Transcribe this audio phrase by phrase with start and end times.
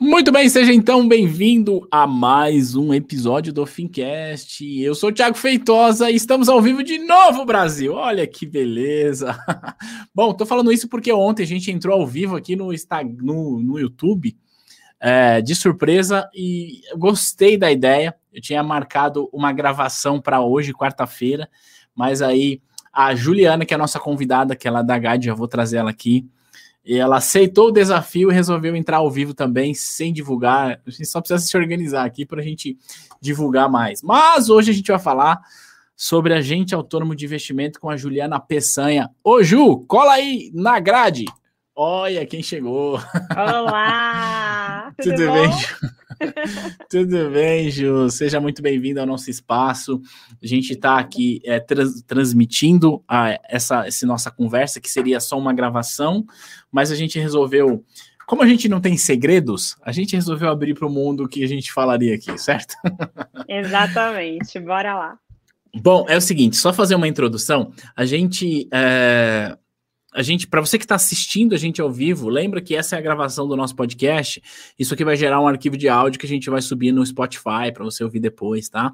[0.00, 4.60] Muito bem, seja então bem-vindo a mais um episódio do Fincast.
[4.80, 7.94] Eu sou o Thiago Feitosa e estamos ao vivo de novo, Brasil.
[7.94, 9.38] Olha que beleza.
[10.12, 12.70] Bom, tô falando isso porque ontem a gente entrou ao vivo aqui no,
[13.22, 14.36] no, no YouTube
[14.98, 18.14] é, de surpresa e gostei da ideia.
[18.32, 21.48] Eu tinha marcado uma gravação para hoje, quarta-feira,
[21.94, 22.60] mas aí
[22.92, 25.76] a Juliana, que é a nossa convidada, que é lá da GAD, já vou trazer
[25.76, 26.26] ela aqui.
[26.84, 30.80] E ela aceitou o desafio e resolveu entrar ao vivo também, sem divulgar.
[30.86, 32.76] A gente só precisa se organizar aqui para a gente
[33.20, 34.02] divulgar mais.
[34.02, 35.40] Mas hoje a gente vai falar
[35.96, 39.10] sobre agente autônomo de investimento com a Juliana Peçanha.
[39.22, 41.24] Ô, Ju, cola aí na grade.
[41.76, 43.00] Olha quem chegou.
[43.36, 44.92] Olá!
[45.02, 45.76] Tudo, tudo bem, Ju?
[46.88, 48.10] tudo bem, Ju?
[48.10, 50.00] Seja muito bem-vindo ao nosso espaço.
[50.40, 55.36] A gente está aqui é, trans, transmitindo a, essa, essa nossa conversa, que seria só
[55.36, 56.24] uma gravação,
[56.70, 57.84] mas a gente resolveu.
[58.24, 61.42] Como a gente não tem segredos, a gente resolveu abrir para o mundo o que
[61.42, 62.76] a gente falaria aqui, certo?
[63.48, 65.18] Exatamente, bora lá.
[65.82, 67.72] Bom, é o seguinte, só fazer uma introdução.
[67.96, 69.58] A gente é,
[70.14, 72.98] a gente, para você que está assistindo a gente ao vivo, lembra que essa é
[73.00, 74.40] a gravação do nosso podcast.
[74.78, 77.72] Isso aqui vai gerar um arquivo de áudio que a gente vai subir no Spotify
[77.74, 78.92] para você ouvir depois, tá?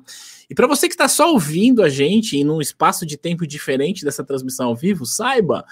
[0.49, 4.03] E para você que está só ouvindo a gente em um espaço de tempo diferente
[4.03, 5.63] dessa transmissão ao vivo, saiba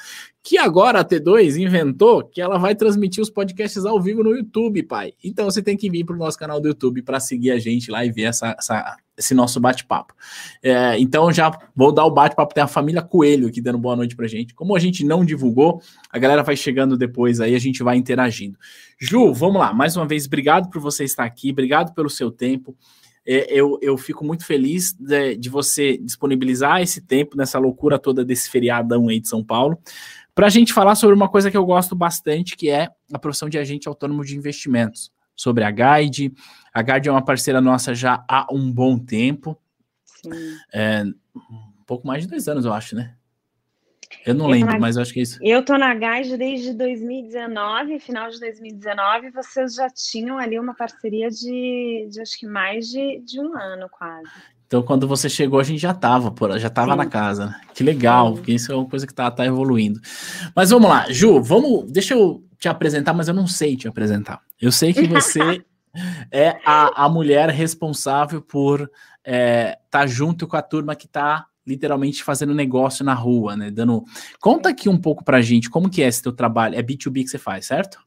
[0.42, 4.83] que agora a T2 inventou que ela vai transmitir os podcasts ao vivo no YouTube,
[4.83, 5.14] pai.
[5.24, 7.90] Então você tem que vir para o nosso canal do YouTube para seguir a gente
[7.90, 10.14] lá e ver essa, essa esse nosso bate-papo.
[10.62, 14.14] É, então já vou dar o bate-papo, tem a família Coelho aqui dando boa noite
[14.14, 14.55] pra gente.
[14.55, 18.56] Como a gente não divulgou, a galera vai chegando depois aí, a gente vai interagindo.
[18.98, 22.77] Ju, vamos lá, mais uma vez, obrigado por você estar aqui, obrigado pelo seu tempo.
[23.27, 28.24] É, eu, eu fico muito feliz de, de, você disponibilizar esse tempo nessa loucura toda
[28.24, 29.78] desse feriadão aí de São Paulo,
[30.34, 33.48] para a gente falar sobre uma coisa que eu gosto bastante, que é a profissão
[33.48, 36.34] de agente autônomo de investimentos sobre a Guide.
[36.75, 39.56] A Guide é uma parceira nossa já há um bom tempo.
[40.75, 43.14] É, um pouco mais de dois anos, eu acho, né?
[44.27, 44.79] Eu não eu lembro, na...
[44.79, 45.39] mas eu acho que é isso.
[45.40, 51.30] Eu tô na Guide desde 2019, final de 2019, vocês já tinham ali uma parceria
[51.30, 54.29] de, de acho que mais de, de um ano quase.
[54.67, 57.46] Então, quando você chegou, a gente já estava já tava na casa.
[57.46, 57.61] Né?
[57.74, 59.98] Que legal, porque isso é uma coisa que tá, tá evoluindo.
[60.55, 61.91] Mas vamos lá, Ju, vamos.
[61.91, 64.42] Deixa eu te apresentar, mas eu não sei te apresentar.
[64.61, 65.64] Eu sei que você
[66.30, 68.92] é a, a mulher responsável por estar
[69.24, 73.70] é, tá junto com a turma que está literalmente fazendo negócio na rua, né?
[73.70, 74.05] Dando.
[74.41, 76.74] Conta aqui um pouco pra gente como que é esse teu trabalho.
[76.74, 78.02] É B2B que você faz, certo?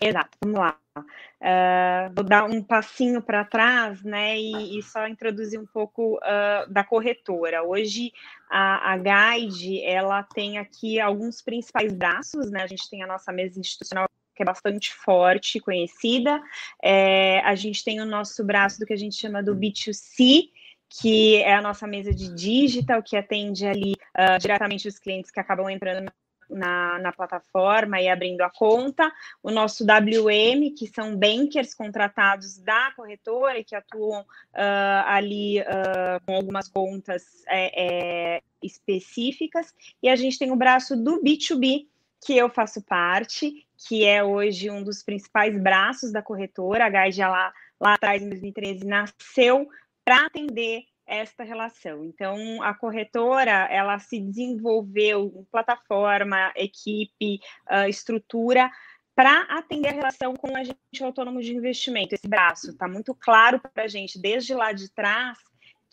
[0.00, 0.76] Exato, vamos lá.
[0.96, 6.72] Uh, vou dar um passinho para trás, né, e, e, só introduzir um pouco uh,
[6.72, 7.62] da corretora.
[7.62, 8.12] Hoje
[8.50, 12.62] a, a Guide ela tem aqui alguns principais braços, né?
[12.62, 14.08] A gente tem a nossa mesa institucional
[14.38, 16.40] que é bastante forte, conhecida.
[16.80, 20.50] É, a gente tem o nosso braço do que a gente chama do B2C,
[20.88, 25.40] que é a nossa mesa de digital, que atende ali uh, diretamente os clientes que
[25.40, 26.10] acabam entrando
[26.48, 29.12] na, na, plataforma e abrindo a conta,
[29.42, 36.24] o nosso WM, que são bankers contratados da corretora e que atuam uh, ali uh,
[36.24, 41.86] com algumas contas é, é, específicas, e a gente tem o braço do B2B,
[42.24, 47.20] que eu faço parte, que é hoje um dos principais braços da corretora, a Guide
[47.20, 49.68] lá, lá atrás, em 2013, nasceu
[50.04, 52.04] para atender esta relação.
[52.04, 57.40] Então, a corretora, ela se desenvolveu plataforma, equipe,
[57.70, 58.70] uh, estrutura
[59.14, 62.14] para atender a relação com a gente autônomo de investimento.
[62.14, 65.38] Esse braço está muito claro para a gente desde lá de trás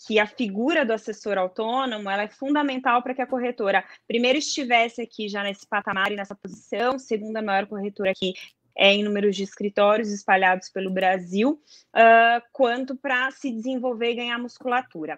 [0.06, 5.02] que a figura do assessor autônomo ela é fundamental para que a corretora primeiro estivesse
[5.02, 8.34] aqui já nesse patamar e nessa posição, segunda maior corretora aqui
[8.78, 11.62] é, em números de escritórios espalhados pelo Brasil,
[11.96, 15.18] uh, quanto para se desenvolver e ganhar musculatura.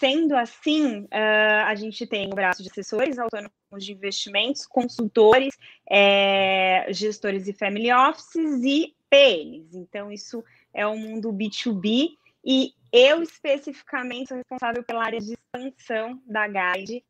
[0.00, 5.54] Sendo assim, uh, a gente tem o braço de assessores autônomos de investimentos, consultores,
[5.88, 9.74] é, gestores e family offices e PNs.
[9.74, 10.42] Então, isso
[10.74, 12.08] é o um mundo B2B
[12.44, 17.04] e eu especificamente sou responsável pela área de expansão da Guide,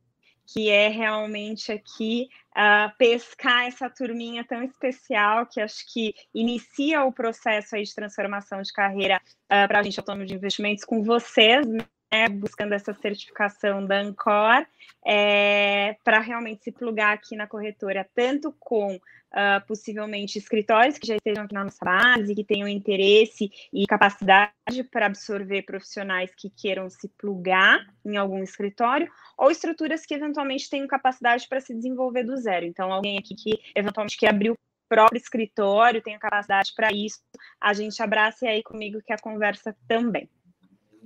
[0.45, 7.13] que é realmente aqui uh, pescar essa turminha tão especial que acho que inicia o
[7.13, 11.65] processo aí de transformação de carreira uh, para a gente autônomo de investimentos com vocês,
[11.67, 14.67] né, buscando essa certificação da Ancor,
[15.05, 18.99] é, para realmente se plugar aqui na corretora, tanto com
[19.33, 24.53] uh, possivelmente escritórios que já estejam aqui na nossa base, que tenham interesse e capacidade
[24.91, 30.87] para absorver profissionais que queiram se plugar em algum escritório, ou estruturas que eventualmente tenham
[30.87, 32.67] capacidade para se desenvolver do zero.
[32.67, 34.57] Então, alguém aqui que eventualmente quer abrir o
[34.89, 37.19] próprio escritório tenha capacidade para isso,
[37.61, 40.29] a gente abraça aí comigo que a conversa também.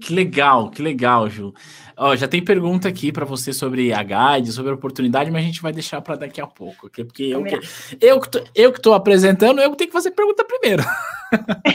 [0.00, 1.52] Que legal, que legal, Ju.
[1.96, 5.46] Ó, já tem pergunta aqui para você sobre a guide, sobre a oportunidade, mas a
[5.46, 7.04] gente vai deixar para daqui a pouco, okay?
[7.04, 7.60] porque eu que,
[8.00, 10.82] eu, que tô, eu que tô apresentando, eu tenho que fazer pergunta primeiro.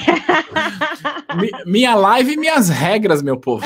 [1.66, 3.66] minha live e minhas regras, meu povo.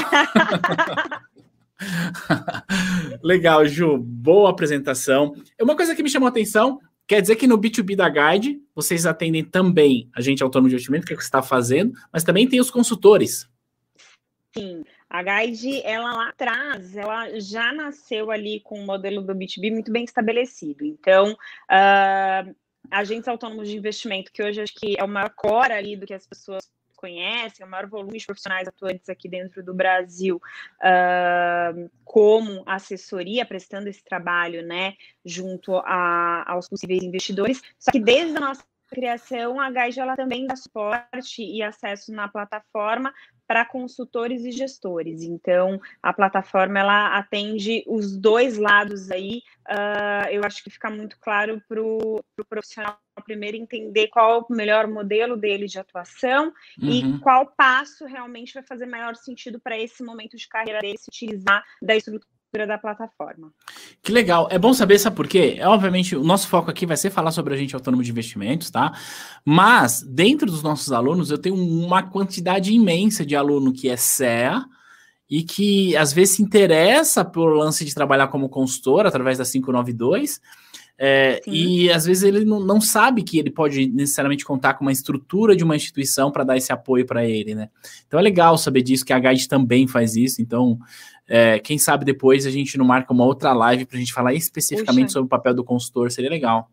[3.23, 3.97] legal, Ju.
[3.97, 5.33] Boa apresentação.
[5.61, 6.79] Uma coisa que me chamou a atenção
[7.09, 11.07] Quer dizer que no B2B da Guide, vocês atendem também a gente autônomo de investimento,
[11.07, 13.49] que é o que você está fazendo, mas também tem os consultores.
[14.57, 19.71] Sim, a Guide, ela lá atrás, ela já nasceu ali com o modelo do B2B
[19.71, 20.83] muito bem estabelecido.
[20.83, 22.55] Então, uh,
[22.89, 26.15] agentes autônomos de investimento, que hoje acho que é o maior core ali do que
[26.15, 30.41] as pessoas conhecem, o maior volume de profissionais atuantes aqui dentro do Brasil,
[30.81, 37.61] uh, como assessoria, prestando esse trabalho, né, junto a, aos possíveis investidores.
[37.77, 42.27] Só que desde a nossa criação, a Gage ela também dá suporte e acesso na
[42.27, 43.13] plataforma
[43.49, 45.23] para consultores e gestores.
[45.23, 49.41] Então, a plataforma ela atende os dois lados aí.
[49.67, 54.37] Uh, eu acho que fica muito claro para o pro profissional primeiro entender qual é
[54.37, 56.89] o melhor modelo dele de atuação uhum.
[56.89, 61.09] e qual passo realmente vai fazer maior sentido para esse momento de carreira dele se
[61.09, 63.51] utilizar da estrutura da plataforma.
[64.01, 64.47] Que legal.
[64.51, 65.57] É bom saber, sabe por quê?
[65.59, 68.71] É, obviamente, o nosso foco aqui vai ser falar sobre a gente autônomo de investimentos,
[68.71, 68.91] tá?
[69.45, 74.65] Mas, dentro dos nossos alunos, eu tenho uma quantidade imensa de aluno que é CEA
[75.29, 80.41] e que, às vezes, se interessa pelo lance de trabalhar como consultor através da 592,
[81.01, 84.91] é, e às vezes ele não, não, sabe que ele pode necessariamente contar com uma
[84.91, 87.69] estrutura de uma instituição para dar esse apoio para ele, né?
[88.05, 90.41] Então é legal saber disso, que a Guide também faz isso.
[90.41, 90.77] Então,
[91.29, 94.33] é, quem sabe depois a gente não marca uma outra live para a gente falar
[94.33, 95.13] especificamente Puxa.
[95.13, 96.69] sobre o papel do consultor, seria legal.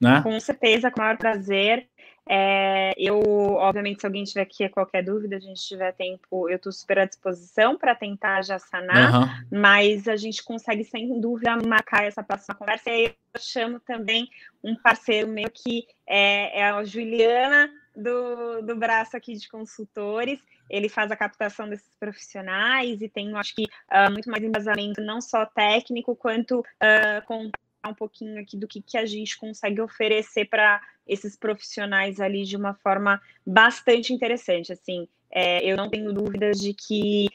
[0.00, 0.20] Né?
[0.22, 1.88] Com certeza, com o maior prazer.
[2.28, 3.20] É, eu,
[3.54, 7.04] obviamente, se alguém tiver aqui qualquer dúvida, a gente tiver tempo, eu estou super à
[7.04, 9.58] disposição para tentar já sanar, uhum.
[9.60, 12.90] mas a gente consegue, sem dúvida, marcar essa próxima conversa.
[12.90, 14.28] E aí eu chamo também
[14.62, 20.40] um parceiro meu que é, é a Juliana do, do braço aqui de consultores.
[20.68, 25.20] Ele faz a captação desses profissionais e tem, acho que, uh, muito mais embasamento, não
[25.20, 27.50] só técnico, quanto uh, com
[27.88, 32.56] um pouquinho aqui do que, que a gente consegue oferecer para esses profissionais ali de
[32.56, 34.72] uma forma bastante interessante.
[34.72, 37.28] Assim, é, eu não tenho dúvidas de que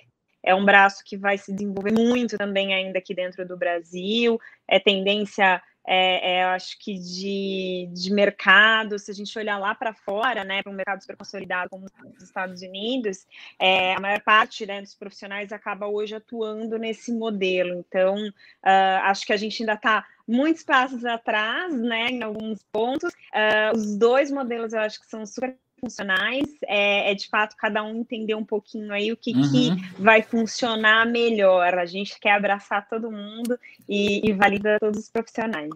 [0.43, 4.39] é um braço que vai se desenvolver muito também ainda aqui dentro do Brasil.
[4.67, 9.93] É tendência é, é, acho que de, de mercado, se a gente olhar lá para
[9.93, 13.25] fora, né, para um mercado super consolidado como os Estados Unidos,
[13.59, 17.83] é, a maior parte né, dos profissionais acaba hoje atuando nesse modelo.
[17.87, 23.11] Então, uh, acho que a gente ainda está muitos passos atrás, né, em alguns pontos.
[23.13, 27.83] Uh, os dois modelos eu acho que são super funcionais, é, é, de fato cada
[27.83, 29.51] um entender um pouquinho aí o que, uhum.
[29.51, 31.73] que vai funcionar melhor.
[31.79, 33.57] A gente quer abraçar todo mundo
[33.89, 35.71] e, e valida todos os profissionais.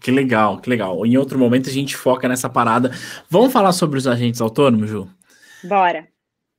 [0.00, 1.04] Que legal, que legal.
[1.04, 2.90] Em outro momento a gente foca nessa parada.
[3.28, 5.08] Vamos falar sobre os agentes autônomos, Ju?
[5.64, 6.06] Bora.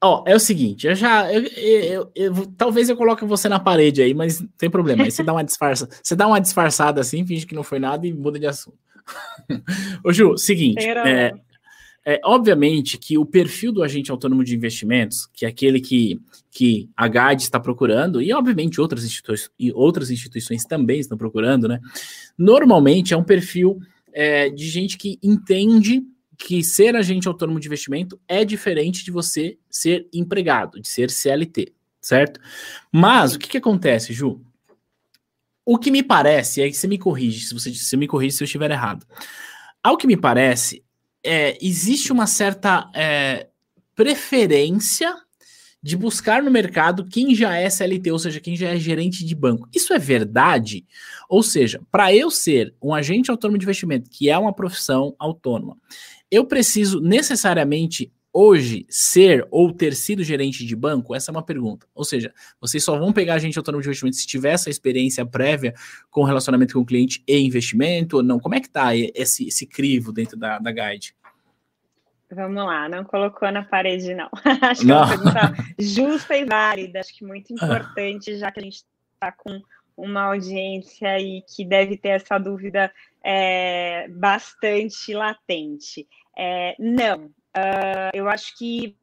[0.03, 1.31] Ó, é o seguinte, eu já.
[1.33, 5.03] Eu, eu, eu, talvez eu coloque você na parede aí, mas não tem problema.
[5.03, 8.05] Aí você dá uma disfarça, você dá uma disfarçada assim, finge que não foi nada
[8.05, 8.77] e muda de assunto.
[10.03, 10.85] Ô, Ju, seguinte.
[10.85, 11.33] É,
[12.09, 16.17] é, obviamente que o perfil do agente autônomo de investimentos, que é aquele que,
[16.49, 21.67] que a GAD está procurando, e obviamente outras, institui e outras instituições também estão procurando,
[21.67, 21.81] né?
[22.37, 23.81] Normalmente é um perfil
[24.13, 26.01] é, de gente que entende
[26.37, 31.73] que ser agente autônomo de investimento é diferente de você ser empregado, de ser CLT,
[31.99, 32.39] certo?
[32.89, 34.39] Mas o que, que acontece, Ju?
[35.65, 38.45] O que me parece, aí você me corrige, se você, você me corrige se eu
[38.45, 39.05] estiver errado.
[39.83, 40.81] Ao que me parece,
[41.23, 43.47] é, existe uma certa é,
[43.95, 45.13] preferência
[45.81, 49.35] de buscar no mercado quem já é CLT, ou seja, quem já é gerente de
[49.35, 49.69] banco.
[49.73, 50.85] Isso é verdade?
[51.29, 55.77] Ou seja, para eu ser um agente autônomo de investimento, que é uma profissão autônoma,
[56.29, 61.15] eu preciso necessariamente hoje ser ou ter sido gerente de banco?
[61.15, 61.87] Essa é uma pergunta.
[61.95, 65.73] Ou seja, vocês só vão pegar agente autônomo de investimento se tiver essa experiência prévia
[66.11, 68.39] com relacionamento com o cliente e investimento ou não?
[68.39, 71.15] Como é que tá esse, esse crivo dentro da, da guide?
[72.29, 74.29] Vamos lá, não colocou na parede, não.
[74.61, 74.97] acho que não.
[74.97, 78.83] é uma pergunta justa e válida, acho que muito importante, já que a gente
[79.15, 79.59] está com
[79.95, 82.91] uma audiência aí que deve ter essa dúvida
[83.23, 86.07] é, bastante latente.
[86.37, 88.95] É, não, uh, eu acho que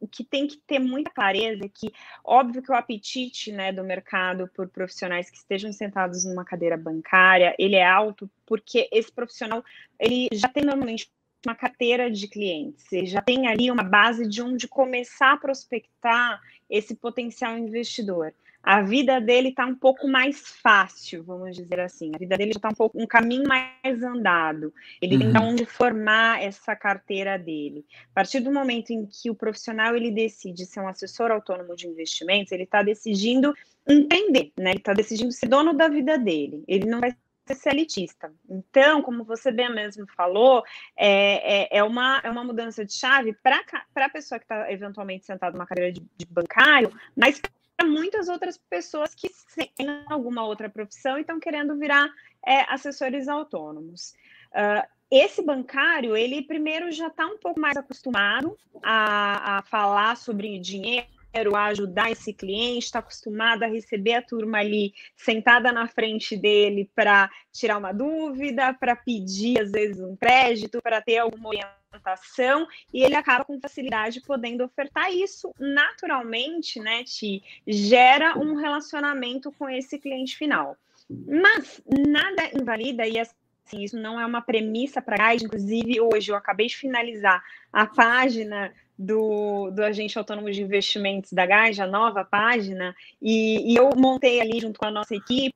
[0.00, 1.92] o que tem que ter muita clareza é que,
[2.24, 7.54] óbvio que o apetite né, do mercado por profissionais que estejam sentados numa cadeira bancária,
[7.58, 9.62] ele é alto, porque esse profissional,
[9.98, 11.10] ele já tem normalmente
[11.44, 16.40] uma carteira de clientes, ele já tem ali uma base de onde começar a prospectar
[16.68, 22.12] esse potencial investidor a vida dele está um pouco mais fácil, vamos dizer assim.
[22.14, 24.72] A vida dele está um pouco um caminho mais andado.
[25.00, 25.32] Ele uhum.
[25.32, 27.84] tem onde formar essa carteira dele.
[28.10, 31.88] A partir do momento em que o profissional ele decide ser um assessor autônomo de
[31.88, 33.54] investimentos, ele está decidindo
[33.88, 34.70] empreender, né?
[34.70, 36.62] Ele está decidindo ser dono da vida dele.
[36.68, 37.16] Ele não vai
[37.54, 38.32] ser elitista.
[38.48, 40.62] Então, como você bem mesmo falou,
[40.96, 43.64] é, é, é, uma, é uma mudança de chave para
[43.96, 47.40] a pessoa que está eventualmente sentada numa cadeira de, de bancário, mas
[47.84, 52.08] muitas outras pessoas que têm alguma outra profissão e estão querendo virar
[52.46, 54.14] é, assessores autônomos.
[54.52, 60.58] Uh, esse bancário, ele primeiro já está um pouco mais acostumado a, a falar sobre
[60.58, 66.36] dinheiro, a ajudar esse cliente, está acostumado a receber a turma ali sentada na frente
[66.36, 72.66] dele para tirar uma dúvida, para pedir, às vezes, um crédito, para ter alguma orientação,
[72.92, 75.52] e ele acaba com facilidade podendo ofertar isso.
[75.58, 80.76] Naturalmente, né, Ti, gera um relacionamento com esse cliente final.
[81.08, 83.36] Mas nada invalida, e assim,
[83.82, 88.72] isso não é uma premissa para guide, inclusive hoje eu acabei de finalizar a página
[89.00, 94.60] do, do agente autônomo de investimentos da Gaja, nova página, e, e, eu montei ali
[94.60, 95.54] junto com a nossa equipe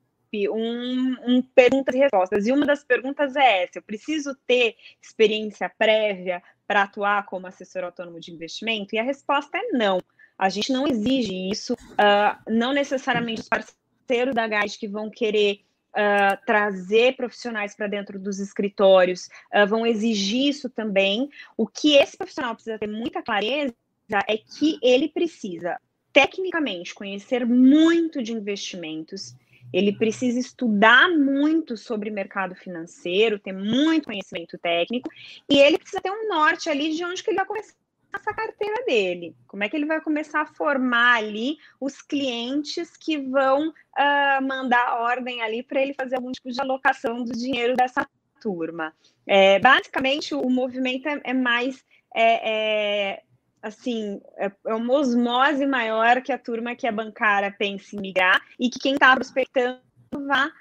[0.49, 2.47] um, um perguntas e respostas.
[2.47, 7.83] E uma das perguntas é essa: eu preciso ter experiência prévia para atuar como assessor
[7.83, 8.95] autônomo de investimento?
[8.95, 10.01] E a resposta é não.
[10.37, 15.61] A gente não exige isso, uh, não necessariamente os parceiros da GAID que vão querer
[15.95, 21.29] uh, trazer profissionais para dentro dos escritórios, uh, vão exigir isso também.
[21.57, 23.73] O que esse profissional precisa ter muita clareza
[24.27, 25.79] é que ele precisa,
[26.13, 29.35] tecnicamente, conhecer muito de investimentos,
[29.73, 35.09] ele precisa estudar muito sobre mercado financeiro, ter muito conhecimento técnico,
[35.49, 37.73] e ele precisa ter um norte ali de onde que ele vai começar
[38.15, 39.35] essa carteira dele?
[39.47, 44.99] Como é que ele vai começar a formar ali os clientes que vão uh, mandar
[44.99, 48.07] ordem ali para ele fazer algum tipo de alocação do dinheiro dessa
[48.41, 48.93] turma?
[49.27, 51.83] É, basicamente, o movimento é, é mais
[52.15, 53.23] é, é,
[53.61, 58.41] assim, é, é, uma osmose maior que a turma que é bancária pensa em migrar
[58.59, 59.81] e que quem está prospectando
[60.27, 60.51] vá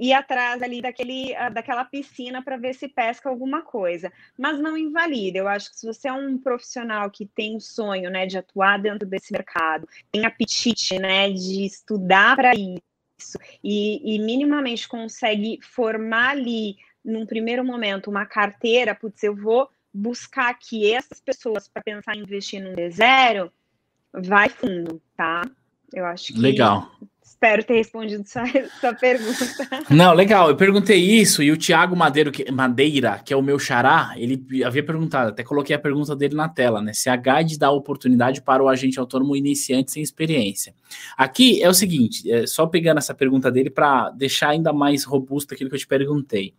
[0.00, 4.10] ir atrás ali daquele, ah, daquela piscina para ver se pesca alguma coisa.
[4.36, 5.38] Mas não invalida.
[5.38, 8.78] Eu acho que se você é um profissional que tem o sonho né, de atuar
[8.78, 16.30] dentro desse mercado, tem apetite né, de estudar para isso e, e minimamente consegue formar
[16.30, 22.16] ali, num primeiro momento, uma carteira, putz, eu vou buscar aqui essas pessoas para pensar
[22.16, 23.50] em investir no D0,
[24.12, 25.42] vai fundo, tá?
[25.92, 26.38] Eu acho que.
[26.38, 26.90] Legal.
[27.42, 28.44] Espero ter respondido sua,
[28.78, 29.46] sua pergunta.
[29.88, 30.50] Não, legal.
[30.50, 35.30] Eu perguntei isso e o Tiago Madeira, que é o meu xará, ele havia perguntado,
[35.30, 36.92] até coloquei a pergunta dele na tela, né?
[36.92, 40.74] Se a GAID dá oportunidade para o agente autônomo iniciante sem experiência.
[41.16, 45.54] Aqui é o seguinte, é só pegando essa pergunta dele para deixar ainda mais robusto
[45.54, 46.52] aquilo que eu te perguntei.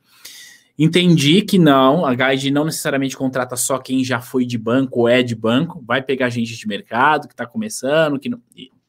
[0.80, 5.08] Entendi que não, a Guide não necessariamente contrata só quem já foi de banco ou
[5.08, 8.42] é de banco, vai pegar gente de mercado que está começando, que não,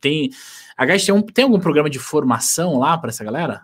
[0.03, 0.31] tem.
[0.77, 3.63] A Guide tem, um, tem algum programa de formação lá para essa galera?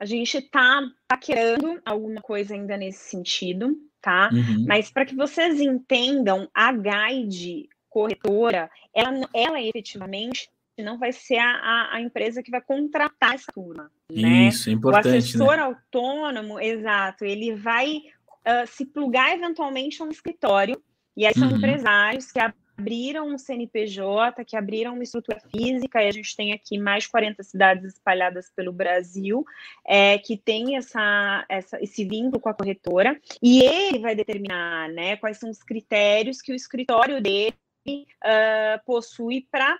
[0.00, 4.30] A gente está paquerando alguma coisa ainda nesse sentido, tá?
[4.32, 4.64] Uhum.
[4.66, 11.50] Mas para que vocês entendam, a Guide corretora, ela, ela efetivamente não vai ser a,
[11.50, 13.90] a, a, empresa que vai contratar essa turma.
[14.10, 14.48] Né?
[14.48, 15.06] Isso, é importante.
[15.06, 15.62] O assessor né?
[15.62, 20.82] autônomo, exato, ele vai uh, se plugar eventualmente a um escritório,
[21.16, 21.56] e aí são uhum.
[21.56, 22.40] empresários que
[22.82, 27.10] abriram um CNPJ, que abriram uma estrutura física, e a gente tem aqui mais de
[27.10, 29.44] 40 cidades espalhadas pelo Brasil,
[29.86, 35.16] é, que tem essa, essa, esse vínculo com a corretora, e ele vai determinar né,
[35.16, 37.54] quais são os critérios que o escritório dele
[37.88, 39.78] uh, possui para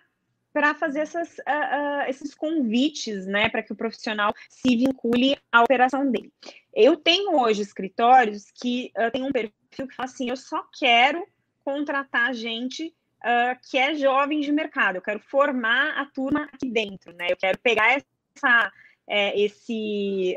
[0.53, 5.63] para fazer essas, uh, uh, esses convites, né, para que o profissional se vincule à
[5.63, 6.31] operação dele.
[6.75, 11.27] Eu tenho hoje escritórios que uh, um perfil que fala assim: eu só quero
[11.65, 12.95] contratar gente
[13.71, 17.29] que é jovem de mercado, eu quero formar a turma aqui dentro, né?
[17.31, 18.73] Eu quero pegar essa,
[19.09, 20.37] é, esse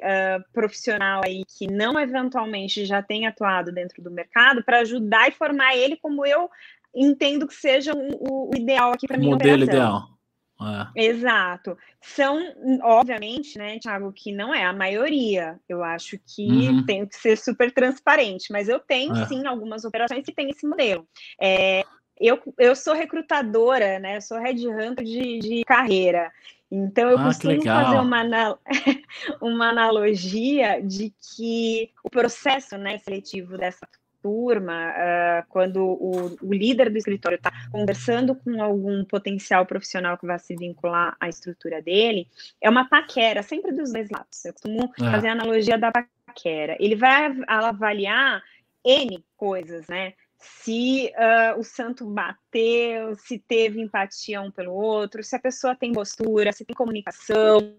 [0.54, 5.76] profissional aí que não eventualmente já tem atuado dentro do mercado para ajudar e formar
[5.76, 6.48] ele como eu
[6.94, 9.32] entendo que seja o, o ideal aqui para mim.
[9.32, 10.15] Modelo ideal.
[10.62, 11.08] É.
[11.08, 11.78] Exato.
[12.02, 12.40] São,
[12.82, 15.60] obviamente, né, Thiago, que não é a maioria.
[15.68, 16.86] Eu acho que uhum.
[16.86, 19.26] tem que ser super transparente, mas eu tenho é.
[19.26, 21.08] sim algumas operações que têm esse modelo.
[21.42, 21.84] É,
[22.20, 24.18] eu, eu sou recrutadora, né?
[24.18, 26.32] Eu sou headhunter de, de carreira.
[26.72, 28.60] Então, eu ah, costumo fazer uma,
[29.42, 33.88] uma analogia de que o processo né, seletivo dessa
[34.26, 40.26] turma, uh, quando o, o, líder do escritório está conversando com algum potencial profissional que
[40.26, 42.28] vai se vincular à estrutura dele,
[42.60, 44.44] é uma paquera, sempre dos dois lados.
[44.44, 45.12] Eu costumo é.
[45.12, 46.76] fazer a analogia da paquera.
[46.80, 48.42] Ele vai avaliar
[48.84, 50.14] N coisas, né?
[50.40, 55.92] se uh, o santo bateu, se teve empatia um pelo outro, se a pessoa tem
[55.92, 57.76] postura, se tem comunicação,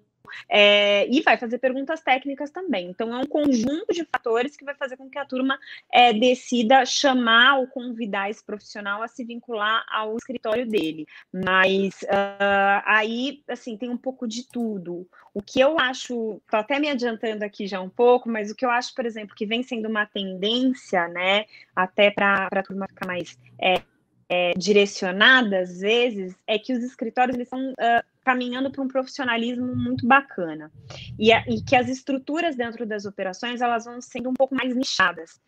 [0.48, 2.88] é, e vai fazer perguntas técnicas também.
[2.88, 5.58] Então, é um conjunto de fatores que vai fazer com que a turma
[5.92, 11.06] é, decida chamar ou convidar esse profissional a se vincular ao escritório dele.
[11.32, 15.06] Mas uh, aí, assim, tem um pouco de tudo.
[15.34, 18.64] O que eu acho, estou até me adiantando aqui já um pouco, mas o que
[18.64, 23.06] eu acho, por exemplo, que vem sendo uma tendência, né, até para a turma ficar
[23.06, 23.38] mais.
[23.60, 23.82] É,
[24.28, 29.74] é, direcionada, às vezes, é que os escritórios eles são uh, caminhando para um profissionalismo
[29.74, 30.70] muito bacana.
[31.18, 34.74] E, a, e, que as estruturas dentro das operações elas vão sendo um pouco mais
[34.74, 35.40] nichadas.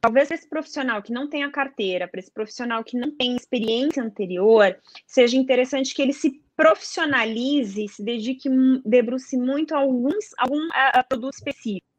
[0.00, 4.76] Talvez esse profissional que não tenha carteira, para esse profissional que não tem experiência anterior,
[5.06, 8.48] seja interessante que ele se profissionalize, se dedique,
[8.84, 11.95] debruce muito a alguns, algum a, a produto específico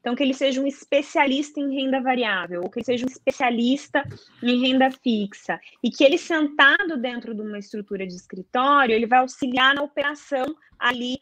[0.00, 4.02] então, que ele seja um especialista em renda variável, ou que ele seja um especialista
[4.42, 9.20] em renda fixa, e que ele sentado dentro de uma estrutura de escritório, ele vai
[9.20, 11.18] auxiliar na operação ali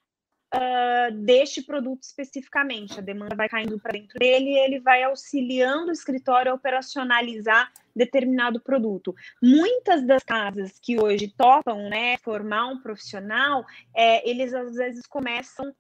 [0.55, 2.99] uh, deste produto especificamente.
[2.99, 7.71] A demanda vai caindo para dentro dele e ele vai auxiliando o escritório a operacionalizar
[7.95, 9.15] determinado produto.
[9.43, 15.75] Muitas das casas que hoje topam né, formar um profissional, é, eles às vezes começam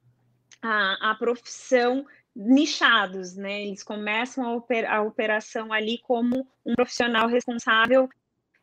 [0.62, 3.64] a, a profissão nichados, né?
[3.64, 8.08] Eles começam a, oper a operação ali como um profissional responsável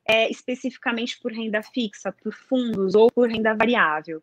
[0.08, 4.22] é, especificamente por renda fixa, por fundos ou por renda variável.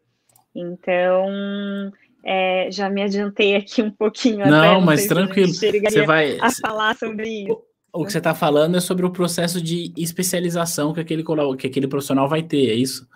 [0.54, 1.92] Então,
[2.24, 4.46] é, já me adiantei aqui um pouquinho.
[4.46, 5.52] Não, mas tranquilo.
[5.52, 7.62] Você vai a falar sobre isso.
[7.92, 11.24] O, o que você está falando é sobre o processo de especialização que aquele,
[11.58, 13.08] que aquele profissional vai ter, é isso?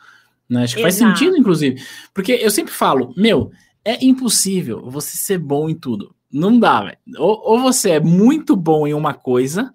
[0.48, 0.64] Né?
[0.64, 1.04] Acho que Exato.
[1.04, 1.80] faz sentido, inclusive.
[2.12, 3.52] Porque eu sempre falo, meu,
[3.84, 6.14] é impossível você ser bom em tudo.
[6.34, 6.98] Não dá, velho.
[7.16, 9.72] Ou, ou, você é muito bom em uma coisa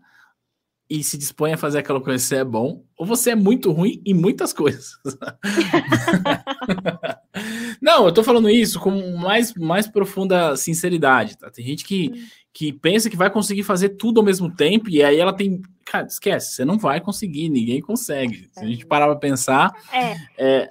[0.89, 3.71] e se dispõe a fazer aquela coisa que você é bom, ou você é muito
[3.71, 4.97] ruim em muitas coisas.
[7.81, 11.49] Não, eu tô falando isso com mais, mais profunda sinceridade, tá?
[11.49, 12.11] Tem gente que,
[12.51, 15.61] que pensa que vai conseguir fazer tudo ao mesmo tempo e aí ela tem.
[15.85, 18.49] Cara, esquece, você não vai conseguir, ninguém consegue.
[18.51, 19.71] Se a gente parar pra pensar.
[19.93, 20.15] É.
[20.37, 20.69] é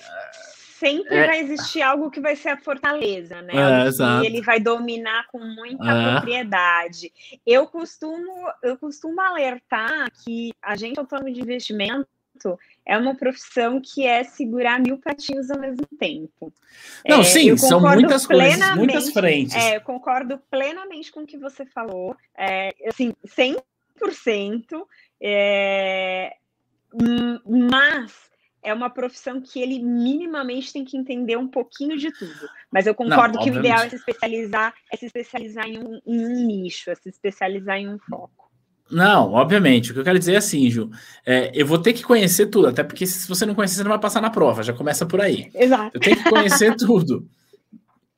[0.78, 1.26] sempre é.
[1.26, 3.52] vai existir algo que vai ser a fortaleza, né?
[3.54, 6.12] É, ele vai dominar com muita é.
[6.12, 7.12] propriedade.
[7.44, 12.06] Eu costumo, eu costumo alertar que a gente autônomo de investimento
[12.86, 16.52] é uma profissão que é segurar mil pratinhos ao mesmo tempo.
[17.06, 19.56] Não, é, sim, são muitas coisas, muitas frentes.
[19.56, 22.16] É, eu concordo plenamente com o que você falou.
[22.36, 23.60] É, assim, 100%.
[25.20, 26.36] É,
[27.44, 28.28] mas
[28.68, 32.48] é uma profissão que ele minimamente tem que entender um pouquinho de tudo.
[32.70, 36.00] Mas eu concordo Não, que o ideal é se especializar, é se especializar em um,
[36.06, 38.50] em um, nicho, é se especializar em um foco.
[38.90, 39.90] Não, obviamente.
[39.90, 40.90] O que eu quero dizer é assim, Ju.
[41.24, 43.90] É, eu vou ter que conhecer tudo, até porque se você não conhecer, você não
[43.90, 44.62] vai passar na prova.
[44.62, 45.50] Já começa por aí.
[45.54, 45.96] Exato.
[45.96, 47.26] Eu tenho que conhecer tudo.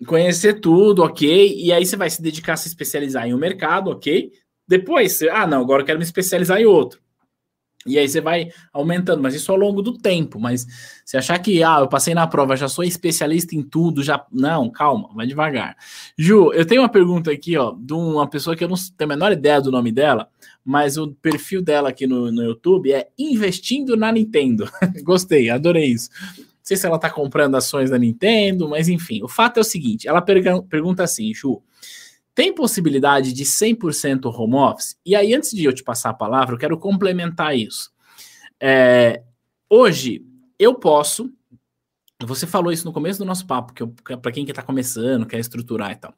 [0.06, 1.56] Conhecer tudo, ok.
[1.58, 4.32] E aí você vai se dedicar a se especializar em um mercado, ok.
[4.66, 7.00] Depois, ah, não, agora eu quero me especializar em outro.
[7.86, 10.38] E aí você vai aumentando, mas isso ao longo do tempo.
[10.38, 10.66] Mas
[11.04, 14.22] se achar que, ah, eu passei na prova, já sou especialista em tudo, já.
[14.30, 15.76] Não, calma, vai devagar.
[16.16, 19.14] Ju, eu tenho uma pergunta aqui, ó, de uma pessoa que eu não tenho a
[19.14, 20.28] menor ideia do nome dela,
[20.62, 24.70] mas o perfil dela aqui no, no YouTube é Investindo na Nintendo.
[25.02, 26.10] Gostei, adorei isso.
[26.36, 29.22] Não sei se ela tá comprando ações da Nintendo, mas enfim.
[29.22, 31.62] O fato é o seguinte: ela pergunta assim, Ju.
[32.40, 34.96] Tem possibilidade de 100% home office?
[35.04, 37.92] E aí, antes de eu te passar a palavra, eu quero complementar isso.
[38.58, 39.22] É,
[39.68, 40.24] hoje,
[40.58, 41.30] eu posso.
[42.22, 45.92] Você falou isso no começo do nosso papo, que para quem está começando, quer estruturar
[45.92, 46.14] e tal.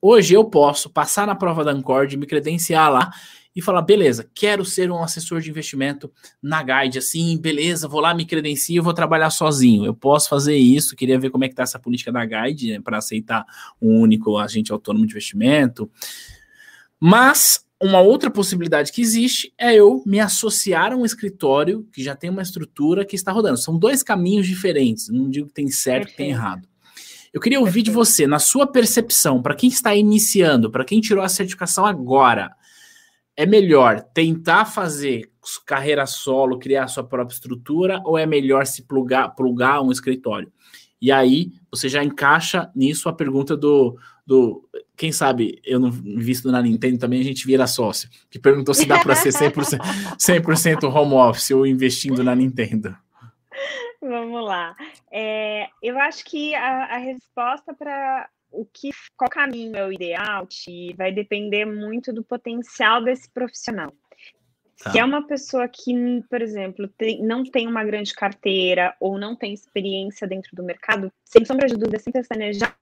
[0.00, 3.12] Hoje eu posso passar na prova da Ancord, me credenciar lá
[3.58, 8.14] e falar, beleza, quero ser um assessor de investimento na Guide, assim, beleza, vou lá,
[8.14, 9.84] me credencio, vou trabalhar sozinho.
[9.84, 12.80] Eu posso fazer isso, queria ver como é que tá essa política da Guide, né,
[12.80, 13.44] para aceitar
[13.82, 15.90] um único agente autônomo de investimento.
[17.00, 22.14] Mas uma outra possibilidade que existe é eu me associar a um escritório que já
[22.14, 23.58] tem uma estrutura que está rodando.
[23.58, 25.08] São dois caminhos diferentes.
[25.08, 26.62] Não digo que tem certo e tem errado.
[27.34, 31.24] Eu queria ouvir de você, na sua percepção, para quem está iniciando, para quem tirou
[31.24, 32.52] a certificação agora,
[33.38, 35.30] é melhor tentar fazer
[35.64, 40.52] carreira solo, criar sua própria estrutura, ou é melhor se plugar, plugar um escritório?
[41.00, 43.96] E aí você já encaixa nisso a pergunta do,
[44.26, 48.74] do quem sabe eu não visto na Nintendo também a gente vira sócio, que perguntou
[48.74, 49.78] se dá para ser 100%,
[50.18, 52.96] 100 home office ou investindo na Nintendo.
[54.02, 54.74] Vamos lá.
[55.12, 60.46] É, eu acho que a, a resposta para o que qual caminho é o ideal
[60.46, 63.92] te vai depender muito do potencial desse profissional.
[64.82, 64.92] Tá.
[64.92, 65.92] Se é uma pessoa que,
[66.30, 71.12] por exemplo, tem, não tem uma grande carteira ou não tem experiência dentro do mercado,
[71.24, 72.76] sem sombra de dúvida, sem pestanejar,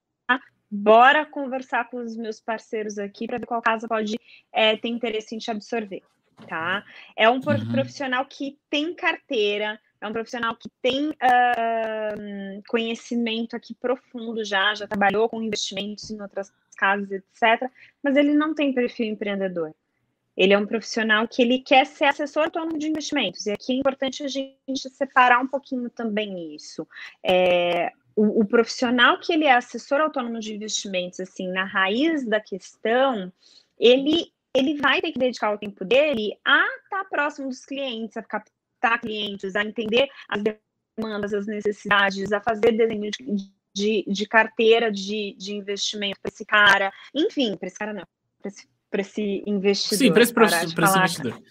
[0.70, 4.18] bora conversar com os meus parceiros aqui para ver qual casa pode
[4.52, 6.02] é, ter interesse em te absorver,
[6.46, 6.84] tá?
[7.16, 7.72] É um uhum.
[7.72, 14.86] profissional que tem carteira, é um profissional que tem uh, conhecimento aqui profundo já, já
[14.86, 17.70] trabalhou com investimentos em outras casas, etc.
[18.02, 19.74] Mas ele não tem perfil empreendedor.
[20.36, 23.46] Ele é um profissional que ele quer ser assessor autônomo de investimentos.
[23.46, 26.86] E aqui é importante a gente separar um pouquinho também isso.
[27.24, 32.38] É, o, o, profissional que ele é assessor autônomo de investimentos, assim, na raiz da
[32.38, 33.32] questão,
[33.78, 38.22] ele, ele vai ter que dedicar o tempo dele a estar próximo dos clientes, a
[38.80, 40.42] captar clientes, a entender as
[40.96, 46.44] demandas, as necessidades, a fazer desenho de, de, de carteira de, de investimento para esse
[46.44, 48.04] cara, enfim, para esse cara não,
[48.40, 49.98] para esse, esse investidor.
[49.98, 51.42] Sim, para esse, esse investidor.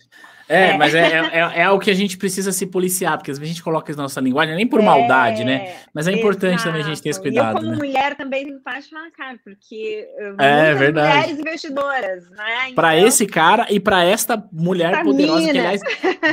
[0.47, 3.31] É, é, mas é, é, é, é o que a gente precisa se policiar, porque
[3.31, 5.75] às vezes a gente coloca na nossa linguagem, nem por é, maldade, né?
[5.93, 7.55] Mas é importante também a gente ter esse cuidado.
[7.55, 7.77] E eu, como né?
[7.77, 10.08] mulher, também parte falar, cara, porque
[10.39, 11.17] é, verdade.
[11.17, 12.62] mulheres investidoras, né?
[12.63, 15.51] Então, para esse cara e para esta mulher essa poderosa, mina.
[15.51, 15.81] que aliás,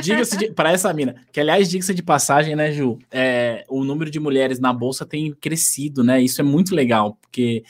[0.01, 2.99] diga-se para essa mina, que aliás, diga-se de passagem, né, Ju?
[3.11, 6.21] É, o número de mulheres na bolsa tem crescido, né?
[6.21, 7.63] Isso é muito legal, porque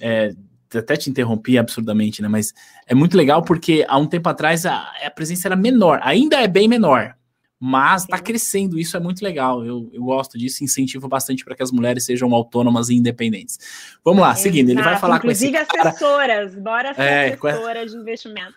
[0.00, 0.34] é,
[0.78, 2.28] até te interrompi absurdamente, né?
[2.28, 2.52] Mas
[2.86, 6.46] é muito legal porque há um tempo atrás a, a presença era menor, ainda é
[6.46, 7.16] bem menor,
[7.58, 8.78] mas está crescendo.
[8.78, 9.64] Isso é muito legal.
[9.64, 13.58] Eu, eu gosto disso, incentivo bastante para que as mulheres sejam autônomas e independentes.
[14.04, 14.42] Vamos lá, Exato.
[14.42, 15.88] seguindo, ele vai falar Inclusive com esse cara...
[15.90, 18.54] assessoras, bora ser é, assessora de investimento.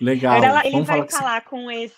[0.00, 0.42] Legal.
[0.42, 1.94] Ela, ele vai falar com esse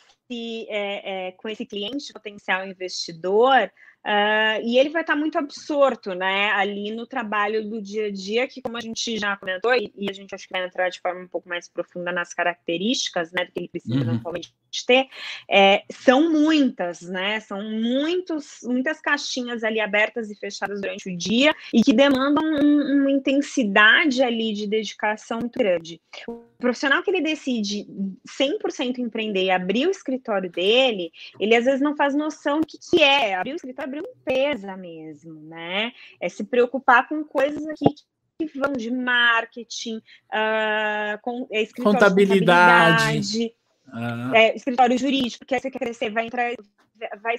[0.69, 3.71] é, é, com esse cliente potencial investidor
[4.07, 8.47] Uh, e ele vai estar muito absorto, né, ali no trabalho do dia a dia,
[8.47, 11.01] que como a gente já comentou, e, e a gente acho que vai entrar de
[11.01, 14.03] forma um pouco mais profunda nas características, né, do que ele precisa uhum.
[14.03, 14.55] eventualmente
[14.87, 15.07] ter,
[15.49, 21.55] é, são muitas, né, são muitos, muitas caixinhas ali abertas e fechadas durante o dia,
[21.73, 26.01] e que demandam um, uma intensidade ali de dedicação muito grande.
[26.29, 27.87] O profissional que ele decide
[28.29, 32.79] 100% empreender e abrir o escritório dele, ele às vezes não faz noção do que,
[32.79, 35.93] que é abrir o escritório sobre limpeza mesmo, né?
[36.21, 37.87] É se preocupar com coisas aqui
[38.39, 43.55] que vão de marketing, uh, com é, contabilidade, contabilidade
[43.92, 44.33] ah.
[44.35, 46.53] é, escritório jurídico, que você quer crescer, vai entrar
[47.20, 47.37] vai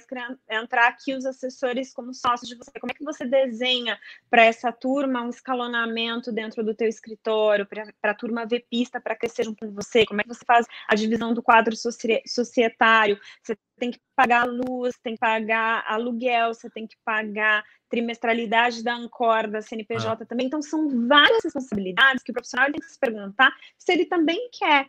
[0.50, 2.70] entrar aqui os assessores como sócios de você.
[2.78, 3.98] Como é que você desenha
[4.30, 9.16] para essa turma um escalonamento dentro do teu escritório, para a turma ver pista para
[9.16, 10.06] crescer junto com você?
[10.06, 13.18] Como é que você faz a divisão do quadro societário?
[13.42, 18.94] Você tem que pagar luz, tem que pagar aluguel, você tem que pagar trimestralidade da
[18.94, 20.26] Ancor, da CNPJ ah.
[20.26, 20.46] também.
[20.46, 24.88] Então, são várias responsabilidades que o profissional tem que se perguntar se ele também quer.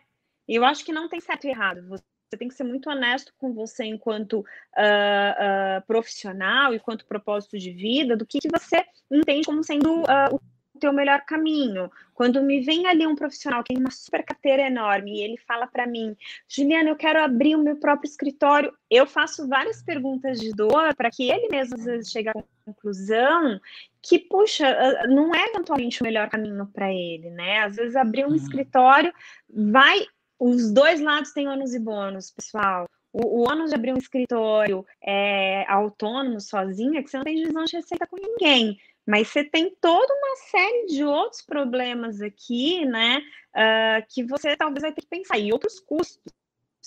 [0.54, 1.86] Eu acho que não tem certo e errado.
[1.88, 2.02] Você
[2.36, 8.16] tem que ser muito honesto com você enquanto uh, uh, profissional, enquanto propósito de vida,
[8.16, 11.90] do que, que você entende como sendo uh, o teu melhor caminho.
[12.14, 15.66] Quando me vem ali um profissional que tem uma super carteira enorme e ele fala
[15.66, 16.16] para mim,
[16.48, 21.10] Juliana, eu quero abrir o meu próprio escritório, eu faço várias perguntas de dor para
[21.10, 22.34] que ele mesmo às vezes chegue à
[22.64, 23.60] conclusão
[24.02, 27.60] que, puxa, não é eventualmente o melhor caminho para ele, né?
[27.60, 28.34] Às vezes abrir um uhum.
[28.34, 29.12] escritório
[29.48, 30.06] vai
[30.40, 32.88] os dois lados têm ônus e bônus, pessoal.
[33.12, 37.36] O, o ônus de abrir um escritório é, autônomo, sozinho, é que você não tem
[37.36, 38.78] divisão de receita com ninguém.
[39.06, 43.18] Mas você tem toda uma série de outros problemas aqui, né?
[43.50, 45.38] Uh, que você talvez vai ter que pensar.
[45.38, 46.32] E outros custos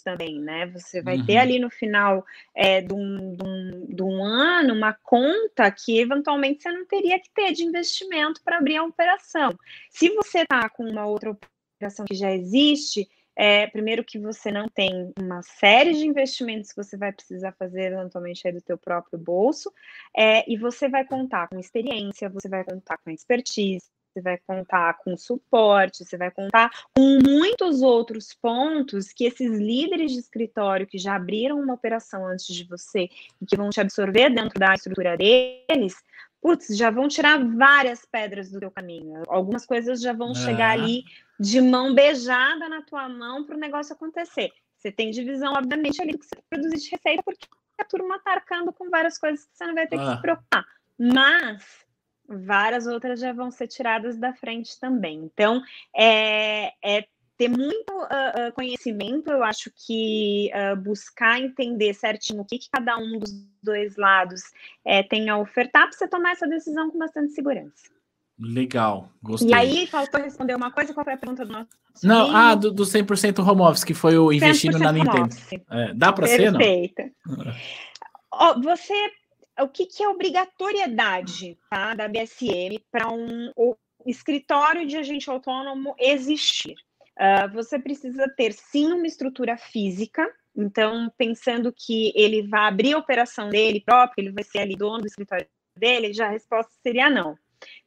[0.04, 0.66] também, né?
[0.68, 1.26] Você vai uhum.
[1.26, 6.00] ter ali no final é, de, um, de, um, de, um, ano uma conta que
[6.00, 9.52] eventualmente você não teria que ter de investimento para abrir a operação.
[9.90, 14.68] Se você está com uma outra operação que já existe, é, primeiro que você não
[14.68, 19.72] tem uma série de investimentos que você vai precisar fazer eventualmente do teu próprio bolso,
[20.16, 25.00] é, e você vai contar com experiência, você vai contar com expertise, você vai contar
[25.00, 31.00] com suporte, você vai contar com muitos outros pontos que esses líderes de escritório que
[31.00, 33.10] já abriram uma operação antes de você
[33.42, 35.96] e que vão te absorver dentro da estrutura deles,
[36.44, 39.24] putz, já vão tirar várias pedras do teu caminho.
[39.30, 41.06] Algumas coisas já vão chegar ali
[41.40, 44.52] de mão beijada na tua mão para o negócio acontecer.
[44.78, 47.48] Você tem divisão, obviamente, ali que você produzir de receita, porque
[47.80, 50.00] a turma está arcando com várias coisas que você não vai ter ah.
[50.04, 50.66] que se preocupar.
[51.00, 51.64] Mas
[52.28, 55.20] várias outras já vão ser tiradas da frente também.
[55.24, 55.62] Então,
[55.96, 62.60] é, é ter muito uh, conhecimento, eu acho que uh, buscar entender certinho o que,
[62.60, 64.42] que, cada um dos dois lados
[64.86, 67.92] é, tem a ofertar para você tomar essa decisão com bastante segurança.
[68.40, 69.50] Legal, gostei.
[69.50, 71.70] E aí, faltou responder uma coisa, qual foi a pergunta do nosso
[72.04, 75.30] Não, ah, do, do 100% home office, que foi o investindo na Nintendo.
[75.70, 76.60] É, dá para ser, não?
[76.60, 77.12] Perfeito.
[78.32, 79.12] oh, você,
[79.60, 83.52] o que, que é obrigatoriedade tá, da BSM para um
[84.06, 86.76] escritório de agente autônomo existir?
[87.20, 92.98] Uh, você precisa ter sim uma estrutura física, então pensando que ele vai abrir a
[92.98, 95.48] operação dele próprio, ele vai ser ali dono do escritório
[95.78, 97.38] dele, já a resposta seria não,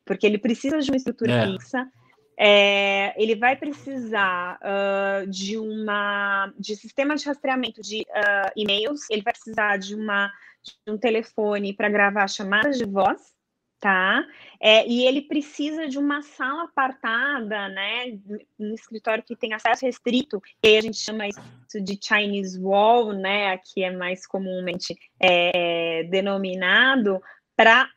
[0.05, 1.47] porque ele precisa de uma estrutura é.
[1.47, 1.91] fixa.
[2.39, 9.23] É, ele vai precisar uh, de uma de sistema de rastreamento de uh, e-mails, ele
[9.23, 10.31] vai precisar de uma
[10.63, 13.33] de um telefone para gravar chamadas de voz,
[13.81, 14.25] tá?
[14.61, 18.19] É, e ele precisa de uma sala apartada, né?
[18.59, 23.53] Um escritório que tem acesso restrito, que a gente chama isso de Chinese Wall, né?
[23.53, 27.21] Aqui é mais comumente é, denominado,
[27.57, 27.89] para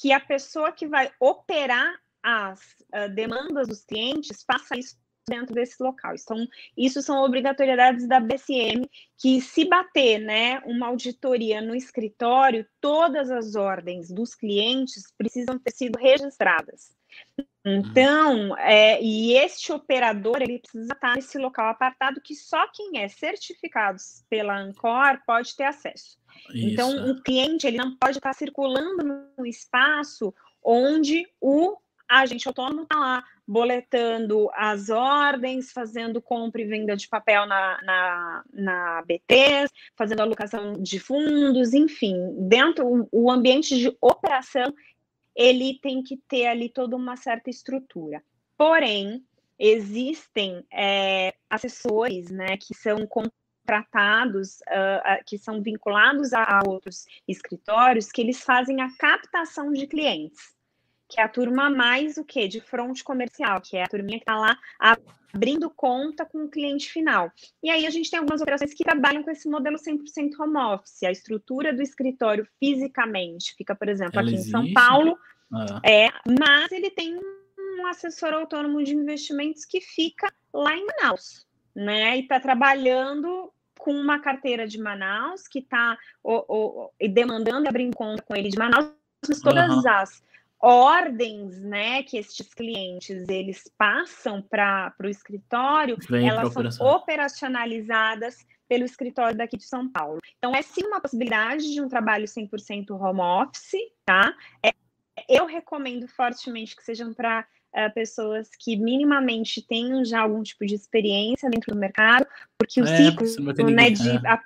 [0.00, 2.60] que a pessoa que vai operar as
[2.94, 4.96] uh, demandas dos clientes faça isso
[5.28, 6.14] dentro desse local.
[6.14, 13.30] Então, isso são obrigatoriedades da BCM, que se bater né, uma auditoria no escritório, todas
[13.30, 16.96] as ordens dos clientes precisam ter sido registradas.
[17.64, 23.08] Então, é, e este operador ele precisa estar nesse local apartado que só quem é
[23.08, 26.18] certificado pela Ancor pode ter acesso.
[26.48, 26.68] Isso.
[26.68, 31.76] Então, o cliente ele não pode estar circulando no espaço onde o
[32.08, 38.44] agente autônomo está lá boletando as ordens, fazendo compra e venda de papel na, na,
[38.52, 42.14] na BT, fazendo alocação de fundos, enfim,
[42.48, 44.74] dentro o, ambiente de operação
[45.34, 48.22] ele tem que ter ali toda uma certa estrutura.
[48.56, 49.24] Porém,
[49.58, 58.10] existem é, assessores, né, que são contratados, uh, que são vinculados a, a outros escritórios,
[58.10, 60.57] que eles fazem a captação de clientes
[61.08, 62.46] que é a turma mais o quê?
[62.46, 66.90] De fronte comercial, que é a turminha que está lá abrindo conta com o cliente
[66.90, 67.32] final.
[67.62, 71.02] E aí a gente tem algumas operações que trabalham com esse modelo 100% home office.
[71.02, 74.48] A estrutura do escritório fisicamente fica, por exemplo, Ela aqui existe?
[74.48, 75.18] em São Paulo,
[75.52, 75.80] ah.
[75.84, 82.16] é, mas ele tem um assessor autônomo de investimentos que fica lá em Manaus, né?
[82.16, 85.96] E está trabalhando com uma carteira de Manaus que está
[87.00, 88.90] demandando e abrindo conta com ele de Manaus,
[89.26, 89.88] mas todas uhum.
[89.88, 90.22] as
[90.60, 99.36] ordens, né, que estes clientes eles passam para o escritório, elas são operacionalizadas pelo escritório
[99.36, 100.20] daqui de São Paulo.
[100.36, 104.34] Então, é sim uma possibilidade de um trabalho 100% home office, tá?
[104.64, 104.72] É,
[105.28, 110.66] eu recomendo fortemente que sejam para uh, eh, pessoas que minimamente tenham já algum tipo
[110.66, 112.26] de experiência dentro do mercado,
[112.58, 113.26] porque o é, ciclo
[113.70, 114.40] né, de é.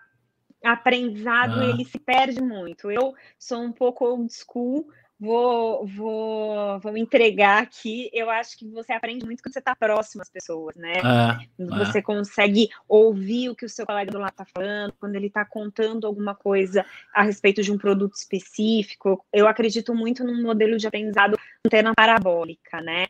[0.65, 1.71] aprendizado ah.
[1.71, 2.91] ele se perde muito.
[2.91, 4.89] Eu sou um pouco old school,
[5.23, 8.11] vou, vou, vou entregar aqui.
[8.13, 10.95] Eu acho que você aprende muito quando você está próximo às pessoas, né?
[10.95, 12.03] É, você é.
[12.03, 16.09] consegue ouvir o que o seu colega do lado está falando, quando ele está contando
[16.09, 19.25] alguma coisa a respeito de um produto específico.
[19.33, 23.07] Eu acredito muito num modelo de aprendizado antena parabólica, né?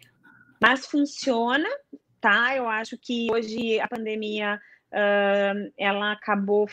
[0.61, 1.69] Mas funciona,
[2.21, 2.55] tá?
[2.55, 4.61] Eu acho que hoje a pandemia
[4.93, 6.69] uh, ela acabou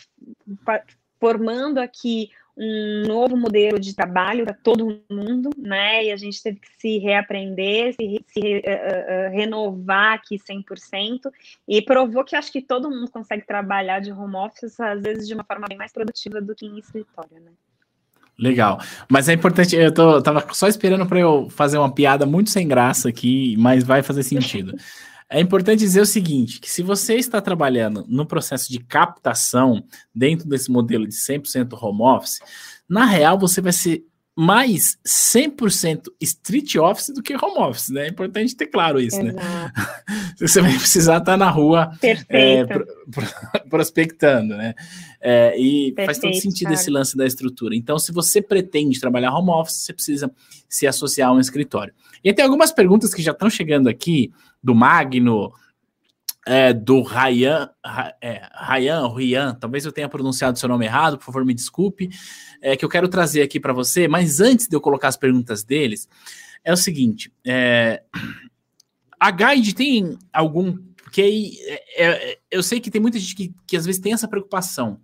[1.17, 6.04] formando aqui um novo modelo de trabalho para todo mundo, né?
[6.04, 11.32] E a gente teve que se reaprender, se, se uh, uh, renovar aqui 100%,
[11.65, 15.34] e provou que acho que todo mundo consegue trabalhar de home office, às vezes de
[15.34, 17.52] uma forma bem mais produtiva do que em escritório, né?
[18.38, 18.80] Legal.
[19.10, 22.67] Mas é importante, eu tô, tava só esperando para eu fazer uma piada muito sem
[22.67, 24.74] graça aqui, mas vai fazer sentido.
[25.32, 30.48] É importante dizer o seguinte, que se você está trabalhando no processo de captação dentro
[30.50, 32.39] desse modelo de 100% home office,
[32.89, 34.04] na real você vai ser
[34.41, 38.06] mais 100% street office do que home office, né?
[38.06, 39.32] É importante ter claro isso, né?
[39.32, 39.43] Exato.
[39.43, 39.71] né?
[40.39, 41.91] Você vai precisar estar na rua
[42.30, 42.63] é,
[43.69, 44.75] prospectando, né?
[45.19, 46.75] É, e Perfeito, faz todo sentido cara.
[46.75, 47.75] esse lance da estrutura.
[47.75, 50.32] Então, se você pretende trabalhar home office, você precisa
[50.69, 51.93] se associar a um escritório.
[52.23, 54.32] E tem algumas perguntas que já estão chegando aqui
[54.63, 55.52] do Magno,
[56.50, 57.70] é, do Ryan,
[58.20, 62.10] é, Ryan, talvez eu tenha pronunciado seu nome errado, por favor, me desculpe,
[62.60, 65.64] é, que eu quero trazer aqui para você, mas antes de eu colocar as perguntas
[65.64, 66.10] deles,
[66.64, 68.02] é o seguinte: é,
[69.20, 70.76] a Guide tem algum.
[71.04, 74.14] Porque aí, é, é, eu sei que tem muita gente que, que às vezes tem
[74.14, 75.00] essa preocupação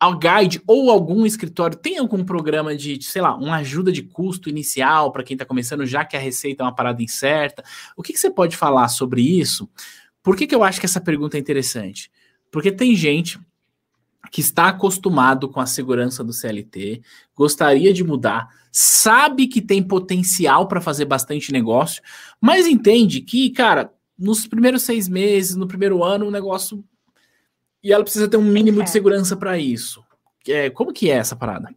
[0.00, 4.48] a Guide ou algum escritório tem algum programa de, sei lá, uma ajuda de custo
[4.48, 7.64] inicial para quem está começando, já que a receita é uma parada incerta?
[7.96, 9.68] O que, que você pode falar sobre isso?
[10.28, 12.12] Por que, que eu acho que essa pergunta é interessante?
[12.52, 13.40] Porque tem gente
[14.30, 17.00] que está acostumado com a segurança do CLT,
[17.34, 22.02] gostaria de mudar, sabe que tem potencial para fazer bastante negócio,
[22.38, 26.84] mas entende que, cara, nos primeiros seis meses, no primeiro ano, o negócio
[27.82, 28.84] e ela precisa ter um mínimo é.
[28.84, 30.04] de segurança para isso.
[30.46, 31.74] É, como que é essa parada?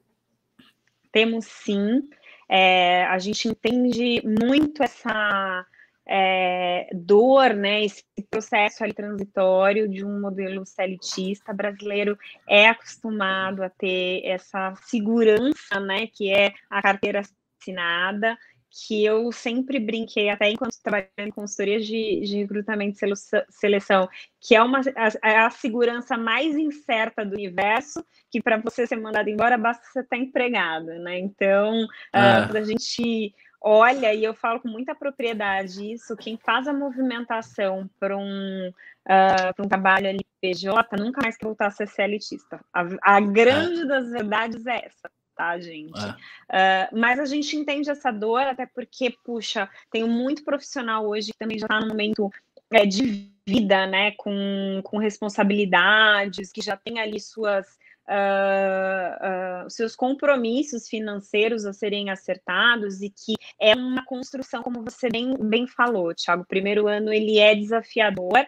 [1.10, 2.02] Temos sim.
[2.50, 5.66] É, a gente entende muito essa
[6.14, 13.70] é, dor, né, esse processo ali transitório de um modelo celitista brasileiro é acostumado a
[13.70, 17.22] ter essa segurança, né, que é a carteira
[17.62, 18.38] assinada,
[18.70, 23.16] que eu sempre brinquei, até enquanto trabalhando em consultorias de, de recrutamento e
[23.50, 24.10] seleção,
[24.42, 28.98] que é uma, a, é a segurança mais incerta do universo, que para você ser
[28.98, 31.20] mandado embora basta você estar empregado, né?
[31.20, 32.50] Então, ah.
[32.52, 37.90] uh, a gente olha, e eu falo com muita propriedade isso, quem faz a movimentação
[38.00, 42.60] para um, uh, um trabalho ali PJ nunca mais quer voltar a ser CLTista.
[42.74, 43.86] A, a grande é.
[43.86, 45.10] das verdades é essa
[45.42, 46.00] tá, gente?
[46.50, 46.90] É.
[46.92, 51.38] Uh, mas a gente entende essa dor, até porque, puxa, tenho muito profissional hoje que
[51.38, 52.30] também já está no momento
[52.72, 57.66] é, de vida, né, com, com responsabilidades, que já tem ali suas.
[58.12, 65.10] Uh, uh, seus compromissos financeiros a serem acertados e que é uma construção, como você
[65.10, 66.44] bem, bem falou, Thiago.
[66.44, 68.46] O primeiro ano ele é desafiador,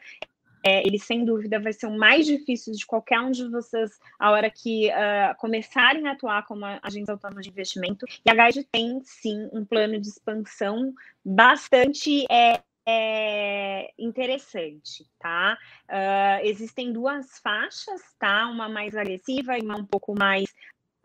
[0.66, 4.32] é, ele sem dúvida vai ser o mais difícil de qualquer um de vocês a
[4.32, 8.06] hora que uh, começarem a atuar como agentes autônomos de investimento.
[8.26, 15.58] E a Guide tem sim um plano de expansão bastante é, é interessante, tá?
[15.90, 18.48] Uh, existem duas faixas, tá?
[18.48, 20.50] Uma mais agressiva e uma um pouco mais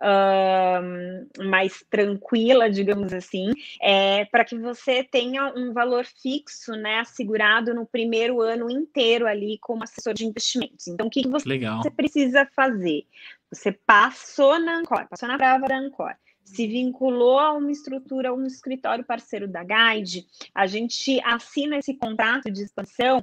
[0.01, 7.75] uh, mais tranquila, digamos assim, é, para que você tenha um valor fixo, né, assegurado
[7.75, 10.87] no primeiro ano inteiro ali como assessor de investimentos.
[10.87, 13.07] Então, o que, que você, você, precisa fazer?
[13.51, 16.15] Você passou na Ancor, passou na prova da Ancor,
[16.49, 21.95] se vinculou a uma estrutura, a um escritório parceiro da Guide, a gente assina esse
[21.95, 23.23] contrato de expansão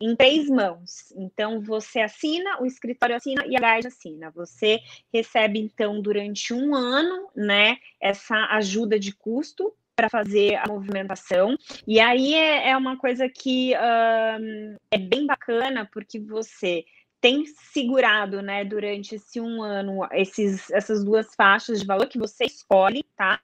[0.00, 1.12] em três mãos.
[1.16, 4.30] Então, você assina, o escritório assina e a Guide assina.
[4.30, 4.80] Você
[5.12, 11.54] recebe, então, durante um ano, né, essa ajuda de custo para fazer a movimentação.
[11.86, 16.84] E aí é, é uma coisa que um, é bem bacana, porque você
[17.20, 22.44] tem segurado, né, durante esse um ano, esses, essas duas faixas de valor que você
[22.44, 23.40] escolhe, tá?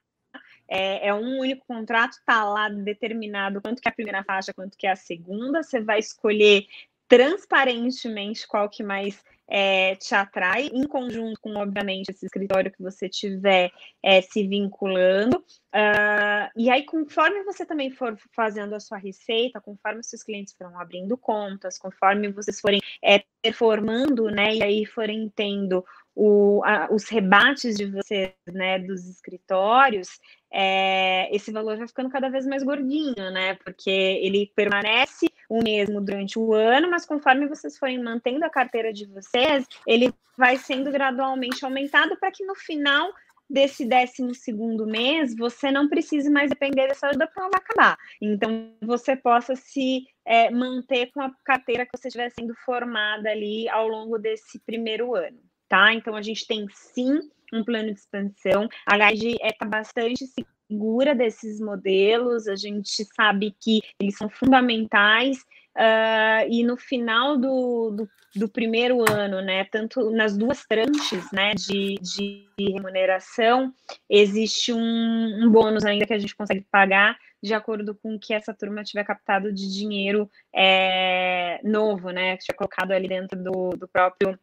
[0.67, 4.77] é, é, um único contrato, está lá determinado quanto que é a primeira faixa, quanto
[4.77, 6.67] que é a segunda, você vai escolher
[7.07, 13.07] transparentemente qual que mais é, te atrai, em conjunto com, obviamente, esse escritório que você
[13.07, 13.71] tiver
[14.03, 15.37] é, se vinculando.
[15.73, 20.79] Uh, e aí, conforme você também for fazendo a sua receita, conforme seus clientes foram
[20.79, 27.07] abrindo contas, conforme vocês forem é, performando, né, e aí forem tendo o, a, os
[27.07, 30.09] rebates de vocês, né, dos escritórios,
[30.51, 33.55] é, esse valor vai ficando cada vez mais gordinho, né?
[33.55, 38.91] Porque ele permanece o mesmo durante o ano, mas conforme vocês forem mantendo a carteira
[38.91, 43.11] de vocês, ele vai sendo gradualmente aumentado para que no final
[43.49, 47.97] desse décimo segundo mês você não precise mais depender dessa ajuda para ela acabar.
[48.21, 53.69] Então você possa se é, manter com a carteira que você estiver sendo formada ali
[53.69, 55.93] ao longo desse primeiro ano, tá?
[55.93, 57.19] Então a gente tem sim
[57.53, 58.67] um plano de expansão.
[58.85, 60.25] A Guide está bastante
[60.69, 65.39] segura desses modelos, a gente sabe que eles são fundamentais.
[65.75, 71.53] Uh, e no final do, do, do, primeiro ano, né, tanto nas duas tranches né,
[71.53, 73.71] de, de remuneração,
[74.09, 78.33] existe um, um, bônus ainda que a gente consegue pagar de acordo com o que
[78.33, 83.69] essa turma tiver captado de dinheiro é, novo, né, que tiver colocado ali dentro do,
[83.77, 84.37] do próprio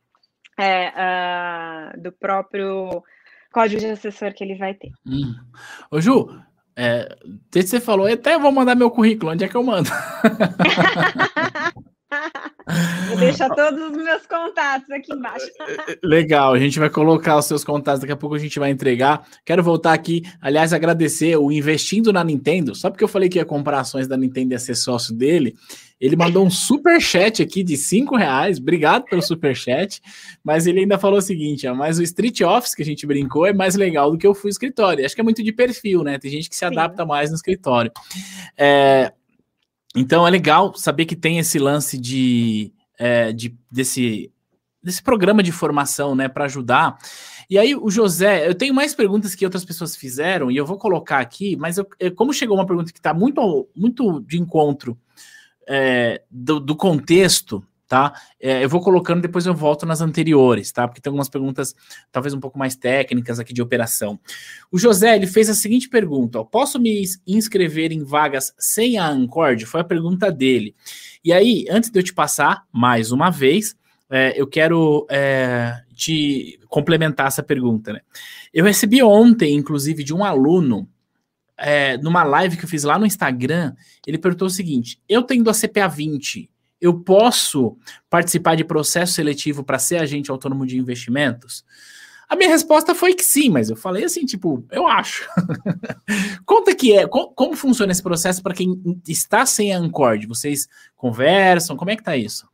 [0.56, 3.02] é, uh, do próprio
[3.54, 4.90] código de assessor que ele vai ter.
[5.06, 5.32] Hum.
[5.88, 6.28] Ô, Ju,
[6.76, 7.16] é,
[7.52, 9.88] desde que você falou, até vou mandar meu currículo, onde é que eu mando?
[13.08, 15.46] Vou deixar todos os meus contatos aqui embaixo.
[16.02, 19.26] Legal, a gente vai colocar os seus contatos, daqui a pouco a gente vai entregar.
[19.44, 23.44] Quero voltar aqui, aliás, agradecer o Investindo na Nintendo, só porque eu falei que ia
[23.44, 25.54] comprar ações da Nintendo e ia ser sócio dele.
[26.00, 28.58] Ele mandou um super chat aqui de cinco reais.
[28.58, 30.02] Obrigado pelo super chat.
[30.42, 33.46] Mas ele ainda falou o seguinte: ó, mas o Street Office que a gente brincou
[33.46, 35.04] é mais legal do que eu fui escritório.
[35.04, 36.18] Acho que é muito de perfil, né?
[36.18, 37.08] Tem gente que se adapta Sim.
[37.08, 37.90] mais no escritório.
[38.56, 39.12] É,
[39.94, 44.32] então é legal saber que tem esse lance de, é, de desse,
[44.82, 46.98] desse programa de formação, né, para ajudar.
[47.48, 50.78] E aí o José, eu tenho mais perguntas que outras pessoas fizeram e eu vou
[50.78, 51.86] colocar aqui, mas eu,
[52.16, 54.98] como chegou uma pergunta que está muito, muito de encontro
[55.68, 58.12] é, do, do, contexto, tá?
[58.40, 60.86] É, eu vou colocando, depois eu volto nas anteriores, tá?
[60.86, 61.74] Porque tem algumas perguntas,
[62.10, 64.18] talvez um pouco mais técnicas aqui de operação.
[64.70, 69.08] O José, ele fez a seguinte pergunta: ó, posso me inscrever em vagas sem a
[69.08, 69.64] Ancord?
[69.66, 70.74] Foi a pergunta dele.
[71.24, 73.76] E aí, antes de eu te passar, mais uma vez,
[74.10, 78.00] é, eu quero é, te complementar essa pergunta, né?
[78.52, 80.88] Eu recebi ontem, inclusive, de um aluno
[81.56, 83.74] é, numa live que eu fiz lá no Instagram,
[84.06, 86.50] ele perguntou o seguinte: eu tendo a CPA 20,
[86.84, 87.78] eu posso
[88.10, 91.64] participar de processo seletivo para ser agente autônomo de investimentos?
[92.28, 95.26] A minha resposta foi que sim, mas eu falei assim, tipo, eu acho.
[96.44, 100.26] Conta que é, como, como funciona esse processo para quem está sem a Ancord?
[100.26, 101.74] Vocês conversam?
[101.74, 102.46] Como é que tá isso?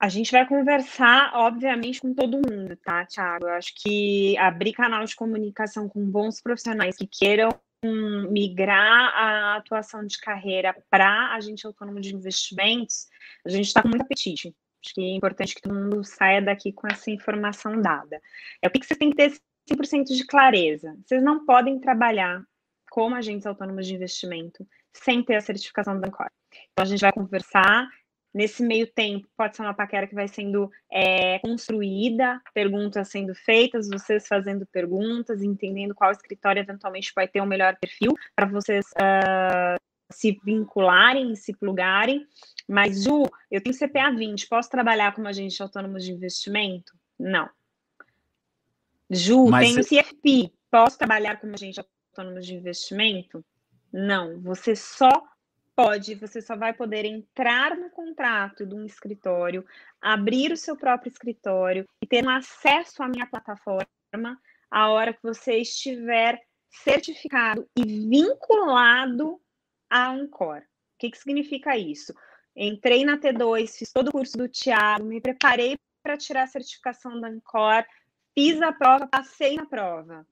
[0.00, 3.46] A gente vai conversar, obviamente, com todo mundo, tá, Thiago?
[3.46, 7.50] Eu acho que abrir canal de comunicação com bons profissionais que queiram
[7.84, 13.06] migrar a atuação de carreira para agente autônomo de investimentos,
[13.44, 14.54] a gente está com muito apetite.
[14.84, 18.20] Acho que é importante que todo mundo saia daqui com essa informação dada.
[18.62, 19.32] É o que, que vocês têm que ter
[19.70, 20.96] 100% de clareza.
[21.04, 22.42] Vocês não podem trabalhar
[22.90, 26.30] como agentes autônomos de investimento sem ter a certificação da Ancor.
[26.72, 27.88] Então, a gente vai conversar
[28.36, 33.88] Nesse meio tempo, pode ser uma paquera que vai sendo é, construída, perguntas sendo feitas,
[33.88, 38.84] vocês fazendo perguntas, entendendo qual escritório eventualmente vai ter o um melhor perfil para vocês
[38.88, 39.80] uh,
[40.12, 42.26] se vincularem se plugarem.
[42.68, 46.92] Mas, Ju, eu tenho CPA 20, posso trabalhar como agente autônomo de investimento?
[47.18, 47.48] Não.
[49.08, 49.82] Ju, Mas tenho.
[49.82, 53.42] CFP, posso trabalhar como agente autônomo de investimento?
[53.90, 54.38] Não.
[54.42, 55.08] Você só
[55.76, 59.64] pode, você só vai poder entrar no contrato de um escritório,
[60.00, 63.86] abrir o seu próprio escritório e ter um acesso à minha plataforma
[64.70, 69.38] a hora que você estiver certificado e vinculado
[69.90, 70.58] à Ancor.
[70.58, 72.14] O que, que significa isso?
[72.56, 77.20] Entrei na T2, fiz todo o curso do Tiago, me preparei para tirar a certificação
[77.20, 77.84] da Ancor,
[78.34, 80.26] fiz a prova, passei na prova.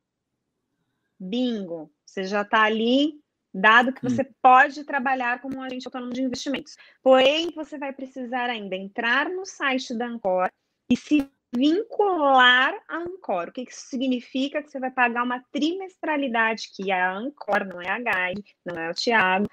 [1.21, 1.93] Bingo!
[2.05, 3.23] Você já está ali
[3.55, 4.35] dado que você hum.
[4.43, 6.77] pode trabalhar como um agente autônomo de investimentos.
[7.03, 10.51] Porém, você vai precisar ainda entrar no site da Ancor
[10.91, 13.49] e se vincular à Ancor.
[13.49, 14.61] O que isso significa?
[14.61, 18.77] Que você vai pagar uma trimestralidade, que é a Ancor, não é a Guide, não
[18.77, 19.49] é o Tiago,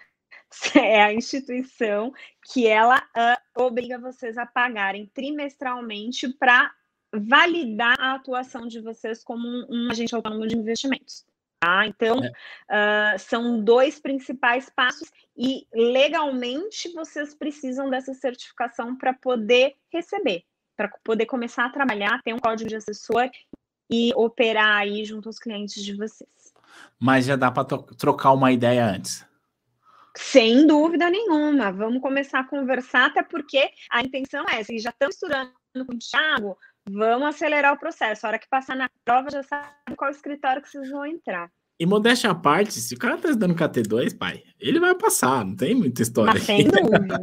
[0.75, 2.11] é a instituição
[2.51, 6.71] que ela uh, obriga vocês a pagarem trimestralmente para
[7.13, 11.25] validar a atuação de vocês como um, um agente autônomo de investimentos.
[11.61, 11.85] Tá?
[11.85, 13.15] Então, é.
[13.15, 20.43] uh, são dois principais passos e legalmente vocês precisam dessa certificação para poder receber,
[20.75, 23.29] para poder começar a trabalhar, ter um código de assessor
[23.91, 26.51] e operar aí junto aos clientes de vocês.
[26.99, 29.23] Mas já dá para trocar uma ideia antes.
[30.17, 31.71] Sem dúvida nenhuma.
[31.71, 35.51] Vamos começar a conversar, até porque a intenção é, se já estão estudando
[35.85, 36.57] com o Thiago,
[36.89, 38.25] Vamos acelerar o processo.
[38.25, 41.49] A hora que passar na prova, já sabe qual escritório que vocês vão entrar.
[41.81, 45.55] E modéstia à parte, se o cara tá estudando KT2, pai, ele vai passar, não
[45.55, 46.31] tem muita história.
[46.31, 47.19] Mas sem dúvida.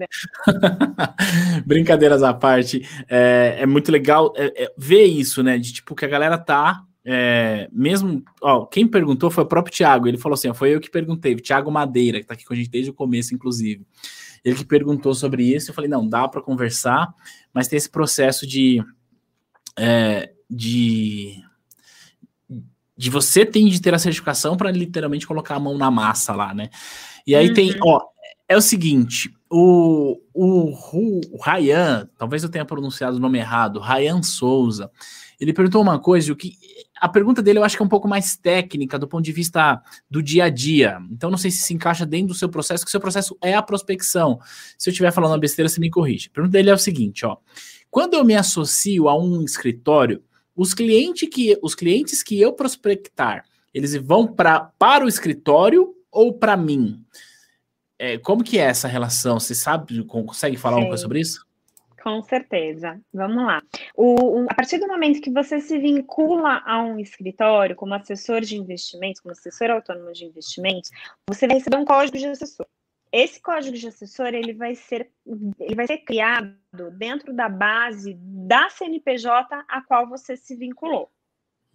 [1.64, 5.58] Brincadeiras à parte, é, é muito legal é, é, ver isso, né?
[5.58, 6.82] De tipo, que a galera tá.
[7.04, 10.08] É, mesmo, ó, quem perguntou foi o próprio Thiago.
[10.08, 12.52] Ele falou assim: ó, foi eu que perguntei, o Thiago Madeira, que tá aqui com
[12.52, 13.86] a gente desde o começo, inclusive.
[14.44, 15.70] Ele que perguntou sobre isso.
[15.70, 17.14] Eu falei: não, dá para conversar,
[17.54, 18.82] mas tem esse processo de
[19.78, 21.42] é, de
[22.96, 26.52] de você tem de ter a certificação para literalmente colocar a mão na massa lá,
[26.52, 26.68] né?
[27.24, 27.54] E aí uhum.
[27.54, 28.00] tem, ó,
[28.48, 30.72] é o seguinte, o, o,
[31.30, 34.90] o Ryan, talvez eu tenha pronunciado o nome errado, Ryan Souza,
[35.38, 36.54] ele perguntou uma coisa, o que
[37.00, 39.80] a pergunta dele eu acho que é um pouco mais técnica do ponto de vista
[40.10, 40.98] do dia a dia.
[41.12, 43.54] Então não sei se se encaixa dentro do seu processo, que o seu processo é
[43.54, 44.40] a prospecção.
[44.76, 46.28] Se eu estiver falando uma besteira, você me corrige.
[46.28, 47.36] A pergunta dele é o seguinte, ó:
[47.90, 50.22] quando eu me associo a um escritório,
[50.54, 56.32] os clientes que, os clientes que eu prospectar, eles vão pra, para o escritório ou
[56.32, 57.04] para mim?
[57.98, 59.40] é, como que é essa relação?
[59.40, 60.80] Você sabe, consegue falar Sim.
[60.80, 61.46] alguma coisa sobre isso?
[62.00, 63.00] Com certeza.
[63.12, 63.60] Vamos lá.
[63.94, 68.40] O, o, a partir do momento que você se vincula a um escritório como assessor
[68.40, 70.90] de investimentos, como assessor autônomo de investimentos,
[71.28, 72.66] você vai receber um código de assessor.
[73.10, 75.10] Esse código de assessor ele vai ser,
[75.58, 76.54] ele vai ser criado
[76.92, 81.10] dentro da base da CNPJ a qual você se vinculou.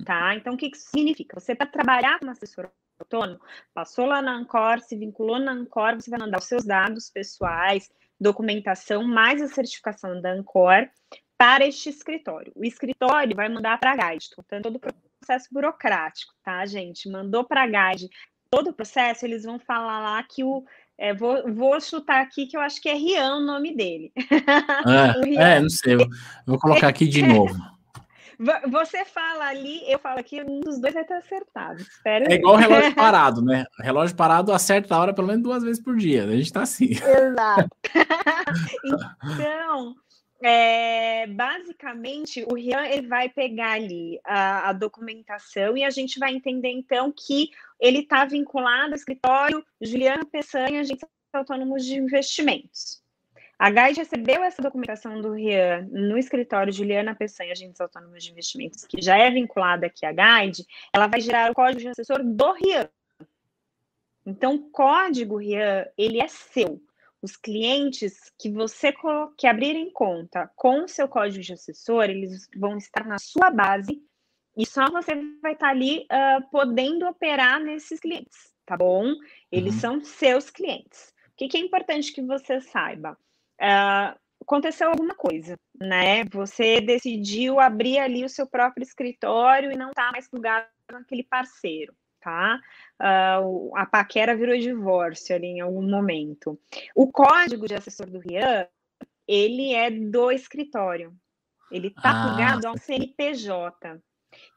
[0.06, 0.36] Tá?
[0.36, 1.40] Então, o que, que isso significa?
[1.40, 2.70] Você, para trabalhar como assessor
[3.00, 3.40] autônomo,
[3.74, 7.90] passou lá na Ancor, se vinculou na Ancor, você vai mandar os seus dados pessoais,
[8.20, 10.90] documentação, mais a certificação da Ancor
[11.38, 12.52] para este escritório.
[12.56, 17.10] O escritório vai mandar para a Guide, contando todo o processo burocrático, tá, gente?
[17.10, 18.10] Mandou para a Guide
[18.50, 20.64] todo o processo, eles vão falar lá que o.
[20.98, 24.12] É, vou, vou chutar aqui que eu acho que é Rian o nome dele.
[25.38, 25.98] É, é não sei,
[26.46, 27.56] vou colocar aqui de novo.
[28.70, 31.84] Você fala ali, eu falo aqui, um dos dois vai estar acertado.
[32.06, 33.66] É igual o relógio parado, né?
[33.80, 36.24] O relógio parado acerta a hora pelo menos duas vezes por dia.
[36.26, 36.89] A gente está assim.
[36.91, 37.70] Exato.
[39.24, 39.96] então,
[40.46, 46.34] é, basicamente, o Rian ele vai pegar ali a, a, documentação e a gente vai
[46.34, 53.02] entender então que ele está vinculado ao escritório Juliana Peçanha, agente autônomo de investimentos.
[53.58, 58.86] A GAID recebeu essa documentação do Rian no escritório Juliana Peçanha, agentes autônomos de investimentos,
[58.86, 62.52] que já é vinculada aqui à GAID, ela vai gerar o código de assessor do
[62.52, 62.89] Rian.
[64.26, 66.82] Então, o código Rian, ele é seu.
[67.24, 68.93] Os clientes que você
[69.38, 73.99] que abrirem conta com o seu código de assessor, eles vão estar na sua base
[74.57, 79.13] e só você vai estar ali uh, podendo operar nesses clientes, tá bom?
[79.51, 79.80] Eles uhum.
[79.80, 81.13] são seus clientes.
[81.30, 83.17] O que, que é importante que você saiba?
[83.61, 86.26] uh, aconteceu alguma coisa, né?
[86.26, 91.93] Você decidiu abrir ali o seu próprio escritório e não está mais plugado naquele parceiro,
[92.24, 92.59] tá?
[92.99, 96.59] Uh, a paquera virou divórcio ali em algum momento.
[96.95, 98.67] O código de assessor do Rian,
[99.28, 101.13] ele é do escritório.
[101.71, 103.99] Ele está ah, plugado ao CNPJ.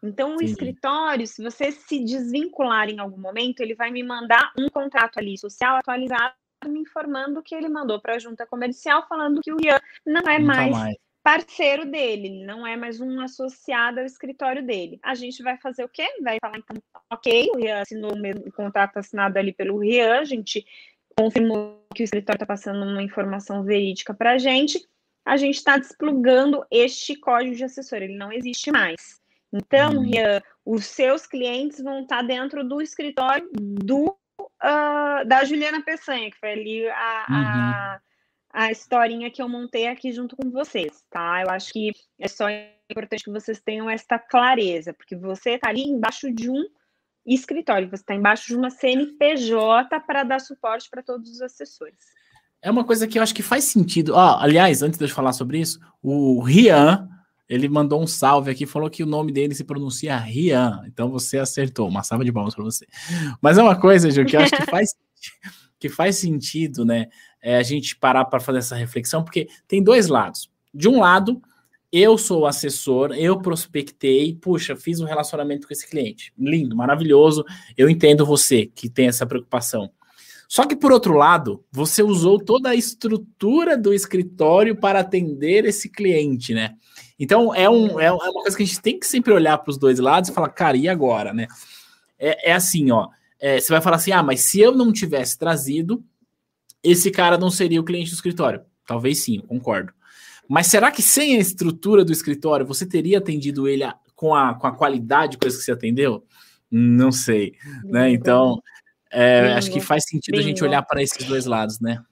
[0.02, 0.44] Então, o sim.
[0.44, 5.36] escritório, se você se desvincular em algum momento, ele vai me mandar um contrato ali
[5.38, 6.34] social atualizado
[6.66, 10.38] me informando que ele mandou para a junta comercial falando que o Ian não é
[10.38, 10.96] não mais, mais,
[11.26, 15.00] parceiro dele, não é mais um associado ao escritório dele.
[15.02, 16.06] A gente vai fazer o quê?
[16.22, 16.76] Vai falar, então,
[17.10, 20.64] ok, o Ian assinou o contrato assinado ali pelo Rian, a gente
[21.18, 24.80] confirmou que o escritório está passando uma informação verídica para a gente,
[25.24, 29.20] a gente está desplugando este código de assessor, ele não existe mais.
[29.52, 30.02] Então, hum.
[30.02, 36.30] Rian, os seus clientes vão estar tá dentro do escritório do uh, da Juliana Peçanha,
[36.30, 38.06] que foi ali a, uhum.
[38.56, 41.42] A, historinha que eu montei aqui junto com vocês, tá?
[41.42, 42.46] Eu acho que é só
[42.90, 46.64] importante que vocês tenham esta clareza, porque você está ali embaixo de um
[47.26, 51.98] escritório, você está embaixo de uma CNPJ para dar suporte para todos os assessores.
[52.62, 54.14] É uma coisa que eu acho que faz sentido.
[54.14, 57.08] Oh, aliás, antes de eu falar sobre isso, o Rian,
[57.48, 60.82] ele mandou um salve aqui, falou que o nome dele se pronuncia Rian.
[60.86, 61.88] Então você acertou.
[61.88, 62.86] Uma salva de palmas para você.
[63.40, 64.90] Mas é uma coisa, Ju, que eu acho que faz,
[65.78, 67.06] que faz sentido, né?
[67.42, 70.50] É a gente parar para fazer essa reflexão, porque tem dois lados.
[70.72, 71.40] De um lado,
[71.92, 76.32] eu sou assessor, eu prospectei, puxa, fiz um relacionamento com esse cliente.
[76.36, 77.44] Lindo, maravilhoso.
[77.76, 79.90] Eu entendo você que tem essa preocupação.
[80.48, 85.88] Só que, por outro lado, você usou toda a estrutura do escritório para atender esse
[85.88, 86.74] cliente, né?
[87.18, 89.70] Então, é, um, é, é uma coisa que a gente tem que sempre olhar para
[89.70, 91.46] os dois lados e falar, cara, e agora, né?
[92.18, 93.08] É, é assim, ó.
[93.46, 96.04] É, você vai falar assim, ah, mas se eu não tivesse trazido,
[96.82, 98.60] esse cara não seria o cliente do escritório.
[98.84, 99.92] Talvez sim, concordo.
[100.48, 104.52] Mas será que sem a estrutura do escritório você teria atendido ele a, com, a,
[104.54, 106.26] com a qualidade de coisa que você atendeu?
[106.68, 108.10] Não sei, né?
[108.10, 108.60] Então,
[109.12, 112.02] é, acho que faz sentido a gente olhar para esses dois lados, né?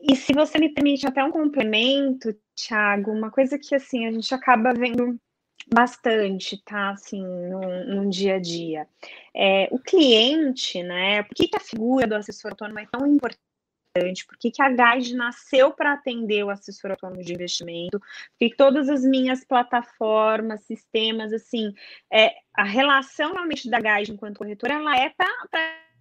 [0.00, 4.32] E se você me permite até um complemento, Thiago, uma coisa que assim a gente
[4.32, 5.18] acaba vendo
[5.66, 6.90] bastante, tá?
[6.90, 8.88] Assim, no, dia a dia.
[9.34, 11.22] É, o cliente, né?
[11.22, 14.26] Por que, que a figura do assessor autônomo é tão importante?
[14.26, 17.98] Por que, que a Guide nasceu para atender o assessor autônomo de investimento?
[17.98, 21.74] Por que todas as minhas plataformas, sistemas, assim,
[22.12, 25.28] é, a relação realmente da Guide enquanto corretora, ela é para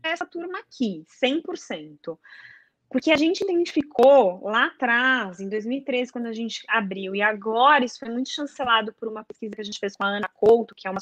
[0.03, 2.17] essa turma aqui, 100%.
[2.89, 7.99] Porque a gente identificou lá atrás, em 2013, quando a gente abriu, e agora isso
[7.99, 10.87] foi muito chancelado por uma pesquisa que a gente fez com a Ana Couto, que
[10.87, 10.99] é uma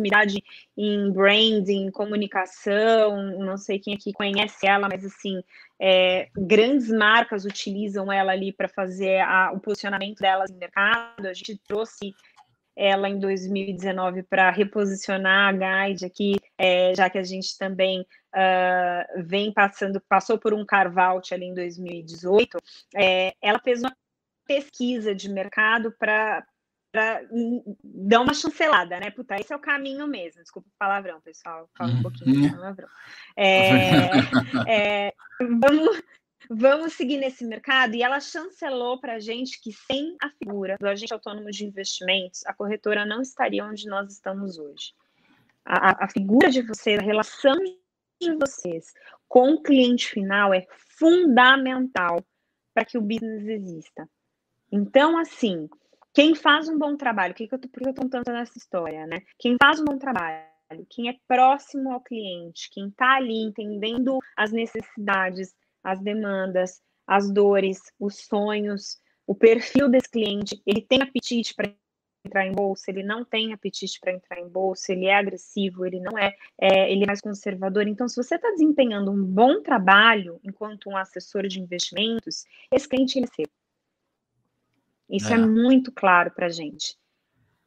[0.00, 0.42] sumidade
[0.76, 5.42] em branding, comunicação, não sei quem aqui conhece ela, mas assim,
[5.78, 11.26] é, grandes marcas utilizam ela ali para fazer a, o posicionamento delas no mercado.
[11.26, 12.14] A gente trouxe
[12.80, 19.22] ela em 2019 para reposicionar a Guide aqui, é, já que a gente também uh,
[19.22, 22.56] vem passando, passou por um carve-out ali em 2018,
[22.96, 23.94] é, ela fez uma
[24.46, 26.42] pesquisa de mercado para
[26.92, 27.20] para
[27.84, 29.12] dar uma chancelada, né?
[29.12, 30.42] Puta, esse é o caminho mesmo.
[30.42, 31.70] Desculpa o palavrão, pessoal.
[31.78, 32.56] Fala um pouquinho de uhum.
[32.56, 32.88] palavrão.
[33.36, 34.10] É,
[34.66, 36.02] é, vamos,
[36.50, 37.94] vamos seguir nesse mercado.
[37.94, 42.44] E ela chancelou para a gente que sem a figura do agente autônomo de investimentos,
[42.44, 44.92] a corretora não estaria onde nós estamos hoje.
[45.64, 47.54] A, a figura de vocês, a relação
[48.20, 48.92] de vocês
[49.28, 50.66] com o cliente final é
[50.98, 52.24] fundamental
[52.74, 54.08] para que o business exista.
[54.72, 55.68] Então, assim,
[56.12, 58.58] quem faz um bom trabalho, que que eu tô, por que eu estou contando nessa
[58.58, 59.18] história, né?
[59.38, 60.44] Quem faz um bom trabalho,
[60.88, 67.80] quem é próximo ao cliente, quem está ali entendendo as necessidades, as demandas, as dores,
[67.98, 71.72] os sonhos, o perfil desse cliente, ele tem apetite para
[72.24, 76.00] entrar em bolsa, ele não tem apetite para entrar em bolsa, ele é agressivo, ele
[76.00, 77.86] não é, é ele é mais conservador.
[77.88, 83.18] Então, se você está desempenhando um bom trabalho enquanto um assessor de investimentos, esse cliente
[83.18, 83.46] ele é seu.
[85.08, 86.96] Isso é, é muito claro para a gente.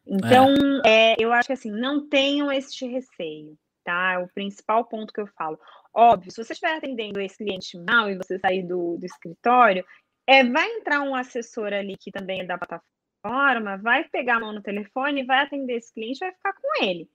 [0.06, 0.54] Então,
[0.86, 1.14] é.
[1.14, 4.14] É, eu acho que assim, não tenham este receio, tá?
[4.14, 5.60] É o principal ponto que eu falo.
[5.94, 9.86] Óbvio, se você estiver atendendo esse cliente mal e você sair do, do escritório,
[10.28, 14.54] é, vai entrar um assessor ali que também é da plataforma, vai pegar a mão
[14.54, 17.10] no telefone, vai atender esse cliente, vai ficar com ele.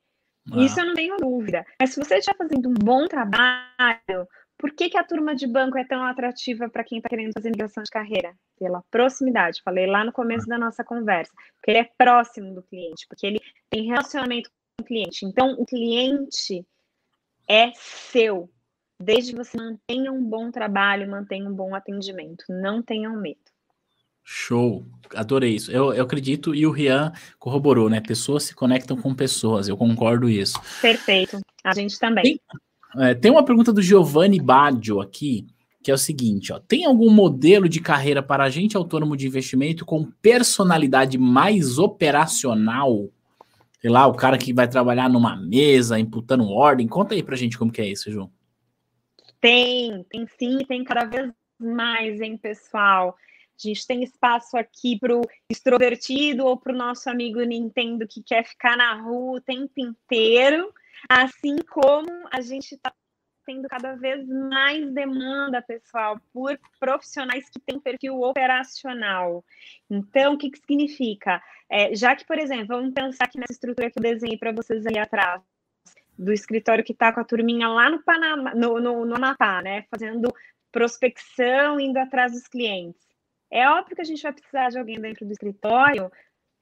[0.52, 0.64] Ah.
[0.64, 1.66] Isso eu não tenho dúvida.
[1.80, 5.78] Mas se você estiver fazendo um bom trabalho, por que, que a turma de banco
[5.78, 8.34] é tão atrativa para quem está querendo fazer migração de carreira?
[8.58, 9.62] Pela proximidade.
[9.62, 11.32] Falei lá no começo da nossa conversa.
[11.56, 13.40] Porque ele é próximo do cliente, porque ele
[13.70, 14.50] tem relacionamento
[14.82, 15.24] cliente.
[15.24, 16.64] Então, o cliente
[17.48, 18.50] é seu.
[19.00, 22.44] Desde que você mantenha um bom trabalho, mantenha um bom atendimento.
[22.48, 23.38] Não tenham medo.
[24.30, 25.72] Show, adorei isso.
[25.72, 27.98] Eu, eu acredito e o Rian corroborou, né?
[27.98, 30.60] Pessoas se conectam com pessoas, eu concordo isso.
[30.82, 32.22] Perfeito, a gente também.
[32.22, 32.40] Tem,
[32.98, 35.46] é, tem uma pergunta do Giovanni Baggio aqui,
[35.82, 39.86] que é o seguinte: ó, tem algum modelo de carreira para agente autônomo de investimento
[39.86, 43.08] com personalidade mais operacional?
[43.80, 46.88] Sei lá, o cara que vai trabalhar numa mesa, imputando ordem.
[46.88, 48.30] Conta aí pra gente como que é isso, João.
[49.40, 53.16] Tem, tem sim, tem cada vez mais, hein, pessoal.
[53.58, 58.22] A gente tem espaço aqui para o extrovertido ou para o nosso amigo Nintendo que
[58.22, 60.72] quer ficar na rua o tempo inteiro.
[61.08, 62.92] Assim como a gente está
[63.48, 69.42] tendo cada vez mais demanda, pessoal, por profissionais que têm perfil operacional.
[69.88, 71.42] Então, o que, que significa?
[71.66, 74.86] É, já que, por exemplo, vamos pensar aqui nessa estrutura que eu desenhei para vocês
[74.86, 75.40] ali atrás,
[76.18, 79.86] do escritório que está com a turminha lá no Panamá, no, no, no Amapá, né?
[79.90, 80.30] Fazendo
[80.70, 83.00] prospecção, indo atrás dos clientes.
[83.50, 86.12] É óbvio que a gente vai precisar de alguém dentro do escritório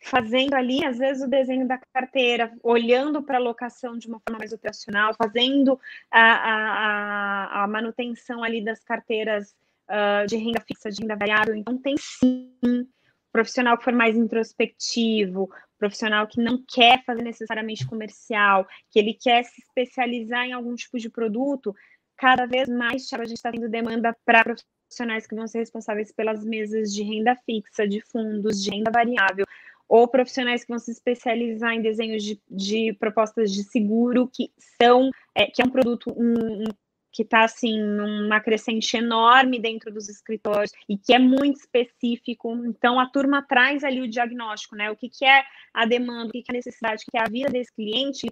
[0.06, 4.38] fazendo ali, às vezes, o desenho da carteira, olhando para a locação de uma forma
[4.38, 5.80] mais operacional, fazendo
[6.10, 9.52] a, a, a manutenção ali das carteiras
[9.90, 11.56] uh, de renda fixa, de renda variável.
[11.56, 12.88] Então, tem sim
[13.32, 19.42] profissional que for mais introspectivo, profissional que não quer fazer necessariamente comercial, que ele quer
[19.44, 21.74] se especializar em algum tipo de produto,
[22.16, 24.42] cada vez mais a gente está tendo demanda para
[24.86, 29.44] profissionais que vão ser responsáveis pelas mesas de renda fixa, de fundos, de renda variável,
[29.88, 35.10] ou profissionais que vão se especializar em desenhos de, de propostas de seguro, que são,
[35.34, 36.64] é, que é um produto um, um,
[37.12, 42.54] que está assim numa crescente enorme dentro dos escritórios e que é muito específico.
[42.66, 44.90] Então a turma traz ali o diagnóstico, né?
[44.90, 47.22] O que, que é a demanda, o que, que é a necessidade, o que é
[47.22, 48.26] a vida desse cliente,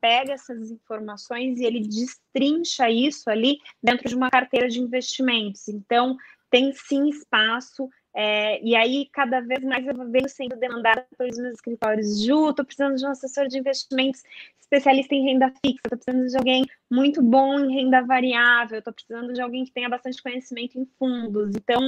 [0.00, 5.68] pega essas informações e ele destrincha isso ali dentro de uma carteira de investimentos.
[5.68, 6.16] Então,
[6.50, 11.54] tem sim espaço é, e aí, cada vez mais eu venho sendo demandada pelos meus
[11.54, 12.24] escritórios.
[12.24, 14.22] Ju, estou precisando de um assessor de investimentos
[14.58, 19.32] especialista em renda fixa, estou precisando de alguém muito bom em renda variável, estou precisando
[19.32, 21.56] de alguém que tenha bastante conhecimento em fundos.
[21.56, 21.80] Então,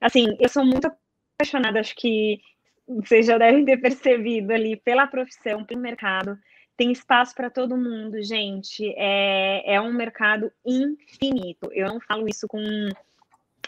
[0.00, 2.40] assim, eu sou muito apaixonada, acho que
[2.86, 6.38] vocês já devem ter percebido ali pela profissão, pelo mercado.
[6.76, 8.92] Tem espaço para todo mundo, gente.
[8.96, 11.70] É, é um mercado infinito.
[11.72, 12.58] Eu não falo isso com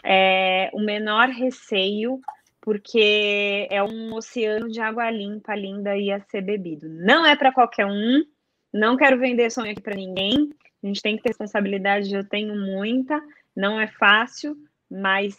[0.05, 2.19] é, o menor receio,
[2.61, 6.87] porque é um oceano de água limpa, linda e a ser bebido.
[6.87, 8.23] Não é para qualquer um,
[8.71, 10.49] não quero vender sonho aqui para ninguém.
[10.83, 13.19] A gente tem que ter responsabilidade, eu tenho muita,
[13.55, 14.55] não é fácil,
[14.89, 15.35] mas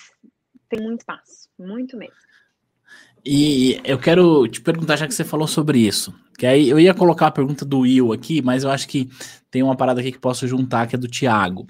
[0.68, 2.14] tem muito espaço, muito mesmo.
[3.24, 6.94] E eu quero te perguntar, já que você falou sobre isso, que aí eu ia
[6.94, 9.08] colocar a pergunta do Will aqui, mas eu acho que
[9.50, 11.66] tem uma parada aqui que posso juntar, que é do Thiago.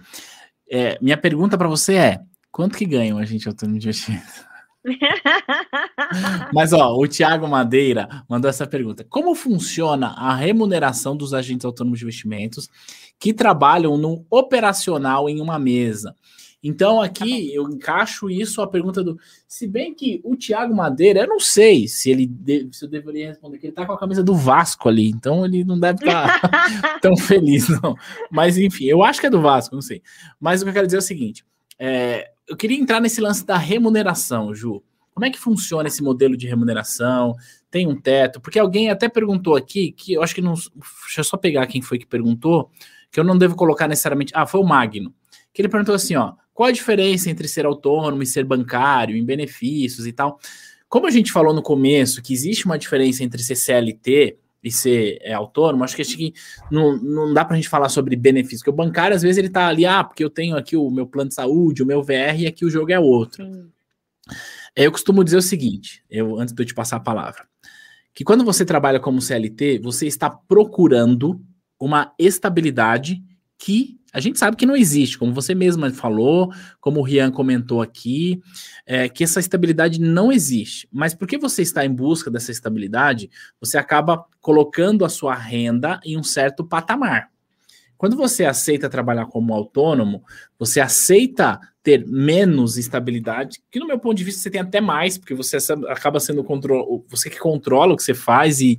[0.71, 2.21] É, minha pergunta para você é:
[2.57, 4.47] Quanto que ganha um agente autônomo de investimento?
[6.55, 11.99] Mas, ó, o Tiago Madeira mandou essa pergunta: Como funciona a remuneração dos agentes autônomos
[11.99, 12.71] de investimentos
[13.19, 16.17] que trabalham no operacional em uma mesa?
[16.63, 19.19] Então, aqui eu encaixo isso a pergunta do.
[19.47, 23.29] Se bem que o Tiago Madeira, eu não sei se ele de, se eu deveria
[23.29, 26.41] responder, que ele tá com a camisa do Vasco ali, então ele não deve estar
[26.41, 27.95] tá tão feliz, não.
[28.31, 30.01] Mas enfim, eu acho que é do Vasco, não sei.
[30.41, 31.45] Mas o que eu quero dizer é o seguinte:
[31.79, 34.83] é, eu queria entrar nesse lance da remuneração, Ju.
[35.13, 37.35] Como é que funciona esse modelo de remuneração?
[37.71, 38.41] Tem um teto?
[38.41, 40.55] Porque alguém até perguntou aqui, que eu acho que não.
[40.55, 42.71] Deixa eu só pegar quem foi que perguntou,
[43.11, 44.33] que eu não devo colocar necessariamente.
[44.37, 45.15] Ah, foi o Magno.
[45.55, 49.25] Que ele perguntou assim: ó, qual a diferença entre ser autônomo e ser bancário, em
[49.25, 50.39] benefícios e tal?
[50.89, 55.19] Como a gente falou no começo que existe uma diferença entre ser CLT e ser
[55.21, 56.35] é, autônomo, acho que, acho que
[56.71, 59.47] não, não dá para a gente falar sobre benefícios, porque o bancário, às vezes, ele
[59.47, 62.39] está ali, ah, porque eu tenho aqui o meu plano de saúde, o meu VR,
[62.39, 63.45] e aqui o jogo é outro.
[64.75, 67.47] É, eu costumo dizer o seguinte, eu antes de eu te passar a palavra,
[68.13, 71.41] que quando você trabalha como CLT, você está procurando
[71.79, 73.23] uma estabilidade
[73.59, 76.51] que a gente sabe que não existe, como você mesma falou,
[76.81, 78.41] como o Rian comentou aqui,
[78.87, 80.89] é, que essa estabilidade não existe.
[80.91, 83.31] Mas porque você está em busca dessa estabilidade,
[83.61, 87.31] você acaba colocando a sua renda em um certo patamar.
[87.99, 90.23] Quando você aceita trabalhar como autônomo,
[90.59, 95.17] você aceita ter menos estabilidade, que no meu ponto de vista você tem até mais,
[95.17, 95.57] porque você
[95.89, 96.45] acaba sendo
[97.09, 98.79] você que controla o que você faz e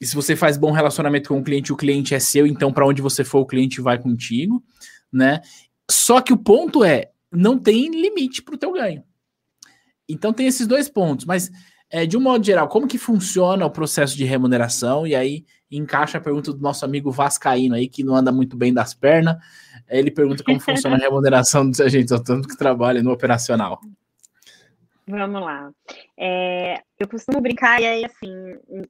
[0.00, 2.86] e se você faz bom relacionamento com o cliente, o cliente é seu, então para
[2.86, 4.62] onde você for, o cliente vai contigo,
[5.12, 5.40] né?
[5.90, 9.02] Só que o ponto é, não tem limite para o teu ganho.
[10.08, 11.50] Então tem esses dois pontos, mas
[11.90, 15.06] é, de um modo geral, como que funciona o processo de remuneração?
[15.06, 18.72] E aí encaixa a pergunta do nosso amigo Vascaíno aí, que não anda muito bem
[18.72, 19.36] das pernas.
[19.88, 23.80] Ele pergunta como funciona a remuneração dos agentes autônomos que trabalham no operacional.
[25.06, 25.70] Vamos lá.
[26.16, 28.86] É, eu costumo brincar, e aí, assim,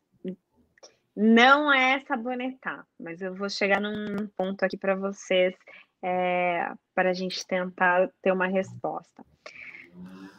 [1.20, 5.52] não é sabonetar, mas eu vou chegar num ponto aqui para vocês,
[6.00, 9.24] é, para a gente tentar ter uma resposta.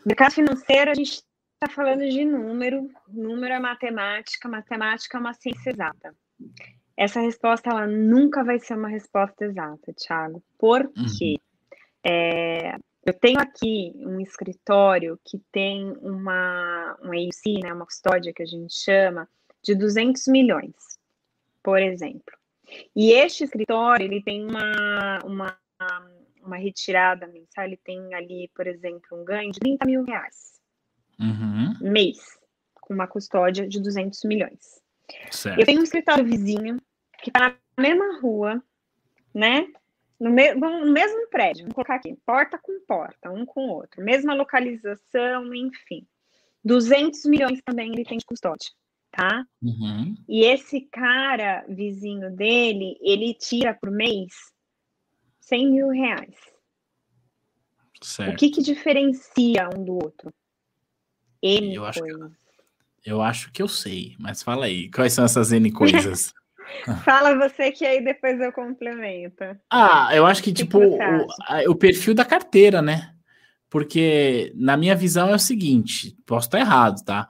[0.06, 1.22] Mercado financeiro, a gente
[1.62, 6.16] está falando de número, número é matemática, matemática é uma ciência exata.
[6.96, 10.42] Essa resposta ela nunca vai ser uma resposta exata, Thiago.
[10.58, 11.06] Por uhum.
[11.18, 11.36] quê?
[11.36, 12.12] Uhum.
[12.12, 18.44] É, eu tenho aqui um escritório que tem uma, um AUC, né, uma custódia que
[18.44, 19.28] a gente chama,
[19.64, 20.76] de 200 milhões,
[21.64, 22.38] por exemplo.
[22.96, 25.58] E este escritório, ele tem uma, uma,
[26.44, 30.60] uma retirada mensal, ele tem ali, por exemplo, um ganho de 30 mil reais
[31.20, 31.92] uhum.
[31.92, 32.20] mês,
[32.80, 34.82] com uma custódia de 200 milhões.
[35.32, 35.60] Certo.
[35.60, 36.78] Eu tenho um escritório vizinho
[37.22, 38.64] que está na mesma rua,
[39.34, 39.68] né?
[40.20, 44.04] No, me no mesmo prédio, vamos colocar aqui, porta com porta, um com o outro,
[44.04, 46.06] mesma localização, enfim.
[46.64, 48.70] 200 milhões também ele tem de custódia
[49.12, 49.46] tá?
[49.62, 50.16] Uhum.
[50.28, 54.34] E esse cara, vizinho dele, ele tira por mês
[55.42, 56.36] 100 mil reais.
[58.02, 58.34] Certo.
[58.34, 60.34] O que que diferencia um do outro?
[61.42, 62.12] N eu acho, que,
[63.06, 66.34] eu acho que eu sei, mas fala aí, quais são essas N coisas?
[67.04, 69.44] Fala você que aí depois eu complemento.
[69.72, 73.14] Ah, eu acho que, que tipo, o, a, o perfil da carteira, né?
[73.70, 77.30] Porque na minha visão é o seguinte, posso estar errado, tá?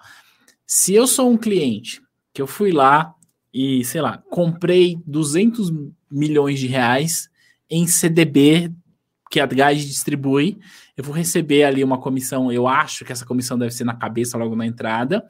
[0.71, 1.99] Se eu sou um cliente
[2.31, 3.15] que eu fui lá
[3.51, 5.73] e, sei lá, comprei 200
[6.11, 7.27] milhões de reais
[7.67, 8.71] em CDB
[9.31, 10.59] que a Guide distribui,
[10.95, 14.37] eu vou receber ali uma comissão, eu acho que essa comissão deve ser na cabeça
[14.37, 15.27] logo na entrada.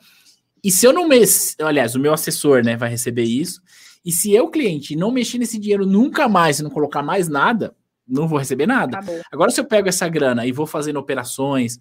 [0.61, 1.21] E se eu não me,
[1.61, 3.61] aliás, o meu assessor, né, vai receber isso.
[4.03, 7.73] E se eu, cliente, não mexer nesse dinheiro nunca mais e não colocar mais nada,
[8.05, 8.97] não vou receber nada.
[8.97, 9.21] Acabou.
[9.31, 11.79] Agora, se eu pego essa grana e vou fazendo operações,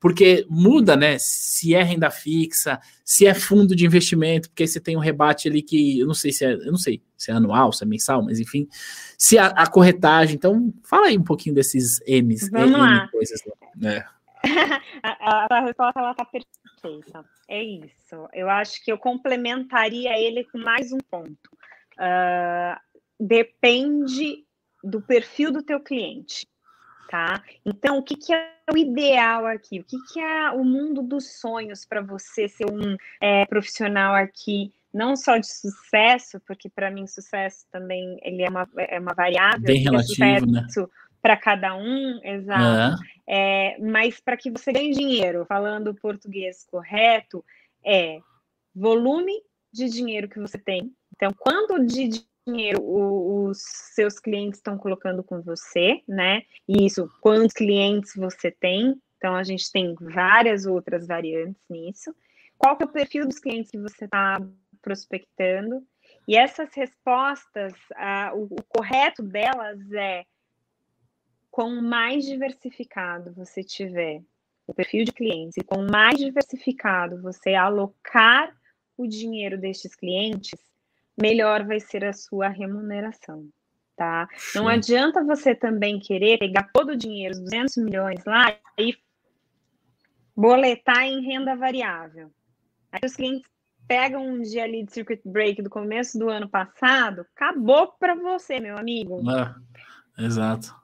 [0.00, 1.16] porque muda, né?
[1.18, 5.62] Se é renda fixa, se é fundo de investimento, porque você tem um rebate ali
[5.62, 8.22] que eu não sei se é, eu não sei se é anual, se é mensal,
[8.22, 8.68] mas enfim,
[9.16, 10.36] se a, a corretagem.
[10.36, 13.08] Então, fala aí um pouquinho desses M's, Vamos M, lá.
[13.08, 13.40] coisas,
[13.76, 14.04] né?
[15.02, 17.24] a, a, resposta ela tá perfeita.
[17.48, 18.28] É isso.
[18.32, 21.50] Eu acho que eu complementaria ele com mais um ponto.
[21.98, 22.78] Uh,
[23.18, 24.44] depende
[24.84, 26.46] do perfil do teu cliente
[27.08, 27.42] tá?
[27.64, 29.80] Então, o que, que é o ideal aqui?
[29.80, 34.72] O que, que é o mundo dos sonhos para você ser um é, profissional aqui?
[34.92, 39.60] Não só de sucesso, porque para mim sucesso também ele é uma, é uma variável.
[39.60, 40.66] Bem relativo, né?
[41.20, 43.02] Para cada um, exato.
[43.26, 47.44] É, mas para que você ganhe dinheiro, falando português correto,
[47.84, 48.20] é
[48.74, 49.32] volume
[49.72, 50.92] de dinheiro que você tem.
[51.14, 53.58] Então, quanto de dinheiro os
[53.94, 56.42] seus clientes estão colocando com você, né?
[56.66, 62.14] E isso, quantos clientes você tem, Então, a gente tem várias outras variantes nisso.
[62.56, 64.40] Qual que é o perfil dos clientes que você está
[64.80, 65.84] prospectando?
[66.26, 70.24] E essas respostas, uh, o, o correto delas é
[71.50, 74.22] quanto mais diversificado você tiver
[74.66, 78.54] o perfil de clientes e com mais diversificado você alocar
[78.96, 80.60] o dinheiro destes clientes,
[81.20, 83.48] melhor vai ser a sua remuneração,
[83.96, 84.28] tá?
[84.36, 84.58] Sim.
[84.58, 88.96] Não adianta você também querer pegar todo o dinheiro, os 200 milhões lá e
[90.36, 92.30] boletar em renda variável.
[92.92, 93.50] Aí os clientes
[93.88, 98.60] pegam um dia ali de circuit break do começo do ano passado, acabou para você,
[98.60, 99.20] meu amigo.
[99.30, 100.76] É, exato.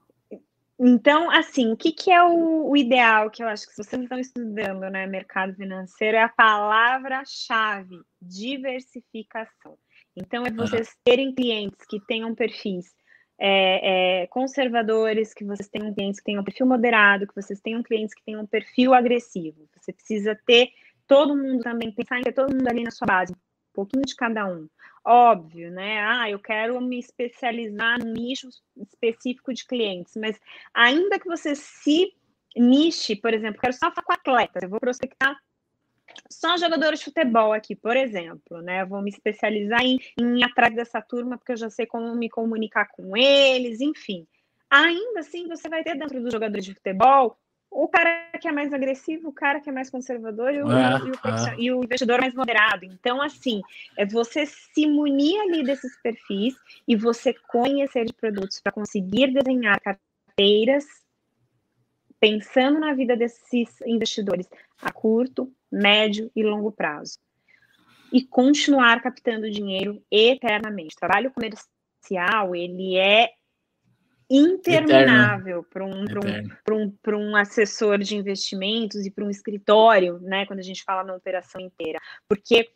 [0.78, 4.18] Então, assim, o que, que é o, o, ideal que eu acho que vocês estão
[4.18, 9.78] estudando, né, mercado financeiro, é a palavra-chave, diversificação.
[10.16, 12.94] Então, é vocês terem clientes que tenham perfis
[13.38, 17.82] é, é, conservadores, que vocês tenham clientes que tenham um perfil moderado, que vocês tenham
[17.82, 19.68] clientes que tenham um perfil agressivo.
[19.76, 20.70] Você precisa ter
[21.06, 23.36] todo mundo também, pensar em ter todo mundo ali na sua base, um
[23.72, 24.68] pouquinho de cada um.
[25.04, 26.00] Óbvio, né?
[26.00, 30.40] Ah, eu quero me especializar no nicho específico de clientes, mas
[30.72, 32.14] ainda que você se
[32.56, 35.36] niche, por exemplo, quero só falar com atletas, eu vou prospectar
[36.30, 38.84] só jogadores de futebol aqui, por exemplo, né?
[38.84, 42.28] Vou me especializar em, em ir atrás dessa turma, porque eu já sei como me
[42.28, 44.26] comunicar com eles, enfim.
[44.70, 47.38] Ainda assim, você vai ter dentro dos jogadores de futebol
[47.74, 50.98] o cara que é mais agressivo, o cara que é mais conservador e o, é,
[50.98, 51.54] e, o é.
[51.58, 52.84] e o, investidor mais moderado.
[52.84, 53.60] Então, assim,
[53.96, 56.54] é você se munir ali desses perfis
[56.86, 60.84] e você conhecer de produtos para conseguir desenhar carteiras
[62.24, 64.48] pensando na vida desses investidores
[64.80, 67.18] a curto, médio e longo prazo.
[68.10, 70.94] E continuar captando dinheiro eternamente.
[70.96, 73.28] O trabalho comercial, ele é
[74.30, 76.06] interminável para um,
[76.70, 80.46] um, um, um assessor de investimentos e para um escritório, né?
[80.46, 82.00] Quando a gente fala na operação inteira.
[82.26, 82.70] Porque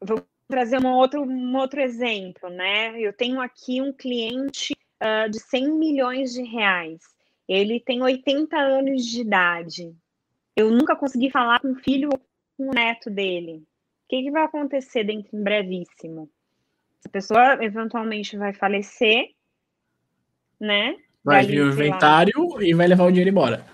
[0.00, 3.00] vou trazer um outro, um outro exemplo, né?
[3.00, 7.13] Eu tenho aqui um cliente uh, de 100 milhões de reais.
[7.48, 9.94] Ele tem 80 anos de idade.
[10.56, 12.18] Eu nunca consegui falar com o filho ou
[12.56, 13.56] com o neto dele.
[13.56, 16.30] O que, que vai acontecer dentro em brevíssimo?
[17.00, 19.34] Essa pessoa eventualmente vai falecer
[20.60, 20.96] né?
[21.22, 22.62] Vai vir o inventário lá.
[22.62, 23.64] e vai levar o dinheiro embora.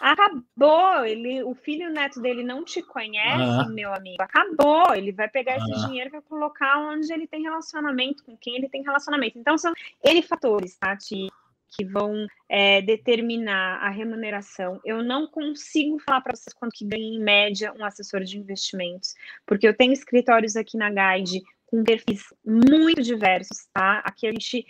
[0.00, 4.22] Acabou, ele, o filho e o neto dele não te conhece, meu amigo.
[4.22, 8.54] Acabou, ele vai pegar esse dinheiro e vai colocar onde ele tem relacionamento, com quem
[8.54, 9.36] ele tem relacionamento.
[9.38, 9.72] Então, são
[10.04, 11.28] N fatores, tá, Ti,
[11.70, 14.80] que vão é, determinar a remuneração.
[14.84, 19.14] Eu não consigo falar para vocês quanto que ganha em média um assessor de investimentos,
[19.46, 24.02] porque eu tenho escritórios aqui na Guide com perfis muito diversos, tá?
[24.04, 24.66] Aqui a gente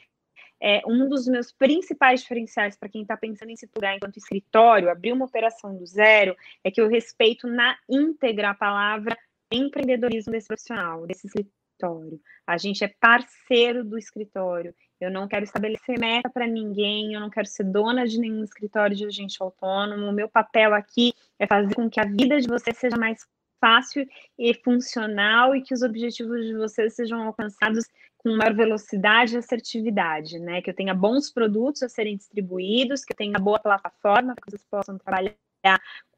[0.61, 4.90] é, um dos meus principais diferenciais para quem está pensando em se plugar enquanto escritório,
[4.90, 9.16] abrir uma operação do zero, é que eu respeito na íntegra a palavra
[9.51, 12.20] empreendedorismo desse profissional, desse escritório.
[12.46, 14.74] A gente é parceiro do escritório.
[15.01, 18.96] Eu não quero estabelecer meta para ninguém, eu não quero ser dona de nenhum escritório
[18.96, 20.07] de agente autônomo.
[20.07, 23.26] O meu papel aqui é fazer com que a vida de você seja mais
[23.61, 24.07] fácil
[24.38, 27.84] e funcional e que os objetivos de vocês sejam alcançados
[28.18, 30.61] com maior velocidade e assertividade, né?
[30.61, 34.51] Que eu tenha bons produtos a serem distribuídos, que eu tenha boa plataforma para que
[34.51, 35.34] vocês possam trabalhar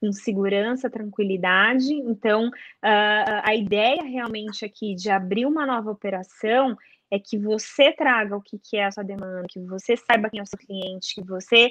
[0.01, 1.93] com segurança, tranquilidade.
[1.93, 6.77] Então, uh, a ideia realmente aqui de abrir uma nova operação
[7.11, 10.41] é que você traga o que, que é a sua demanda, que você saiba quem
[10.41, 11.71] é o seu cliente, que você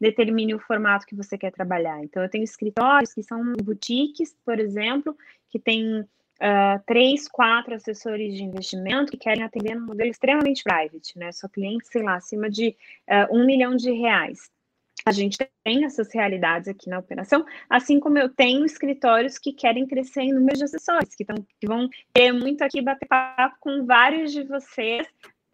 [0.00, 2.02] determine o formato que você quer trabalhar.
[2.02, 5.16] Então, eu tenho escritórios que são boutiques, por exemplo,
[5.50, 11.18] que tem uh, três, quatro assessores de investimento que querem atender um modelo extremamente private,
[11.18, 11.30] né?
[11.32, 12.76] Só clientes, sei lá, acima de
[13.08, 14.50] uh, um milhão de reais.
[15.04, 19.86] A gente tem essas realidades aqui na operação, assim como eu tenho escritórios que querem
[19.86, 23.84] crescer em número de assessores, que, tão, que vão ter muito aqui bater papo com
[23.86, 25.06] vários de vocês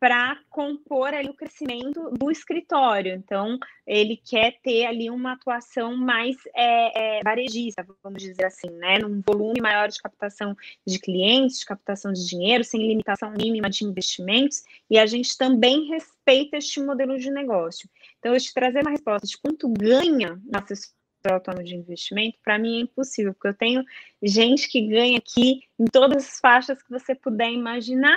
[0.02, 3.14] para compor ali o crescimento do escritório.
[3.14, 8.98] Então, ele quer ter ali uma atuação mais é, é, varejista, vamos dizer assim, né?
[8.98, 13.84] Num volume maior de captação de clientes, de captação de dinheiro, sem limitação mínima de
[13.84, 17.88] investimentos, e a gente também respeita este modelo de negócio.
[18.22, 20.94] Então, eu te trazer uma resposta de quanto ganha na assessoria
[21.28, 23.84] autônomo de investimento, para mim é impossível, porque eu tenho
[24.22, 28.16] gente que ganha aqui em todas as faixas que você puder imaginar,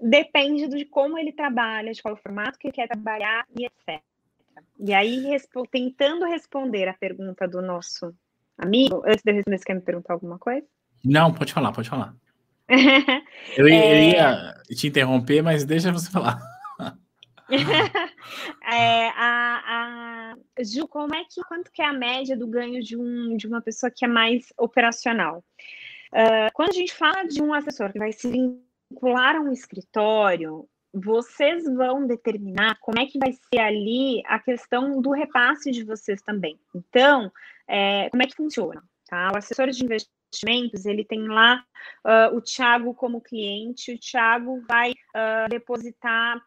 [0.00, 4.00] depende de como ele trabalha, de qual formato que ele quer trabalhar e etc.
[4.78, 8.14] E aí, respo tentando responder a pergunta do nosso
[8.56, 10.64] amigo, antes de eu responder, você quer me perguntar alguma coisa?
[11.04, 12.14] Não, pode falar, pode falar.
[13.58, 13.92] eu, é...
[13.92, 16.53] eu, ia, te interromper, mas deixa você falar.
[18.64, 22.96] é, a, a, Gil, como é que quanto que é a média do ganho de,
[22.96, 25.44] um, de uma pessoa que é mais operacional?
[26.12, 30.68] Uh, quando a gente fala de um assessor que vai se vincular a um escritório,
[30.92, 36.22] vocês vão determinar como é que vai ser ali a questão do repasse de vocês
[36.22, 36.58] também.
[36.72, 37.32] Então,
[37.66, 38.82] é, como é que funciona?
[39.08, 39.32] Tá?
[39.34, 41.64] O assessor de investimentos, ele tem lá
[42.04, 46.40] uh, o Thiago como cliente, o Thiago vai uh, depositar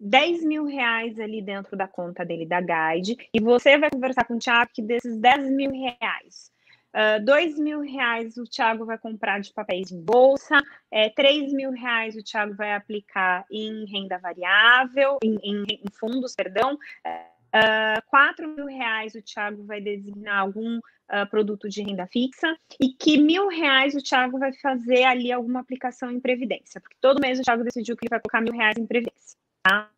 [0.00, 4.34] 10 mil reais ali dentro da conta dele da Guide, e você vai conversar com
[4.34, 6.50] o Thiago que desses 10 mil reais,
[6.92, 11.70] Uh, dois mil reais o Thiago vai comprar de papéis em bolsa, é, três mil
[11.70, 18.48] reais o Thiago vai aplicar em renda variável, em, em, em fundos, perdão, uh, quatro
[18.48, 23.46] mil reais o Thiago vai designar algum uh, produto de renda fixa e que mil
[23.46, 27.62] reais o Thiago vai fazer ali alguma aplicação em previdência, porque todo mês o Thiago
[27.62, 29.38] decidiu que ele vai colocar mil reais em previdência.
[29.62, 29.90] Tá?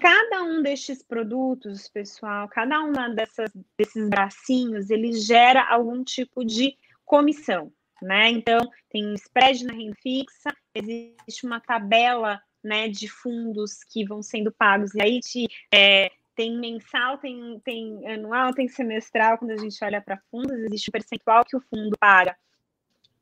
[0.00, 6.76] Cada um destes produtos, pessoal, cada uma dessas, desses bracinhos, ele gera algum tipo de
[7.04, 8.30] comissão, né?
[8.30, 14.50] Então, tem spread na renda fixa, existe uma tabela né, de fundos que vão sendo
[14.52, 19.82] pagos, e aí te, é, tem mensal, tem, tem anual, tem semestral, quando a gente
[19.84, 22.36] olha para fundos, existe um percentual que o fundo paga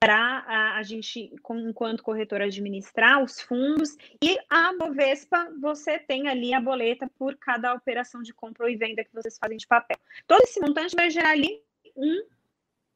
[0.01, 6.55] para a, a, gente, enquanto corretor, administrar os fundos, e a Bovespa, você tem ali
[6.55, 9.99] a boleta por cada operação de compra e venda que vocês fazem de papel.
[10.27, 11.61] Todo esse montante vai gerar ali
[11.97, 12.23] um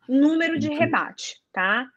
[0.09, 1.91] número de rebate, tá?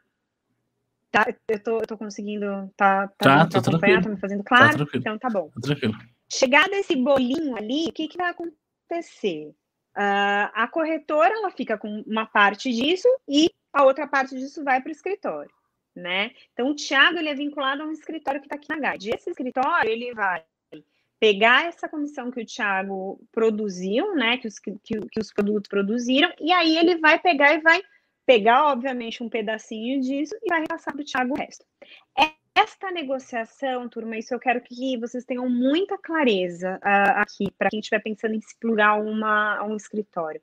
[1.10, 2.46] Tá, eu tô, eu tô conseguindo,
[2.76, 4.86] tá, tá, tá, tá acompanhar, tá me fazendo tá claro?
[4.86, 5.48] Tá então tá bom.
[5.50, 5.94] Tá tranquilo.
[6.28, 9.54] Chegado esse bolinho ali, o que, que vai acontecer?
[9.96, 14.78] Uh, a corretora ela fica com uma parte disso e a outra parte disso vai
[14.80, 15.50] para o escritório,
[15.94, 16.32] né?
[16.52, 19.14] Então, o Thiago ele é vinculado a um escritório que está aqui na Guide.
[19.14, 20.44] Esse escritório ele vai
[21.18, 24.36] pegar essa comissão que o Thiago produziu, né?
[24.36, 27.82] Que os, que, que os produtos produziram, e aí ele vai pegar e vai
[28.26, 31.64] pegar, obviamente, um pedacinho disso e vai repassar para o Thiago o resto.
[32.58, 37.80] Esta negociação, turma, isso eu quero que vocês tenham muita clareza uh, aqui, para quem
[37.80, 40.40] estiver pensando em se uma, um escritório.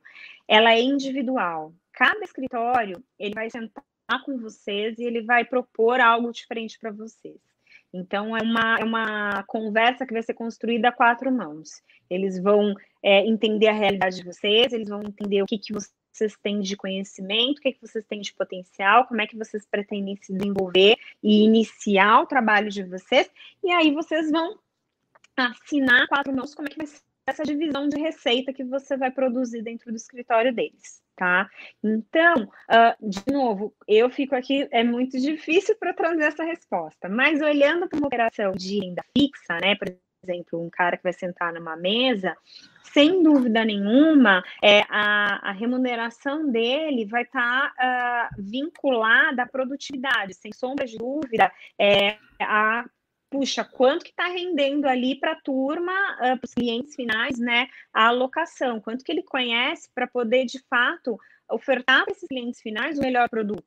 [0.47, 3.83] Ela é individual, cada escritório ele vai sentar
[4.25, 7.39] com vocês e ele vai propor algo diferente para vocês.
[7.91, 11.81] Então, é uma, é uma conversa que vai ser construída a quatro mãos.
[12.07, 16.02] Eles vão é, entender a realidade de vocês, eles vão entender o que, que vocês
[16.41, 20.17] têm de conhecimento, o que, que vocês têm de potencial, como é que vocês pretendem
[20.21, 23.29] se desenvolver e iniciar o trabalho de vocês,
[23.63, 24.59] e aí vocês vão
[25.35, 29.09] assinar quatro mãos como é que vai ser essa divisão de receita que você vai
[29.09, 31.49] produzir dentro do escritório deles tá?
[31.83, 37.41] Então, uh, de novo, eu fico aqui, é muito difícil para trazer essa resposta, mas
[37.41, 41.53] olhando para uma operação de renda fixa, né, por exemplo, um cara que vai sentar
[41.53, 42.35] numa mesa,
[42.83, 50.33] sem dúvida nenhuma, é, a, a remuneração dele vai estar tá, uh, vinculada à produtividade,
[50.35, 52.85] sem sombra de dúvida, é, a
[53.29, 57.67] puxa, quanto que está rendendo ali para a turma, uh, para os clientes finais, né,
[57.91, 61.17] a alocação, quanto que ele conhece para poder, de fato,
[61.49, 63.65] ofertar para esses clientes finais o melhor produto,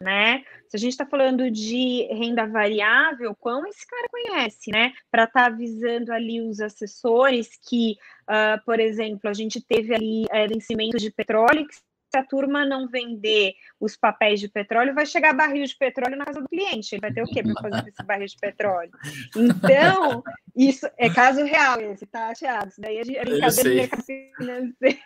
[0.00, 0.44] né?
[0.68, 4.92] Se a gente está falando de renda variável, quão esse cara conhece, né?
[5.10, 7.96] Para estar tá avisando ali os assessores que,
[8.28, 11.74] uh, por exemplo, a gente teve ali uh, vencimento de petróleo que
[12.10, 16.24] se a turma não vender os papéis de petróleo, vai chegar barril de petróleo na
[16.24, 16.94] casa do cliente.
[16.94, 18.90] Ele vai ter o quê para fazer esse barril de petróleo?
[19.36, 20.22] Então,
[20.56, 22.68] isso é caso real esse, tá, Thiago?
[22.68, 24.98] Isso daí é, é brincadeira de mercado financeiro.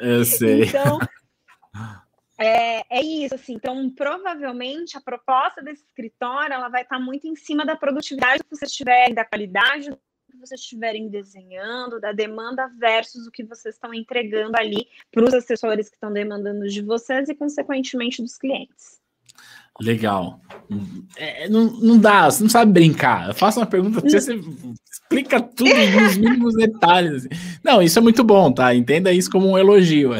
[0.00, 0.64] Eu sei.
[0.64, 0.98] Então,
[2.38, 3.54] é, é, isso, assim.
[3.54, 8.50] Então, provavelmente, a proposta desse escritório, ela vai estar muito em cima da produtividade que
[8.50, 9.90] vocês tiverem, da qualidade
[10.30, 15.32] que vocês estiverem desenhando, da demanda versus o que vocês estão entregando ali para os
[15.32, 19.00] assessores que estão demandando de vocês e, consequentemente, dos clientes.
[19.80, 20.40] Legal.
[21.16, 23.28] É, não, não dá, você não sabe brincar.
[23.28, 24.40] Eu faço uma pergunta você, você
[24.90, 27.26] explica tudo nos mínimos detalhes.
[27.62, 28.74] Não, isso é muito bom, tá?
[28.74, 30.12] Entenda isso como um elogio.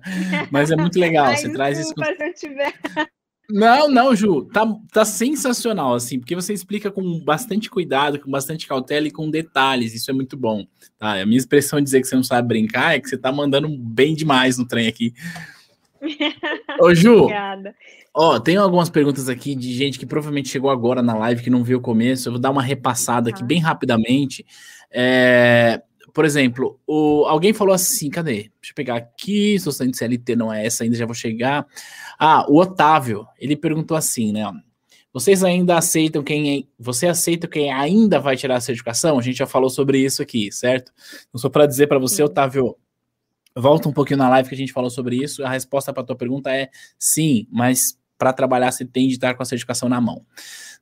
[0.50, 1.26] Mas é muito legal.
[1.26, 1.94] Ai, você desculpa, traz isso.
[1.94, 2.72] Se eu tiver.
[3.50, 8.66] Não, não, Ju, tá, tá sensacional, assim, porque você explica com bastante cuidado, com bastante
[8.66, 10.64] cautela e com detalhes, isso é muito bom,
[10.98, 11.20] tá?
[11.20, 13.68] A minha expressão de dizer que você não sabe brincar é que você tá mandando
[13.68, 15.12] bem demais no trem aqui.
[16.80, 17.74] Ô, Ju, Obrigada.
[18.14, 21.62] ó, tem algumas perguntas aqui de gente que provavelmente chegou agora na live, que não
[21.62, 23.46] viu o começo, eu vou dar uma repassada aqui ah.
[23.46, 24.46] bem rapidamente.
[24.90, 25.82] É,
[26.12, 28.50] por exemplo, o, alguém falou assim, cadê?
[28.60, 31.66] Deixa eu pegar aqui, de CLT, não é essa ainda, já vou chegar.
[32.18, 34.42] Ah, o Otávio, ele perguntou assim, né?
[35.12, 36.68] Vocês ainda aceitam quem.
[36.78, 39.18] Você aceita quem ainda vai tirar a certificação?
[39.18, 40.90] A gente já falou sobre isso aqui, certo?
[41.32, 42.76] Não só para dizer para você, Otávio,
[43.54, 45.44] Volta um pouquinho na live que a gente falou sobre isso.
[45.44, 49.34] A resposta para a tua pergunta é sim, mas para trabalhar você tem de estar
[49.34, 50.24] com a certificação na mão.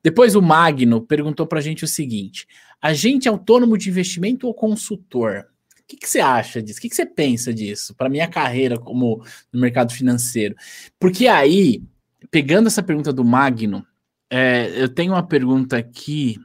[0.02, 2.46] Depois o Magno perguntou para a gente o seguinte:
[2.80, 5.46] agente autônomo de investimento ou consultor?
[5.78, 6.78] O que, que você acha disso?
[6.78, 10.54] O que, que você pensa disso para minha carreira como no mercado financeiro?
[10.98, 11.82] Porque aí,
[12.30, 13.84] pegando essa pergunta do Magno,
[14.30, 16.38] é, eu tenho uma pergunta aqui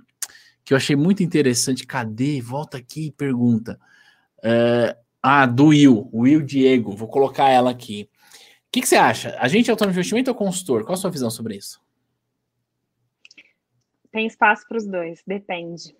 [0.63, 1.85] que eu achei muito interessante.
[1.85, 2.41] Cadê?
[2.41, 3.79] Volta aqui e pergunta.
[4.43, 6.95] É, ah, do Will, Will Diego.
[6.95, 8.09] Vou colocar ela aqui.
[8.67, 9.37] O que, que você acha?
[9.39, 10.83] Agente autônomo de investimento ou consultor?
[10.83, 11.84] Qual a sua visão sobre isso?
[14.15, 15.93] Tem espaço para os dois, depende.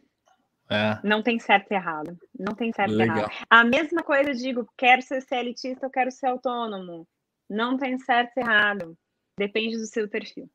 [0.70, 0.98] É.
[1.04, 2.18] Não tem certo e errado.
[2.40, 3.18] Não tem certo Legal.
[3.18, 3.34] e errado.
[3.50, 7.06] A mesma coisa eu digo, quero ser CLTista, eu quero ser autônomo.
[7.50, 8.98] Não tem certo e errado.
[9.38, 10.50] Depende do seu perfil.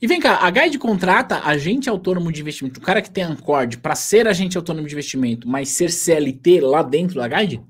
[0.00, 3.76] E vem cá, a Guide contrata agente autônomo de investimento, o cara que tem Ancord,
[3.76, 7.62] para ser agente autônomo de investimento, mas ser CLT lá dentro da Guide?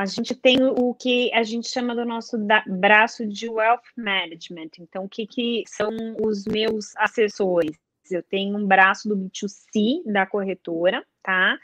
[0.00, 4.70] A gente tem o que a gente chama do nosso braço de Wealth Management.
[4.78, 5.90] Então, o que, que são
[6.24, 7.76] os meus assessores?
[8.10, 11.54] Eu tenho um braço do B2C da corretora, tá?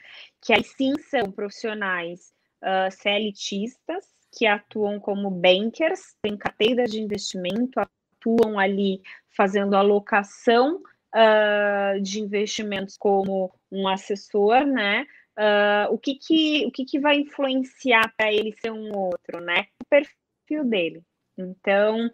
[0.42, 2.30] Que aí sim são profissionais
[2.62, 9.00] uh, CLTistas que atuam como bankers, têm carteiras de investimento, atuam ali
[9.34, 10.82] fazendo alocação
[11.14, 15.06] uh, de investimentos como um assessor, né?
[15.38, 19.66] Uh, o que que, o que, que vai influenciar para ele ser um outro, né?
[19.82, 21.02] O perfil dele.
[21.36, 22.10] Então,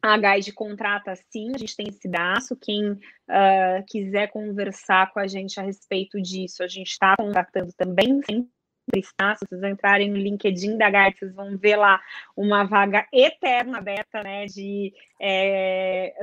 [0.00, 2.56] a Guide contrata sim, a gente tem esse braço.
[2.56, 2.98] Quem uh,
[3.86, 8.48] quiser conversar com a gente a respeito disso, a gente está contratando também, sempre
[8.94, 9.34] está.
[9.36, 12.00] Se vocês entrarem no LinkedIn da Guide, vocês vão ver lá
[12.36, 16.14] uma vaga eterna aberta, né, de é,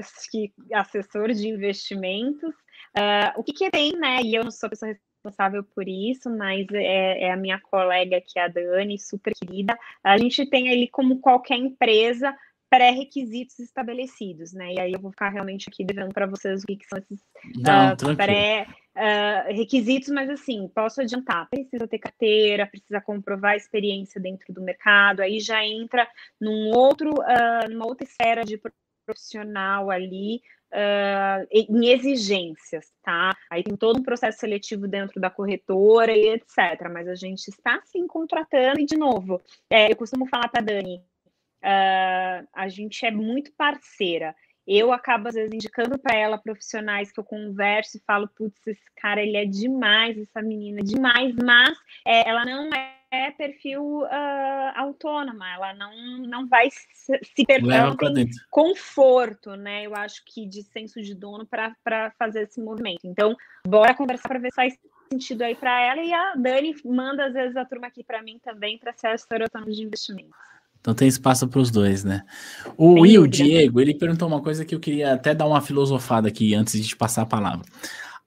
[0.74, 2.54] assessor de investimentos.
[2.98, 4.22] Uh, o que, que tem, né?
[4.24, 4.96] E eu não sou pessoa
[5.28, 9.78] responsável por isso, mas é, é, a minha colega que é a Dani, super querida.
[10.04, 12.36] A gente tem ali, como qualquer empresa,
[12.70, 14.74] pré-requisitos estabelecidos, né?
[14.74, 17.20] E aí eu vou ficar realmente aqui devendo para vocês o que, que são esses
[17.20, 24.62] uh, pré-requisitos, uh, mas assim, posso adiantar, precisa ter carteira, precisa comprovar experiência dentro do
[24.62, 26.08] mercado, aí já entra
[26.40, 28.60] num outro, uh, numa outra esfera de
[29.06, 30.42] profissional ali,
[30.74, 33.36] uh, em exigências, tá?
[33.50, 36.90] Aí tem todo um processo seletivo dentro da corretora e etc.
[36.92, 40.98] Mas a gente está sim contratando, e de novo, é, eu costumo falar para Dani,
[40.98, 44.36] uh, a gente é muito parceira.
[44.66, 48.92] Eu acabo, às vezes, indicando para ela profissionais que eu converso e falo, putz, esse
[48.98, 54.02] cara, ele é demais, essa menina é demais, mas é, ela não é é perfil
[54.02, 54.08] uh,
[54.76, 59.86] autônoma, ela não, não vai se, se perder conforto, né?
[59.86, 63.02] Eu acho que de senso de dono para fazer esse movimento.
[63.06, 63.36] Então,
[63.66, 64.78] bora conversar para ver se faz
[65.12, 68.40] sentido aí para ela e a Dani manda às vezes a turma aqui para mim
[68.44, 70.36] também para ser assessora autônoma de investimentos.
[70.80, 72.24] Então tem espaço para os dois, né?
[72.78, 73.44] O Will dúvida.
[73.44, 76.88] Diego, ele perguntou uma coisa que eu queria até dar uma filosofada aqui antes de
[76.88, 77.66] te passar a palavra.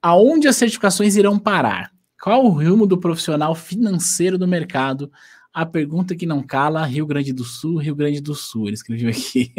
[0.01, 1.91] Aonde as certificações irão parar?
[2.21, 5.11] Qual o rumo do profissional financeiro do mercado?
[5.51, 8.67] A pergunta que não cala, Rio Grande do Sul, Rio Grande do Sul.
[8.67, 9.51] Ele escreveu aqui.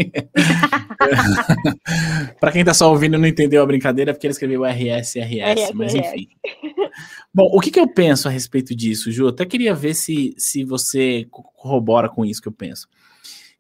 [2.40, 5.16] Para quem está só ouvindo e não entendeu a brincadeira, é porque ele escreveu RS,
[5.16, 6.28] RS, mas enfim.
[7.34, 9.26] Bom, o que, que, eu penso a respeito disso, Ju?
[9.26, 12.86] Até queria ver se, se você corrobora com isso que eu penso.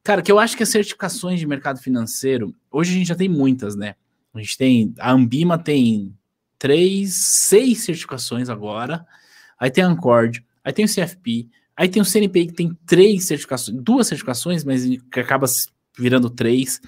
[0.04, 3.28] Cara, que eu acho que as certificações de mercado financeiro, hoje a gente já tem
[3.28, 3.96] muitas, né?
[4.32, 6.14] A gente tem, a Ambima tem
[6.62, 7.14] três,
[7.48, 9.04] seis certificações agora.
[9.58, 13.26] Aí tem a Ancord, aí tem o CFP, aí tem o CNPI que tem três
[13.26, 15.46] certificações, duas certificações, mas que acaba
[15.98, 16.80] virando três.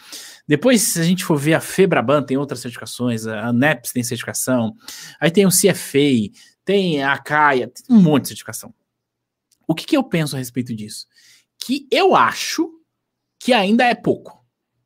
[0.46, 4.76] Depois, se a gente for ver a Febraban, tem outras certificações, a NEPS tem certificação,
[5.18, 6.30] aí tem o CFA,
[6.64, 8.72] tem a CAIA, tem um monte de certificação.
[9.66, 11.08] O que, que eu penso a respeito disso?
[11.58, 12.70] Que eu acho
[13.40, 14.40] que ainda é pouco.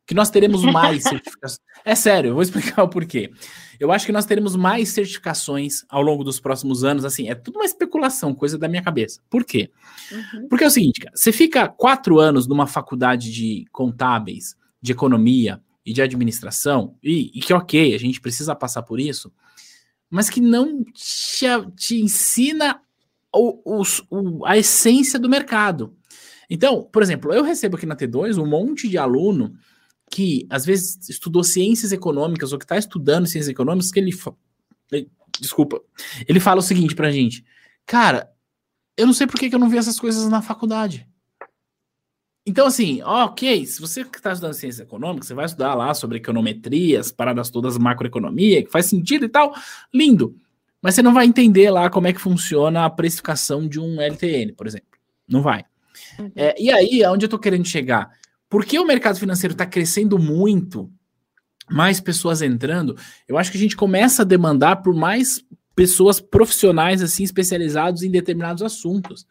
[0.07, 1.61] Que nós teremos mais certificações.
[1.85, 3.31] É sério, eu vou explicar o porquê.
[3.79, 7.05] Eu acho que nós teremos mais certificações ao longo dos próximos anos.
[7.05, 9.21] Assim, é tudo uma especulação, coisa da minha cabeça.
[9.31, 9.71] Por quê?
[10.11, 10.49] Uhum.
[10.49, 15.61] Porque é o seguinte, cara, você fica quatro anos numa faculdade de contábeis, de economia
[15.87, 19.33] e de administração, e, e que ok, a gente precisa passar por isso,
[20.11, 21.47] mas que não te,
[21.77, 22.81] te ensina
[23.35, 25.95] o, o, a essência do mercado.
[26.51, 29.55] Então, por exemplo, eu recebo aqui na T2 um monte de aluno
[30.11, 34.13] que às vezes estudou ciências econômicas ou que está estudando ciências econômicas, que ele,
[34.93, 35.11] ele,
[35.41, 35.81] desculpa,
[36.27, 37.45] ele fala o seguinte pra gente,
[37.87, 38.31] cara,
[38.97, 41.07] eu não sei por que, que eu não vi essas coisas na faculdade.
[42.45, 46.99] Então, assim, ok, se você está estudando ciências econômicas, você vai estudar lá sobre econometria,
[46.99, 49.55] as paradas todas macroeconomia, que faz sentido e tal,
[49.93, 50.35] lindo.
[50.81, 54.55] Mas você não vai entender lá como é que funciona a precificação de um LTN,
[54.55, 54.89] por exemplo.
[55.29, 55.65] Não vai.
[56.19, 56.33] Uhum.
[56.35, 58.11] É, e aí, aonde eu tô querendo chegar?
[58.49, 60.91] Porque o mercado financeiro está crescendo muito,
[61.71, 62.97] mais pessoas entrando,
[63.27, 65.45] eu acho que a gente começa a demandar por mais
[65.75, 69.27] pessoas profissionais assim especializados em determinados assuntos.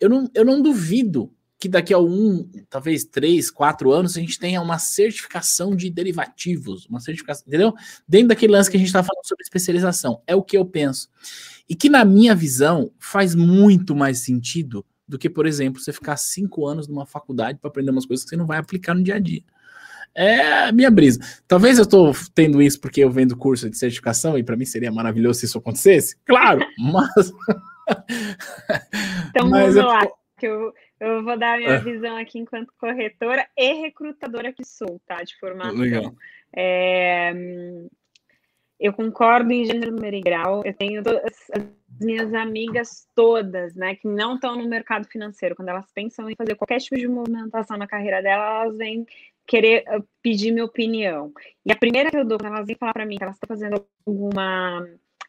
[0.00, 4.38] Eu não, eu não duvido que daqui a um, talvez três, quatro anos, a gente
[4.38, 7.72] tenha uma certificação de derivativos, uma certificação, entendeu?
[8.06, 10.20] Dentro daquele lance que a gente está falando sobre especialização.
[10.26, 11.08] É o que eu penso.
[11.66, 16.16] E que, na minha visão, faz muito mais sentido do que, por exemplo, você ficar
[16.16, 19.16] cinco anos numa faculdade para aprender umas coisas que você não vai aplicar no dia
[19.16, 19.42] a dia.
[20.14, 21.18] É a minha brisa.
[21.46, 24.92] Talvez eu estou tendo isso porque eu vendo curso de certificação e para mim seria
[24.92, 26.16] maravilhoso se isso acontecesse.
[26.24, 27.32] Claro, mas.
[29.30, 30.06] então mas vamos lá,
[30.38, 31.80] que eu, eu vou dar a minha é.
[31.80, 35.16] visão aqui enquanto corretora e recrutadora que sou, tá?
[35.22, 35.78] De formação.
[35.78, 36.14] Legal.
[36.56, 37.32] É,
[38.78, 40.62] eu concordo em gênero, número e grau.
[40.64, 41.50] Eu tenho as
[42.00, 46.54] minhas amigas todas, né, que não estão no mercado financeiro, quando elas pensam em fazer
[46.56, 49.06] qualquer tipo de movimentação na carreira dela, elas vêm
[49.46, 51.32] querer uh, pedir minha opinião.
[51.64, 53.86] E a primeira que eu dou, elas vêm falar para mim que elas estão fazendo
[54.06, 54.86] alguma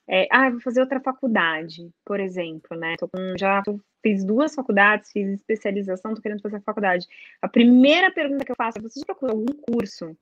[0.07, 2.95] é, ah, vou fazer outra faculdade, por exemplo, né?
[2.97, 3.63] Tô com, já
[4.03, 7.07] fiz duas faculdades, fiz especialização, tô querendo fazer faculdade.
[7.41, 10.15] A primeira pergunta que eu faço é: você já procurou algum curso,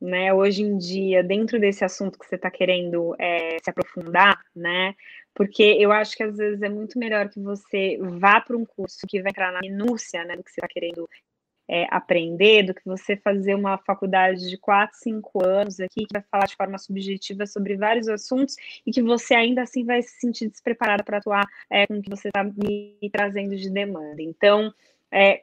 [0.00, 0.32] né?
[0.32, 4.94] Hoje em dia, dentro desse assunto que você está querendo é, se aprofundar, né?
[5.34, 9.06] Porque eu acho que às vezes é muito melhor que você vá para um curso
[9.06, 11.08] que vai entrar na minúcia, né, do que você está querendo
[11.68, 16.22] é, aprender do que você fazer uma faculdade de quatro, cinco anos aqui, que vai
[16.28, 20.48] falar de forma subjetiva sobre vários assuntos e que você ainda assim vai se sentir
[20.48, 24.20] despreparada para atuar é, com o que você está me trazendo de demanda.
[24.20, 24.74] Então,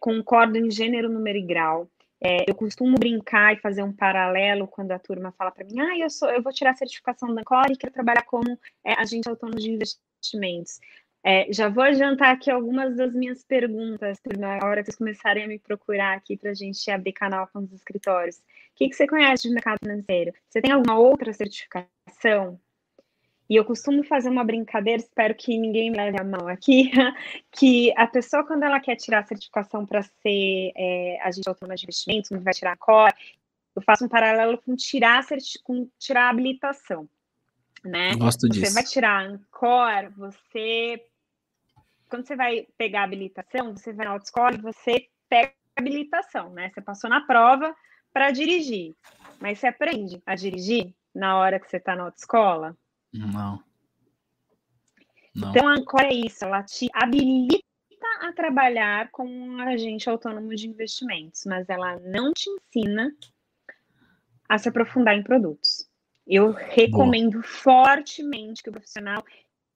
[0.01, 1.89] concordo em gênero, número e grau.
[2.21, 5.97] É, eu costumo brincar e fazer um paralelo quando a turma fala para mim, ah,
[5.99, 9.29] eu, sou, eu vou tirar a certificação da Core e quero trabalhar como é, agente
[9.29, 10.79] autônomo de investimentos.
[11.23, 15.47] É, já vou adiantar aqui algumas das minhas perguntas, na hora que vocês começarem a
[15.47, 18.37] me procurar aqui para a gente abrir canal com os escritórios.
[18.37, 18.41] O
[18.75, 20.33] que, que você conhece de mercado financeiro?
[20.49, 22.59] Você tem alguma outra certificação?
[23.49, 26.91] E eu costumo fazer uma brincadeira, espero que ninguém me leve a mão aqui,
[27.51, 31.85] que a pessoa, quando ela quer tirar a certificação para ser é, agente autônomo de
[31.85, 33.13] investimentos, não vai tirar a COR,
[33.75, 35.23] eu faço um paralelo com tirar,
[35.63, 37.07] com tirar a habilitação.
[37.85, 38.15] Né?
[38.15, 38.65] Gosto disso.
[38.65, 41.01] Você vai tirar a COR, você
[42.09, 46.49] quando você vai pegar a habilitação, você vai na autoescola e você pega a habilitação,
[46.51, 46.71] né?
[46.73, 47.75] Você passou na prova
[48.13, 48.95] para dirigir,
[49.39, 52.75] mas você aprende a dirigir na hora que você está na autoescola?
[53.17, 53.63] Não.
[55.35, 55.49] Não.
[55.51, 57.63] Então, a Ancor é isso, ela te habilita
[58.21, 63.15] a trabalhar como um agente autônomo de investimentos, mas ela não te ensina
[64.49, 65.87] a se aprofundar em produtos.
[66.25, 67.43] Eu recomendo Boa.
[67.43, 69.23] fortemente que o profissional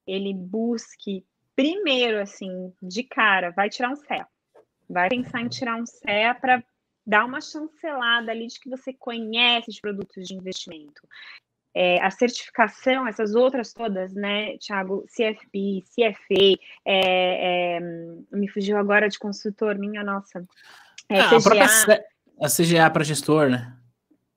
[0.06, 4.28] ele busque primeiro, assim, de cara, vai tirar um CEA.
[4.90, 6.64] Vai pensar em tirar um CEA para
[7.06, 11.02] dar uma chancelada ali de que você conhece de produtos de investimento.
[11.74, 17.80] É, a certificação, essas outras todas, né, Thiago, CFP, CFA, é, é,
[18.32, 20.46] me fugiu agora de consultor, minha nossa.
[21.08, 22.04] É, ah, CGA.
[22.42, 23.78] A, a CGA para gestor, né?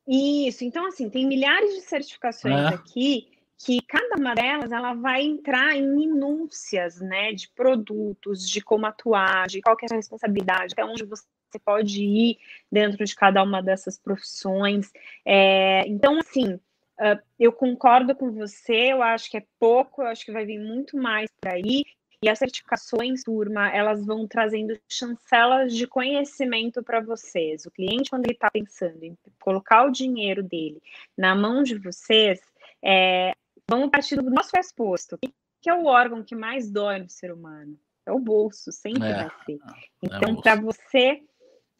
[0.06, 2.74] Isso, então assim, tem milhares de certificações é.
[2.74, 8.84] aqui que cada uma delas ela vai entrar em minúcias, né, de produtos, de como
[8.84, 11.24] atuar, de qual é a responsabilidade, até onde você
[11.64, 12.38] pode ir
[12.70, 14.92] dentro de cada uma dessas profissões.
[15.24, 16.60] É, então, assim,
[17.00, 20.58] uh, eu concordo com você, eu acho que é pouco, eu acho que vai vir
[20.58, 21.84] muito mais por aí.
[22.22, 27.66] E as certificações, turma, elas vão trazendo chancelas de conhecimento para vocês.
[27.66, 30.80] O cliente, quando ele está pensando em colocar o dinheiro dele
[31.18, 32.40] na mão de vocês,
[32.82, 33.34] é,
[33.68, 35.16] Vamos partir do nosso pressuposto.
[35.16, 35.18] O
[35.60, 37.78] que é o órgão que mais dói no ser humano?
[38.06, 39.54] É o bolso, sempre é, vai ser.
[39.54, 39.58] É
[40.02, 41.22] então, é para você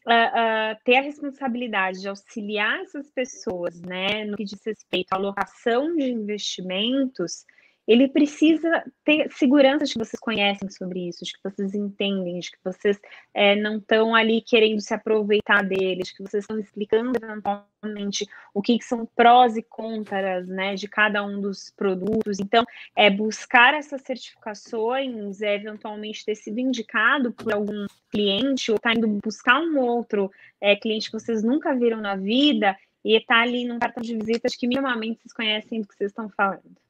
[0.07, 5.17] uh, uh, ter a responsabilidade de auxiliar essas pessoas, né, no que diz respeito à
[5.17, 7.45] alocação de investimentos,
[7.87, 12.51] ele precisa ter segurança de que vocês conhecem sobre isso, de que vocês entendem, de
[12.51, 12.99] que vocês
[13.35, 18.63] é, não estão ali querendo se aproveitar deles, de que vocês estão explicando eventualmente o
[18.63, 22.41] que, que, são prós e contras né, de cada um dos produtos.
[22.41, 22.65] Então,
[22.97, 29.09] é buscar essas certificações, é, eventualmente ter sido indicado por algum cliente, ou está indo
[29.23, 30.31] buscar um outro
[30.61, 34.57] é, cliente que vocês nunca viram na vida, e está ali num cartão de visitas
[34.57, 36.84] que minimamente vocês conhecem do que vocês estão falando.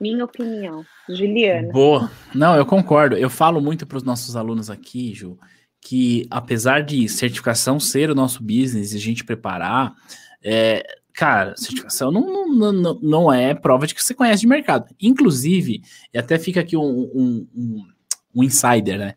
[0.00, 0.84] Minha opinião.
[1.08, 1.72] Juliana.
[1.72, 2.10] Boa.
[2.34, 3.16] Não, eu concordo.
[3.16, 5.38] Eu falo muito para os nossos alunos aqui, Ju,
[5.80, 9.94] que apesar de certificação ser o nosso business e a gente preparar,
[10.42, 14.86] é, cara, certificação não, não, não, não é prova de que você conhece de mercado.
[15.00, 15.80] Inclusive,
[16.12, 17.86] e até fica aqui um, um, um,
[18.34, 19.14] um insider, né?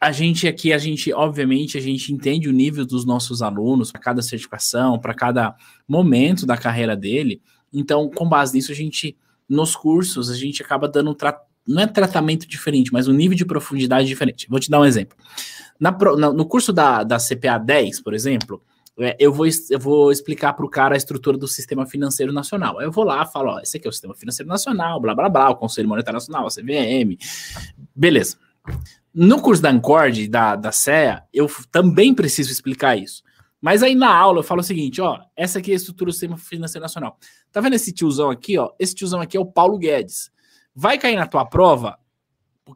[0.00, 4.00] a gente aqui, a gente, obviamente, a gente entende o nível dos nossos alunos para
[4.00, 5.54] cada certificação, para cada
[5.86, 7.42] momento da carreira dele.
[7.70, 9.14] Então, com base nisso, a gente,
[9.50, 11.14] nos cursos, a gente acaba dando um
[11.66, 14.46] não é tratamento diferente, mas um nível de profundidade diferente.
[14.48, 15.16] Vou te dar um exemplo.
[15.78, 15.92] Na,
[16.32, 18.62] no curso da, da CPA 10, por exemplo,
[18.98, 22.78] é, eu, vou, eu vou explicar para o cara a estrutura do sistema financeiro nacional.
[22.78, 25.28] Aí eu vou lá, falo, ó, esse aqui é o sistema financeiro nacional, blá blá
[25.28, 27.16] blá, o Conselho Monetário Nacional, a CVM.
[27.94, 28.36] Beleza.
[29.12, 33.22] No curso da Ancord, da, da CEA, eu também preciso explicar isso.
[33.60, 36.12] Mas aí na aula eu falo o seguinte, ó, essa aqui é a estrutura do
[36.12, 37.18] sistema financeiro nacional.
[37.52, 38.70] Tá vendo esse tiozão aqui, ó?
[38.78, 40.30] Esse tiozão aqui é o Paulo Guedes.
[40.74, 41.98] Vai cair na tua prova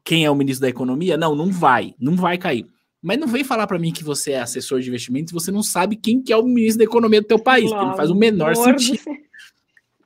[0.02, 1.16] quem é o ministro da economia?
[1.16, 2.66] Não, não vai, não vai cair.
[3.00, 5.62] Mas não vem falar para mim que você é assessor de investimentos e você não
[5.62, 8.14] sabe quem que é o ministro da economia do teu país, porque não faz o
[8.14, 9.02] menor sentido.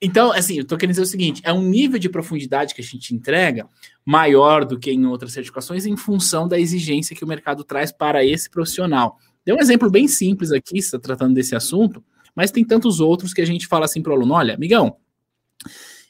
[0.01, 2.85] Então, assim, eu tô querendo dizer o seguinte: é um nível de profundidade que a
[2.85, 3.69] gente entrega
[4.05, 8.25] maior do que em outras certificações em função da exigência que o mercado traz para
[8.25, 9.19] esse profissional.
[9.49, 12.05] Deu um exemplo bem simples aqui, está tratando desse assunto,
[12.35, 14.99] mas tem tantos outros que a gente fala assim para o aluno: olha, amigão,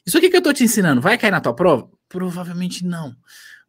[0.05, 1.89] isso aqui que eu tô te ensinando vai cair na tua prova?
[2.09, 3.15] Provavelmente não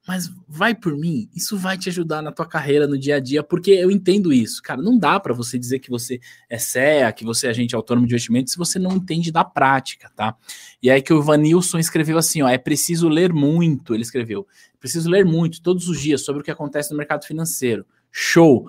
[0.08, 3.44] mas vai por mim, isso vai te ajudar na tua carreira no dia a dia,
[3.44, 6.18] porque eu entendo isso, cara, não dá para você dizer que você
[6.48, 10.10] é CEA, que você é agente autônomo de investimento se você não entende da prática,
[10.16, 10.34] tá?
[10.82, 14.48] E aí que o Vanilson escreveu assim, ó, é preciso ler muito, ele escreveu,
[14.80, 17.86] preciso ler muito todos os dias sobre o que acontece no mercado financeiro.
[18.10, 18.66] Show.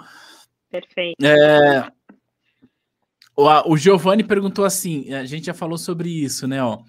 [0.72, 1.24] Perfeito.
[1.24, 1.92] É,
[3.36, 6.80] o, o Giovanni perguntou assim, a gente já falou sobre isso, né, ó,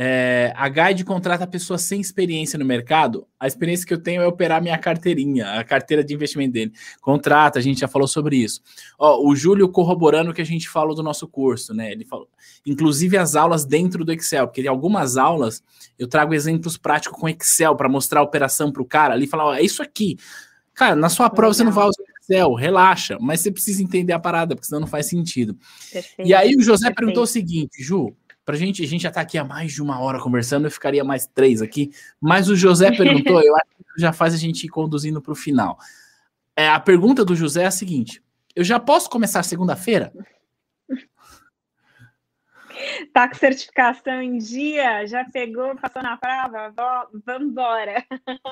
[0.00, 3.26] é, a Guide contrata pessoas sem experiência no mercado.
[3.36, 6.72] A experiência que eu tenho é operar minha carteirinha, a carteira de investimento dele.
[7.00, 8.60] Contrata, a gente já falou sobre isso.
[8.96, 11.90] Ó, o Júlio corroborando o que a gente falou do nosso curso, né?
[11.90, 12.28] Ele falou,
[12.64, 15.64] inclusive as aulas dentro do Excel, porque em algumas aulas
[15.98, 19.28] eu trago exemplos práticos com Excel para mostrar a operação para o cara ali e
[19.28, 20.16] falar: ó, é isso aqui.
[20.74, 24.18] Cara, na sua prova você não vai usar Excel, relaxa, mas você precisa entender a
[24.18, 25.56] parada, porque senão não faz sentido.
[25.92, 26.96] Perfeito, e aí o José perfeito.
[26.96, 28.14] perguntou o seguinte, Ju,
[28.48, 31.04] Pra gente, a gente já tá aqui há mais de uma hora conversando, eu ficaria
[31.04, 34.70] mais três aqui, mas o José perguntou, eu acho que já faz a gente ir
[34.70, 35.76] conduzindo para o final.
[36.56, 38.22] É, a pergunta do José é a seguinte:
[38.56, 40.10] eu já posso começar segunda-feira?
[43.12, 45.06] Tá com certificação em dia?
[45.06, 46.72] Já pegou, passou na prova?
[47.24, 48.04] Vamos embora.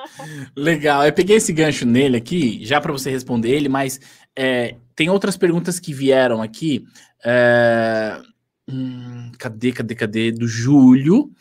[0.55, 3.99] Legal, eu peguei esse gancho nele aqui, já para você responder ele, mas
[4.35, 6.85] é, tem outras perguntas que vieram aqui.
[7.23, 8.21] É,
[8.69, 10.31] Hum, cadê, cadê, cadê?
[10.31, 11.31] Do Júlio.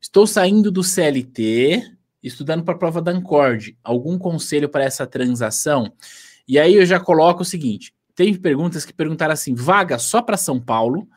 [0.00, 3.78] Estou saindo do CLT, estudando para a prova da Ancord.
[3.84, 5.92] Algum conselho para essa transação?
[6.46, 10.36] E aí eu já coloco o seguinte: tem perguntas que perguntaram assim: vaga só para
[10.36, 11.08] São Paulo?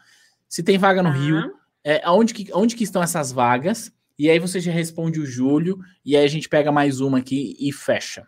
[0.56, 1.54] Se tem vaga no Rio,
[1.84, 3.94] é, aonde, que, onde que estão essas vagas?
[4.18, 7.58] E aí você já responde o Júlio, e aí a gente pega mais uma aqui
[7.60, 8.26] e fecha.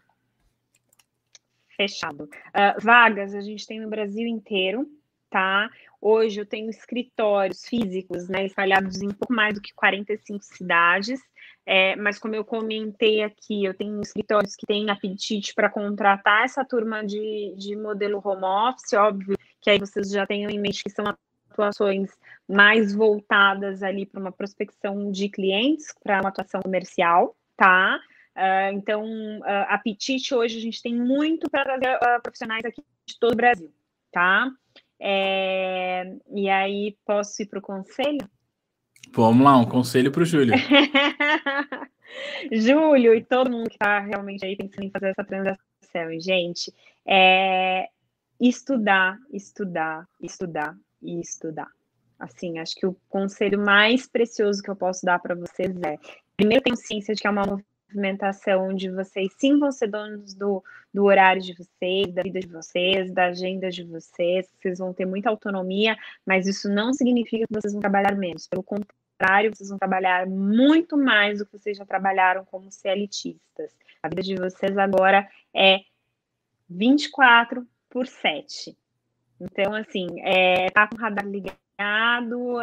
[1.78, 2.26] Fechado.
[2.26, 4.86] Uh, vagas a gente tem no Brasil inteiro,
[5.30, 5.70] tá?
[6.02, 11.22] Hoje eu tenho escritórios físicos, né, espalhados em pouco mais do que 45 cidades,
[11.66, 16.66] é, mas como eu comentei aqui, eu tenho escritórios que têm apetite para contratar essa
[16.66, 20.90] turma de, de modelo home office, óbvio que aí vocês já tenham em mente que
[20.90, 21.06] são
[21.58, 22.12] atuações
[22.48, 28.00] mais voltadas ali para uma prospecção de clientes, para uma atuação comercial, tá?
[28.36, 29.04] Uh, então,
[29.40, 33.36] uh, apetite hoje a gente tem muito para trazer uh, profissionais aqui de todo o
[33.36, 33.74] Brasil,
[34.12, 34.50] tá?
[35.00, 38.28] É, e aí, posso ir para o conselho?
[39.12, 40.54] Vamos lá, um conselho para o Júlio.
[42.52, 46.74] Júlio e todo mundo que está realmente aí pensando em fazer essa transação, gente,
[47.06, 47.90] é
[48.40, 51.70] estudar, estudar, estudar e estudar.
[52.20, 55.98] Assim, acho que o conselho mais precioso que eu posso dar para vocês é:
[56.36, 60.64] primeiro, tenham ciência de que é uma movimentação onde vocês sim vão ser donos do,
[60.94, 65.06] do horário de vocês, da vida de vocês, da agenda de vocês, vocês vão ter
[65.06, 65.96] muita autonomia,
[66.26, 68.48] mas isso não significa que vocês vão trabalhar menos.
[68.48, 73.76] Pelo contrário, vocês vão trabalhar muito mais do que vocês já trabalharam como CLTistas.
[74.02, 75.82] A vida de vocês agora é
[76.70, 78.76] 24 por 7.
[79.40, 81.58] Então, assim, é, tá com o radar ligado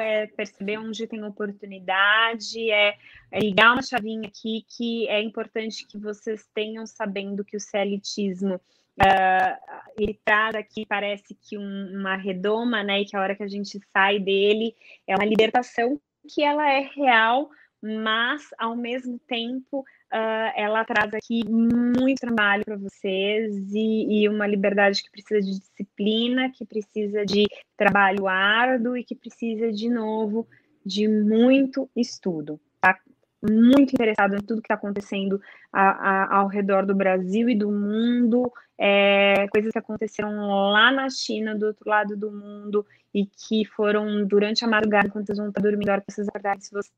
[0.00, 2.96] é perceber onde tem oportunidade, é,
[3.30, 8.56] é, ligar uma chavinha aqui que é importante que vocês tenham sabendo que o celitismo
[8.56, 13.00] uh, ele traz aqui, parece que um, uma redoma, né?
[13.00, 14.74] E que a hora que a gente sai dele
[15.06, 17.48] é uma libertação que ela é real,
[17.80, 19.84] mas ao mesmo tempo
[20.14, 25.58] uh, ela traz aqui muito trabalho para vocês e, e, uma liberdade que precisa de
[25.58, 27.46] disciplina, que precisa de
[27.76, 30.46] trabalho árduo e que precisa, de novo,
[30.86, 32.60] de muito estudo.
[32.80, 32.98] Tá?
[33.42, 35.38] muito interessado em tudo que está acontecendo
[35.70, 41.10] a, a, ao redor do Brasil e do mundo, é, coisas que aconteceram lá na
[41.10, 45.48] China, do outro lado do mundo, e que foram durante a madrugada, enquanto vocês vão
[45.48, 46.90] estar dormindo, a hora que vocês acordarem, se vocês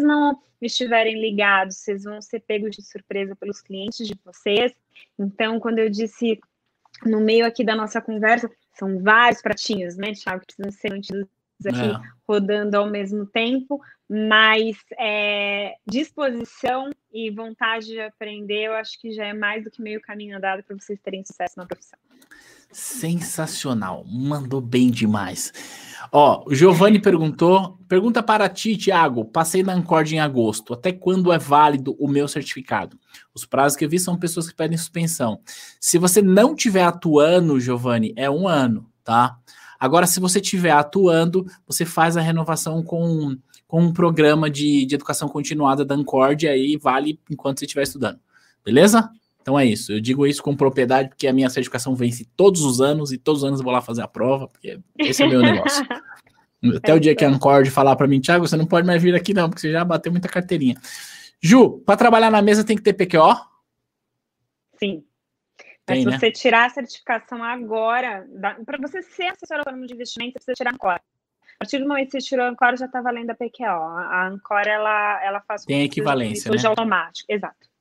[0.00, 4.72] não estiverem ligados, vocês vão ser pegos de surpresa pelos clientes de vocês.
[5.18, 6.40] Então, quando eu disse
[7.04, 11.28] no meio aqui da nossa conversa, são vários pratinhos, né, Thiago, que precisam ser mantidos
[11.66, 12.10] aqui é.
[12.26, 19.26] rodando ao mesmo tempo, mas é, disposição e vontade de aprender, eu acho que já
[19.26, 21.98] é mais do que meio caminho andado para vocês terem sucesso na profissão.
[22.72, 25.52] Sensacional, mandou bem demais.
[26.10, 31.32] Ó, o Giovanni perguntou, pergunta para ti, Tiago, passei na Ancord em agosto, até quando
[31.32, 32.98] é válido o meu certificado?
[33.34, 35.40] Os prazos que eu vi são pessoas que pedem suspensão.
[35.80, 39.38] Se você não tiver atuando, Giovanni, é um ano, tá?
[39.78, 43.36] Agora, se você estiver atuando, você faz a renovação com,
[43.66, 48.20] com um programa de, de educação continuada da Ancord, aí vale enquanto você estiver estudando.
[48.64, 49.10] Beleza?
[49.42, 49.92] Então é isso.
[49.92, 53.42] Eu digo isso com propriedade porque a minha certificação vence todos os anos e todos
[53.42, 55.84] os anos eu vou lá fazer a prova, porque esse é o meu negócio.
[56.76, 59.14] Até o dia que a Ancord falar para mim, Thiago, você não pode mais vir
[59.16, 60.76] aqui não, porque você já bateu muita carteirinha.
[61.42, 63.34] Ju, para trabalhar na mesa tem que ter PQO?
[64.78, 65.04] Sim.
[65.84, 66.18] Tem, Mas se né?
[66.18, 68.24] você tirar a certificação agora,
[68.64, 71.02] para você ser assessor autônomo de investimento, você precisa tirar Ancora.
[71.56, 73.64] A partir do momento que você tirou a Ancora, já está valendo a PQO.
[73.64, 75.64] A Ancora, ela, ela faz...
[75.64, 76.56] Tem equivalência, né?
[76.64, 77.71] automático, exato.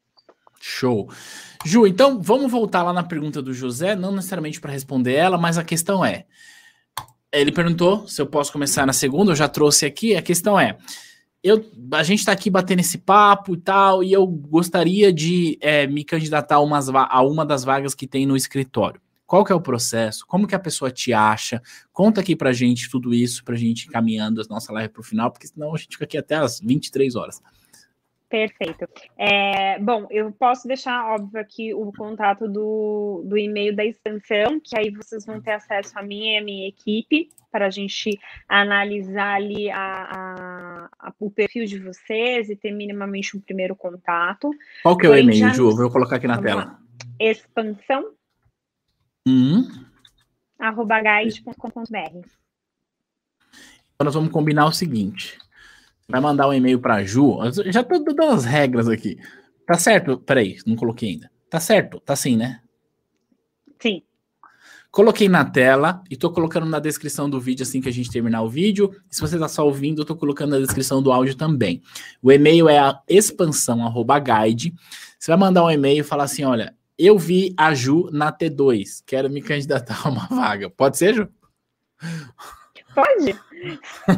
[0.61, 1.09] Show.
[1.65, 5.57] Ju, então vamos voltar lá na pergunta do José, não necessariamente para responder ela, mas
[5.57, 6.25] a questão é:
[7.31, 10.15] ele perguntou se eu posso começar na segunda, eu já trouxe aqui.
[10.15, 10.77] A questão é:
[11.43, 15.87] eu, a gente está aqui batendo esse papo e tal, e eu gostaria de é,
[15.87, 19.01] me candidatar a, umas, a uma das vagas que tem no escritório.
[19.25, 20.25] Qual que é o processo?
[20.27, 21.61] Como que a pessoa te acha?
[21.93, 25.31] Conta aqui pra gente tudo isso, pra gente ir caminhando a nossa live pro final,
[25.31, 27.41] porque senão a gente fica aqui até as 23 horas.
[28.31, 28.87] Perfeito.
[29.17, 34.77] É, bom, eu posso deixar, óbvio, aqui o contato do, do e-mail da extensão, que
[34.79, 38.17] aí vocês vão ter acesso a mim e a minha equipe, para a gente
[38.47, 44.49] analisar ali a, a, a, o perfil de vocês e ter minimamente um primeiro contato.
[44.81, 45.75] Qual que é o e-mail, Ju?
[45.75, 46.63] Vou colocar aqui na Vamos tela.
[46.63, 46.79] Lá.
[47.19, 48.13] Expansão.
[49.27, 49.67] Uhum.
[50.57, 52.25] arroba guide.com.br.
[53.93, 55.37] Então nós vamos combinar o seguinte
[56.11, 57.37] vai mandar um e-mail para Ju.
[57.67, 59.17] Já tô dando as regras aqui.
[59.65, 60.17] Tá certo?
[60.17, 61.31] Peraí, não coloquei ainda.
[61.49, 61.99] Tá certo?
[61.99, 62.61] Tá sim, né?
[63.81, 64.03] Sim.
[64.91, 68.41] Coloquei na tela e tô colocando na descrição do vídeo assim que a gente terminar
[68.41, 68.91] o vídeo.
[69.09, 71.81] E se você tá só ouvindo, eu tô colocando na descrição do áudio também.
[72.21, 74.73] O e-mail é a expansão@guide.
[75.17, 79.01] Você vai mandar um e-mail e falar assim, olha, eu vi a Ju na T2,
[79.05, 80.69] quero me candidatar a uma vaga.
[80.69, 81.29] Pode ser, Ju?
[82.93, 83.39] Pode.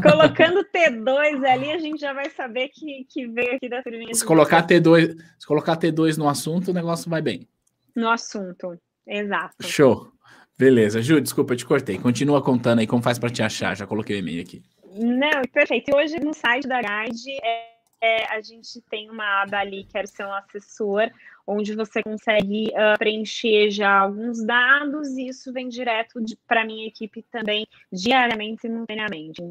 [0.02, 4.14] Colocando T2 ali, a gente já vai saber que, que veio aqui da turminha.
[4.14, 7.48] Se colocar, T2, se colocar T2 no assunto, o negócio vai bem.
[7.96, 9.56] No assunto, exato.
[9.62, 10.12] Show.
[10.58, 11.02] Beleza.
[11.02, 11.98] Ju, desculpa, eu te cortei.
[11.98, 13.76] Continua contando aí como faz para te achar.
[13.76, 14.64] Já coloquei o e-mail aqui.
[14.96, 15.90] Não, perfeito.
[15.90, 20.08] E hoje no site da Guide é, é, a gente tem uma aba ali, quero
[20.08, 21.10] ser um assessor,
[21.46, 26.88] onde você consegue uh, preencher já alguns dados e isso vem direto para a minha
[26.88, 29.42] equipe também, diariamente, simultaneamente.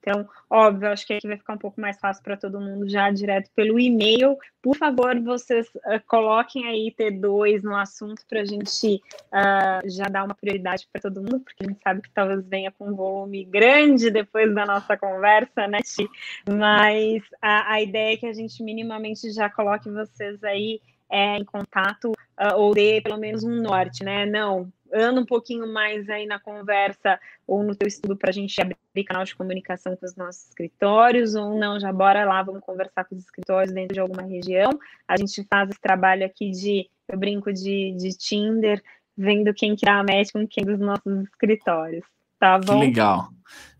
[0.00, 3.10] Então, óbvio, acho que aqui vai ficar um pouco mais fácil para todo mundo já
[3.10, 4.36] direto pelo e-mail.
[4.62, 10.24] Por favor, vocês uh, coloquem aí T2 no assunto para a gente uh, já dar
[10.24, 13.44] uma prioridade para todo mundo, porque a gente sabe que talvez venha com um volume
[13.44, 16.08] grande depois da nossa conversa, né, Ti?
[16.48, 21.44] Mas a, a ideia é que a gente minimamente já coloque vocês aí é, em
[21.44, 24.26] contato uh, ou dê pelo menos um norte, né?
[24.26, 28.60] Não, anda um pouquinho mais aí na conversa ou no teu estudo para a gente
[28.60, 33.04] abrir canal de comunicação com os nossos escritórios, ou não, já bora lá, vamos conversar
[33.04, 34.70] com os escritórios dentro de alguma região.
[35.06, 38.82] A gente faz esse trabalho aqui de, eu brinco de, de Tinder,
[39.16, 42.04] vendo quem que a match com quem dos nossos escritórios.
[42.38, 42.80] Tá bom?
[42.80, 43.28] Que legal.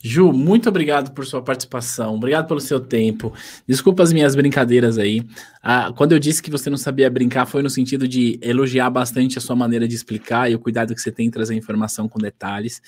[0.01, 3.33] Ju, muito obrigado por sua participação, obrigado pelo seu tempo.
[3.67, 5.27] Desculpa as minhas brincadeiras aí.
[5.61, 9.39] Ah, quando eu disse que você não sabia brincar, foi no sentido de elogiar bastante
[9.39, 12.19] a sua maneira de explicar e o cuidado que você tem em trazer informação com
[12.19, 12.81] detalhes.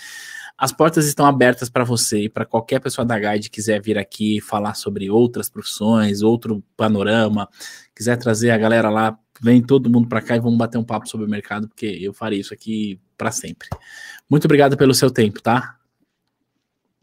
[0.56, 3.98] As portas estão abertas para você e para qualquer pessoa da Guide que quiser vir
[3.98, 7.48] aqui falar sobre outras profissões, outro panorama,
[7.94, 11.08] quiser trazer a galera lá, vem todo mundo para cá e vamos bater um papo
[11.08, 13.68] sobre o mercado, porque eu farei isso aqui para sempre.
[14.28, 15.76] Muito obrigado pelo seu tempo, tá?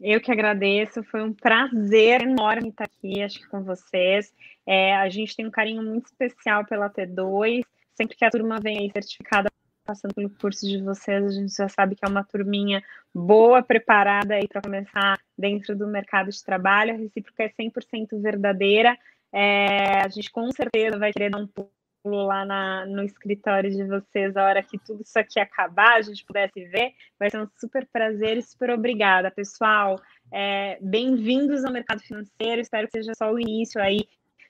[0.00, 4.32] Eu que agradeço, foi um prazer enorme estar aqui, acho que com vocês.
[4.64, 7.64] É, a gente tem um carinho muito especial pela T2.
[7.94, 9.50] Sempre que a turma vem aí certificada
[9.84, 12.82] passando pelo curso de vocês, a gente já sabe que é uma turminha
[13.12, 16.92] boa, preparada aí para começar dentro do mercado de trabalho.
[16.92, 18.96] A recíproca é 100% verdadeira.
[19.32, 21.70] É, a gente com certeza vai querer dar um pulo
[22.16, 26.24] lá na, no escritório de vocês a hora que tudo isso aqui acabar, a gente
[26.24, 26.92] pudesse ver.
[27.18, 30.00] Vai ser um super prazer e super obrigada, pessoal.
[30.32, 32.60] É, Bem-vindos ao mercado financeiro.
[32.60, 34.06] Espero que seja só o início aí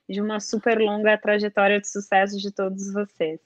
[0.08, 3.40] de uma super longa trajetória de sucesso de todos vocês.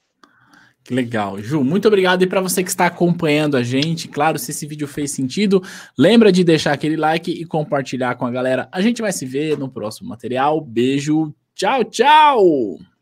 [0.83, 1.39] Que legal.
[1.39, 2.23] Ju, muito obrigado.
[2.23, 5.63] E para você que está acompanhando a gente, claro, se esse vídeo fez sentido,
[5.97, 8.67] lembra de deixar aquele like e compartilhar com a galera.
[8.71, 10.59] A gente vai se ver no próximo material.
[10.59, 11.33] Beijo.
[11.55, 12.92] Tchau, tchau.